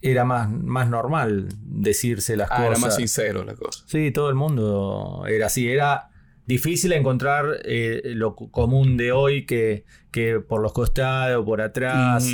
era 0.01 0.25
más, 0.25 0.51
más 0.51 0.89
normal 0.89 1.49
decirse 1.63 2.37
las 2.37 2.49
cosas. 2.49 2.63
Ah, 2.63 2.67
era 2.69 2.79
más 2.79 2.97
sincero 2.97 3.45
la 3.45 3.55
cosa. 3.55 3.85
Sí, 3.87 4.11
todo 4.11 4.29
el 4.29 4.35
mundo 4.35 5.25
era 5.27 5.47
así. 5.47 5.69
Era 5.69 6.11
difícil 6.47 6.93
encontrar 6.93 7.47
eh, 7.65 8.03
lo 8.15 8.37
común 8.37 8.99
de 8.99 9.13
hoy 9.13 9.47
que, 9.47 9.85
que, 10.11 10.41
por 10.41 10.61
los 10.61 10.75
costados, 10.75 11.45
por 11.47 11.63
atrás. 11.63 12.29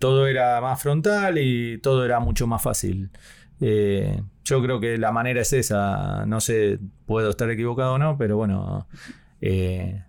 todo 0.00 0.26
era 0.26 0.60
más 0.60 0.82
frontal 0.82 1.38
y 1.38 1.78
todo 1.78 2.04
era 2.04 2.18
mucho 2.18 2.48
más 2.48 2.60
fácil. 2.60 3.10
yo 3.60 4.62
creo 4.62 4.80
que 4.80 4.98
la 4.98 5.12
manera 5.12 5.42
es 5.42 5.52
esa. 5.52 6.26
No 6.26 6.40
sé, 6.40 6.80
puedo 7.06 7.30
estar 7.30 7.48
equivocado 7.48 7.94
o 7.94 7.98
no, 7.98 8.18
pero 8.18 8.36
bueno, 8.36 8.88
eh, 9.42 10.04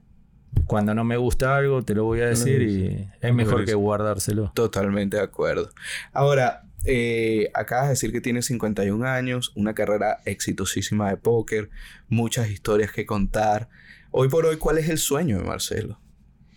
cuando 0.66 0.94
no 0.94 1.04
me 1.04 1.18
gusta 1.18 1.58
algo, 1.58 1.84
te 1.84 1.96
lo 1.96 2.06
voy 2.06 2.22
a 2.22 2.28
decir 2.28 2.62
y 2.62 3.10
es 3.20 3.34
mejor 3.34 3.66
que 3.66 3.74
guardárselo. 3.74 4.52
Totalmente 4.56 5.18
de 5.18 5.24
acuerdo. 5.24 5.70
Ahora, 6.14 6.64
eh, 6.86 7.50
acabas 7.54 7.86
de 7.86 7.90
decir 7.92 8.12
que 8.12 8.22
tienes 8.22 8.46
51 8.46 9.06
años, 9.06 9.52
una 9.56 9.74
carrera 9.74 10.20
exitosísima 10.26 11.10
de 11.10 11.18
póker, 11.18 11.70
muchas 12.08 12.50
historias 12.50 12.92
que 12.92 13.06
contar. 13.06 13.70
Hoy 14.12 14.30
por 14.30 14.46
hoy, 14.46 14.58
¿cuál 14.58 14.78
es 14.78 14.90
el 14.90 15.00
sueño 15.00 15.40
de 15.40 15.44
Marcelo? 15.44 16.00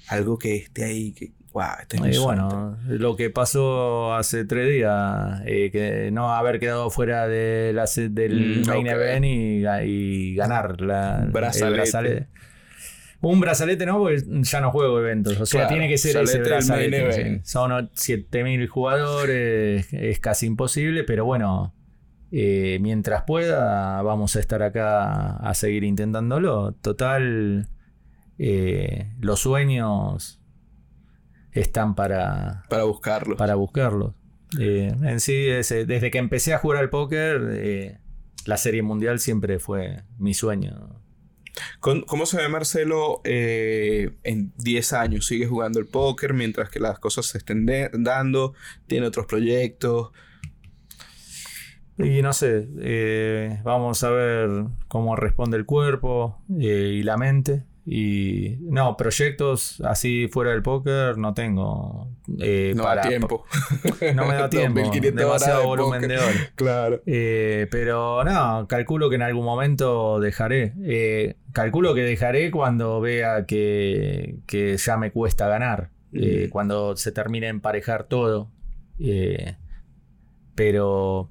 Algo 0.09 0.39
que 0.39 0.57
esté 0.57 0.85
ahí, 0.85 1.13
que, 1.13 1.33
wow, 1.53 1.65
este 1.81 1.97
es 2.09 2.19
bueno, 2.19 2.77
lo 2.87 3.17
que 3.17 3.31
pasó 3.31 4.15
hace 4.15 4.45
tres 4.45 4.69
días, 4.69 5.41
eh, 5.47 5.71
que 5.73 6.11
no 6.13 6.33
haber 6.33 6.61
quedado 6.61 6.91
fuera 6.91 7.27
de 7.27 7.73
la, 7.73 7.87
del 8.11 8.63
mm, 8.63 8.69
main 8.69 8.87
event 8.87 9.25
y, 9.25 10.35
ganar 10.35 10.81
la, 10.81 11.27
brazalete. 11.33 12.29
Un 13.21 13.41
brazalete 13.41 13.87
no, 13.87 13.99
porque 13.99 14.23
ya 14.43 14.61
no 14.61 14.71
juego 14.71 15.01
eventos. 15.01 15.41
O 15.41 15.47
sea, 15.47 15.69
tiene 15.69 15.89
que 15.89 15.99
ser 15.99 16.17
ese 16.17 16.39
brazalete. 16.41 17.41
Son 17.45 17.91
7000 17.95 18.67
jugadores, 18.69 19.93
es 19.93 20.21
casi 20.21 20.47
imposible, 20.47 21.05
pero 21.05 21.25
bueno, 21.25 21.75
eh, 22.33 22.79
mientras 22.81 23.23
pueda, 23.23 24.03
vamos 24.03 24.37
a 24.37 24.41
estar 24.41 24.63
acá 24.63 25.37
a 25.37 25.55
seguir 25.55 25.85
intentándolo. 25.85 26.73
Total, 26.73 27.69
eh, 28.39 29.13
los 29.21 29.41
sueños 29.41 30.41
están 31.53 31.95
para. 31.95 32.65
Para 32.69 32.85
buscarlos. 32.85 33.39
Para 33.39 33.55
buscarlos. 33.55 34.15
Eh, 34.59 34.95
en 35.03 35.21
sí, 35.21 35.35
desde 35.45 36.11
que 36.11 36.19
empecé 36.19 36.55
a 36.55 36.59
jugar 36.59 36.81
al 36.81 36.91
póker, 36.91 37.99
la 38.45 38.57
serie 38.57 38.83
mundial 38.83 39.19
siempre 39.19 39.59
fue 39.59 40.03
mi 40.19 40.35
sueño. 40.35 41.01
¿Cómo 41.81 42.27
se 42.27 42.37
ve 42.37 42.49
Marcelo 42.49 43.21
eh, 43.25 44.11
en 44.25 44.53
10 44.59 44.93
años? 44.93 45.27
¿Sigue 45.27 45.47
jugando 45.47 45.79
el 45.79 45.87
póker 45.87 46.35
mientras 46.35 46.71
que 46.71 46.81
las 46.81 46.99
cosas 46.99 47.27
se 47.27 47.39
estén 47.39 47.67
dando? 47.93 48.55
¿Tiene 48.87 49.07
otros 49.07 49.27
proyectos? 49.27 50.11
Y 51.99 52.21
no 52.21 52.35
sé, 52.35 52.69
eh, 52.81 53.61
vamos 53.65 54.05
a 54.05 54.11
ver 54.11 54.51
cómo 54.87 55.17
responde 55.17 55.57
el 55.57 55.65
cuerpo 55.65 56.43
eh, 56.61 56.93
y 56.95 57.03
la 57.03 57.17
mente. 57.17 57.65
Y 57.89 58.57
no, 58.63 58.97
proyectos 58.97 59.81
así 59.83 60.27
fuera 60.27 60.51
del 60.51 60.63
póker 60.63 61.19
no 61.19 61.35
tengo. 61.35 62.11
Eh, 62.41 62.73
no 62.75 62.83
da 62.83 63.01
tiempo. 63.01 63.45
No 64.13 64.27
me 64.27 64.35
da 64.35 64.51
tiempo. 64.51 64.81
demasiado 64.91 65.65
volumen 65.65 66.09
de, 66.09 66.19
oro. 66.19 66.27
Claro. 66.57 67.03
Eh, 67.07 67.69
pero 67.71 68.25
no, 68.25 68.67
calculo 68.67 69.09
que 69.09 69.15
en 69.15 69.23
algún 69.23 69.45
momento 69.45 70.19
dejaré. 70.19 70.75
Eh, 70.83 71.37
calculo 71.53 71.95
que 71.95 72.01
dejaré 72.01 72.51
cuando 72.51 73.01
vea 73.01 73.47
que, 73.47 74.41
que 74.47 74.77
ya 74.77 74.97
me 74.97 75.13
cuesta 75.13 75.47
ganar. 75.47 75.91
Mm. 76.13 76.49
cuando 76.51 76.97
se 76.97 77.13
termine 77.13 77.47
de 77.47 77.51
emparejar 77.51 78.05
todo. 78.05 78.51
pero... 80.57 81.31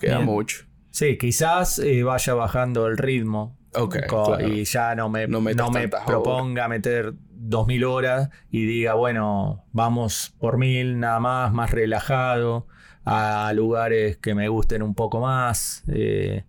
Queda 0.00 0.20
mucho. 0.20 0.64
Sí, 0.90 1.18
quizás 1.18 1.82
vaya 2.04 2.34
bajando 2.34 2.86
el 2.86 2.98
ritmo. 2.98 3.57
Claro. 4.06 4.48
Y 4.48 4.64
ya 4.64 4.94
no 4.94 5.08
me, 5.08 5.26
No 5.28 5.40
no 5.40 5.70
me 5.70 5.88
proponga 5.88 6.68
meter 6.68 7.14
2000 7.30 7.84
horas 7.84 8.30
y 8.50 8.64
diga, 8.66 8.94
bueno, 8.94 9.64
vamos 9.72 10.34
por 10.38 10.58
mil 10.58 10.98
nada 10.98 11.20
más, 11.20 11.52
más 11.52 11.70
relajado, 11.70 12.66
a 13.04 13.52
lugares 13.54 14.18
que 14.18 14.34
me 14.34 14.48
gusten 14.48 14.82
un 14.82 14.94
poco 14.94 15.20
más. 15.20 15.84
eh, 15.88 16.44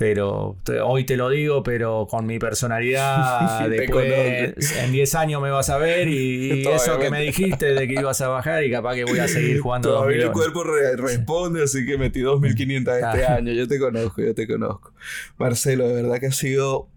pero 0.00 0.56
te- 0.64 0.80
hoy 0.80 1.04
te 1.04 1.14
lo 1.18 1.28
digo, 1.28 1.62
pero 1.62 2.06
con 2.08 2.24
mi 2.24 2.38
personalidad, 2.38 3.68
después 3.68 4.56
en 4.78 4.92
10 4.92 5.14
años 5.14 5.42
me 5.42 5.50
vas 5.50 5.68
a 5.68 5.76
ver 5.76 6.08
y, 6.08 6.62
y 6.62 6.66
eso 6.66 6.98
que 6.98 7.10
me 7.10 7.20
dijiste 7.20 7.74
de 7.74 7.86
que 7.86 7.92
ibas 8.00 8.18
a 8.22 8.28
bajar 8.28 8.64
y 8.64 8.70
capaz 8.70 8.94
que 8.94 9.04
voy 9.04 9.18
a 9.18 9.28
seguir 9.28 9.60
jugando 9.62 9.90
Todavía 9.90 10.24
2000 10.24 10.26
el 10.26 10.32
cuerpo 10.32 10.64
re- 10.64 10.96
responde, 10.96 11.62
así 11.64 11.84
que 11.84 11.98
metí 11.98 12.20
2500 12.20 12.94
este 12.94 13.26
año. 13.26 13.52
Yo 13.52 13.68
te 13.68 13.78
conozco, 13.78 14.22
yo 14.22 14.34
te 14.34 14.46
conozco. 14.48 14.94
Marcelo, 15.36 15.86
de 15.86 16.02
verdad 16.02 16.18
que 16.18 16.28
ha 16.28 16.32
sido 16.32 16.88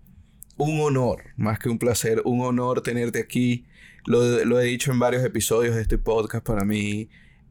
un 0.56 0.80
honor, 0.80 1.24
más 1.36 1.60
que 1.60 1.68
un 1.68 1.80
placer, 1.80 2.22
un 2.24 2.39
honor 2.39 2.84
tenerte 2.84 3.20
aquí. 3.20 3.66
Lo, 4.06 4.24
lo 4.45 4.62
he 4.62 4.64
dicho 4.64 4.93
en 4.93 4.99
varios 4.99 5.26
episodios 5.26 5.76
de 5.76 5.82
este 5.82 5.97
podcast. 5.97 6.45
Para 6.45 6.64
mí, 6.64 7.10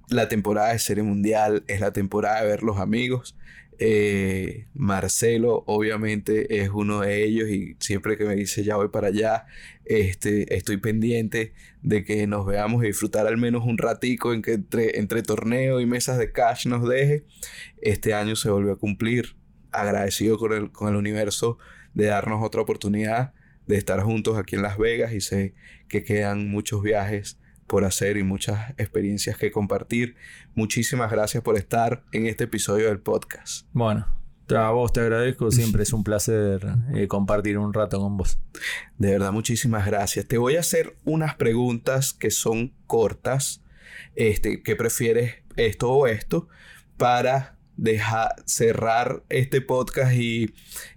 la 0.09 0.29
temporada 0.29 0.73
de 0.73 0.79
Serie 0.79 1.03
Mundial 1.03 1.63
es 1.67 1.81
la 1.81 1.93
temporada 1.93 2.41
de 2.41 2.49
ver 2.49 2.63
los 2.63 2.79
amigos. 2.79 3.37
Eh, 3.85 4.69
Marcelo, 4.75 5.65
obviamente, 5.67 6.63
es 6.63 6.71
uno 6.73 7.01
de 7.01 7.25
ellos 7.25 7.49
y 7.49 7.77
siempre 7.81 8.17
que 8.17 8.25
me 8.25 8.37
dice 8.37 8.63
ya 8.63 8.77
voy 8.77 8.91
para 8.91 9.09
allá, 9.09 9.47
este, 9.85 10.55
estoy 10.55 10.77
pendiente 10.77 11.53
de 11.83 12.05
que 12.05 12.29
nos 12.29 12.47
veamos 12.47 12.85
y 12.85 12.87
disfrutar 12.87 13.27
al 13.27 13.39
menos 13.39 13.65
un 13.67 13.79
ratico 13.79 14.33
en 14.35 14.43
que 14.43 14.53
entre, 14.53 15.01
entre 15.01 15.25
torneo 15.25 15.81
y 15.81 15.87
mesas 15.87 16.17
de 16.19 16.31
cash 16.31 16.69
nos 16.69 16.89
deje. 16.89 17.25
Este 17.81 18.15
año 18.15 18.37
se 18.37 18.51
volvió 18.51 18.71
a 18.71 18.79
cumplir. 18.79 19.35
Agradecido 19.73 20.39
con 20.39 20.53
el, 20.53 20.71
con 20.71 20.89
el 20.89 20.95
universo 20.95 21.59
de 21.93 22.07
darnos 22.07 22.41
otra 22.45 22.61
oportunidad 22.61 23.35
de 23.67 23.79
estar 23.79 24.01
juntos 24.03 24.39
aquí 24.39 24.55
en 24.55 24.63
Las 24.63 24.79
Vegas 24.79 25.13
y 25.13 25.21
sé 25.21 25.55
que 25.89 26.05
quedan 26.05 26.49
muchos 26.49 26.83
viajes 26.83 27.37
por 27.73 27.87
hacer 27.87 28.19
y 28.19 28.23
muchas 28.23 28.69
experiencias 28.77 29.39
que 29.39 29.51
compartir. 29.51 30.15
Muchísimas 30.55 31.11
gracias 31.11 31.43
por 31.43 31.57
estar 31.57 32.05
en 32.13 32.27
este 32.27 32.45
episodio 32.45 32.89
del 32.89 33.01
podcast. 33.01 33.67
Bueno, 33.73 34.07
a 34.55 34.71
vos 34.73 34.93
te 34.93 35.01
agradezco, 35.01 35.51
siempre 35.51 35.85
es 35.85 35.95
un 35.95 36.05
placer 36.05 36.61
eh, 36.95 37.09
compartir 37.09 37.57
un 37.57 37.73
rato 37.73 37.99
con 37.99 38.19
vos. 38.19 38.39
De 38.99 39.13
verdad, 39.13 39.33
muchísimas 39.33 39.87
gracias. 39.87 40.27
Te 40.27 40.37
voy 40.37 40.57
a 40.57 40.61
hacer 40.61 40.99
unas 41.05 41.37
preguntas 41.37 42.13
que 42.13 42.31
son 42.31 42.75
cortas. 42.87 43.65
Este, 44.17 44.63
¿qué 44.63 44.77
prefieres 44.77 45.37
esto 45.57 45.91
o 45.93 46.07
esto? 46.07 46.49
Para 46.99 47.57
dejar 47.79 48.35
cerrar 48.45 49.25
este 49.31 49.63
podcast 49.63 50.13
y 50.13 50.53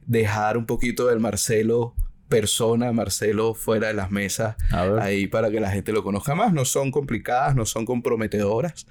dejar 0.07 0.57
un 0.57 0.65
poquito 0.65 1.07
del 1.07 1.21
Marcelo 1.21 1.95
persona, 2.27 2.91
Marcelo 2.91 3.53
fuera 3.53 3.87
de 3.87 3.93
las 3.93 4.11
mesas, 4.11 4.55
ahí 4.99 5.27
para 5.27 5.51
que 5.51 5.59
la 5.59 5.71
gente 5.71 5.91
lo 5.91 6.03
conozca 6.03 6.35
más. 6.35 6.53
No 6.53 6.65
son 6.65 6.91
complicadas, 6.91 7.55
no 7.55 7.65
son 7.65 7.85
comprometedoras, 7.85 8.87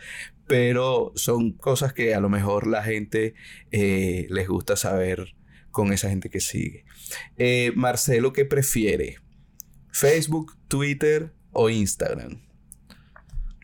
pero 0.46 1.12
son 1.14 1.52
cosas 1.52 1.92
que 1.92 2.14
a 2.14 2.20
lo 2.20 2.28
mejor 2.28 2.66
la 2.66 2.82
gente 2.82 3.34
eh, 3.70 4.26
les 4.30 4.48
gusta 4.48 4.76
saber 4.76 5.34
con 5.70 5.92
esa 5.92 6.08
gente 6.08 6.30
que 6.30 6.40
sigue. 6.40 6.84
Eh, 7.36 7.72
Marcelo, 7.74 8.32
¿qué 8.32 8.44
prefiere? 8.44 9.16
¿Facebook, 9.90 10.56
Twitter 10.68 11.32
o 11.52 11.70
Instagram? 11.70 12.43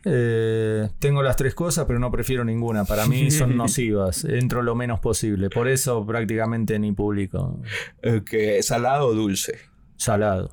Eh, 0.05 0.89
tengo 0.99 1.23
las 1.23 1.37
tres 1.37 1.55
cosas, 1.55 1.85
pero 1.87 1.99
no 1.99 2.11
prefiero 2.11 2.45
ninguna. 2.45 2.85
Para 2.85 3.07
mí 3.07 3.31
son 3.31 3.57
nocivas. 3.59 4.25
Entro 4.25 4.63
lo 4.63 4.75
menos 4.75 5.01
posible. 5.01 5.51
Por 5.51 5.69
eso 5.69 6.07
prácticamente 6.07 6.79
ni 6.79 6.93
publico. 6.93 7.61
Ok, 8.03 8.35
¿Salado 8.63 9.09
o 9.09 9.15
dulce? 9.15 9.59
Salado, 9.97 10.49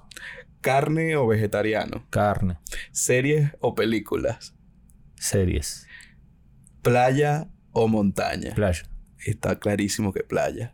¿Carne 0.59 1.15
o 1.15 1.25
vegetariano? 1.27 2.05
carne, 2.09 2.57
¿Series 2.91 3.51
o 3.61 3.73
películas? 3.75 4.53
series, 5.15 5.87
¿Playa 6.81 7.47
o 7.71 7.87
montaña? 7.87 8.53
playa. 8.53 8.83
Está 9.25 9.57
clarísimo 9.59 10.11
que 10.13 10.23
playa. 10.23 10.73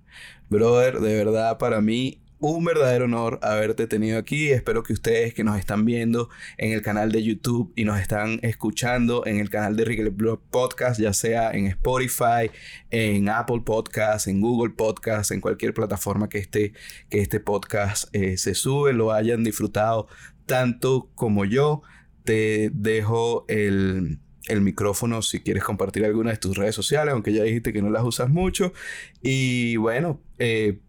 Brother, 0.49 0.99
de 0.99 1.15
verdad 1.15 1.57
para 1.59 1.81
mí 1.81 2.22
un 2.43 2.65
verdadero 2.65 3.05
honor 3.05 3.39
haberte 3.41 3.87
tenido 3.87 4.19
aquí. 4.19 4.51
Espero 4.51 4.83
que 4.83 4.91
ustedes 4.91 5.33
que 5.33 5.45
nos 5.45 5.57
están 5.57 5.85
viendo 5.85 6.27
en 6.57 6.73
el 6.73 6.81
canal 6.81 7.09
de 7.09 7.23
YouTube 7.23 7.71
y 7.77 7.85
nos 7.85 8.01
están 8.01 8.39
escuchando 8.41 9.25
en 9.25 9.39
el 9.39 9.49
canal 9.49 9.77
de 9.77 9.85
Ricky 9.85 10.03
Blog 10.09 10.41
Podcast, 10.51 10.99
ya 10.99 11.13
sea 11.13 11.51
en 11.51 11.67
Spotify, 11.67 12.51
en 12.91 13.29
Apple 13.29 13.61
Podcast, 13.63 14.27
en 14.27 14.41
Google 14.41 14.73
Podcast, 14.73 15.31
en 15.31 15.39
cualquier 15.39 15.73
plataforma 15.73 16.27
que 16.27 16.39
este, 16.39 16.73
que 17.09 17.21
este 17.21 17.39
podcast 17.39 18.13
eh, 18.13 18.35
se 18.35 18.55
sube, 18.55 18.91
lo 18.91 19.13
hayan 19.13 19.45
disfrutado 19.45 20.09
tanto 20.45 21.11
como 21.15 21.45
yo. 21.45 21.81
Te 22.25 22.71
dejo 22.73 23.45
el, 23.47 24.19
el 24.49 24.59
micrófono 24.59 25.21
si 25.21 25.39
quieres 25.39 25.63
compartir 25.63 26.03
alguna 26.03 26.31
de 26.31 26.37
tus 26.37 26.57
redes 26.57 26.75
sociales, 26.75 27.13
aunque 27.13 27.31
ya 27.31 27.43
dijiste 27.43 27.71
que 27.71 27.81
no 27.81 27.89
las 27.89 28.03
usas 28.03 28.29
mucho. 28.29 28.73
Y 29.21 29.77
bueno, 29.77 30.19
eh, 30.39 30.79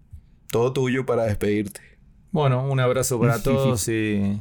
todo 0.55 0.73
tuyo 0.73 1.05
para 1.05 1.25
despedirte. 1.25 1.81
Bueno, 2.31 2.71
un 2.71 2.79
abrazo 2.79 3.19
para 3.19 3.39
todos 3.43 3.89
y 3.89 4.41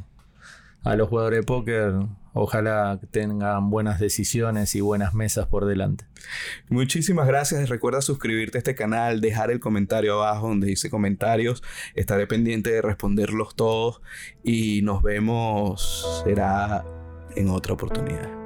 a 0.84 0.94
los 0.94 1.08
jugadores 1.08 1.40
de 1.40 1.42
póker. 1.44 1.92
Ojalá 2.34 2.98
que 3.00 3.08
tengan 3.08 3.68
buenas 3.68 3.98
decisiones 3.98 4.76
y 4.76 4.80
buenas 4.80 5.12
mesas 5.14 5.48
por 5.48 5.66
delante. 5.66 6.04
Muchísimas 6.68 7.26
gracias. 7.26 7.68
Recuerda 7.68 8.00
suscribirte 8.00 8.58
a 8.58 8.60
este 8.60 8.76
canal, 8.76 9.20
dejar 9.20 9.50
el 9.50 9.58
comentario 9.58 10.22
abajo 10.22 10.46
donde 10.46 10.68
dice 10.68 10.88
comentarios. 10.88 11.64
Estaré 11.96 12.28
pendiente 12.28 12.70
de 12.70 12.80
responderlos 12.80 13.56
todos 13.56 14.00
y 14.44 14.82
nos 14.82 15.02
vemos. 15.02 16.22
Será 16.24 16.84
en 17.34 17.50
otra 17.50 17.74
oportunidad. 17.74 18.43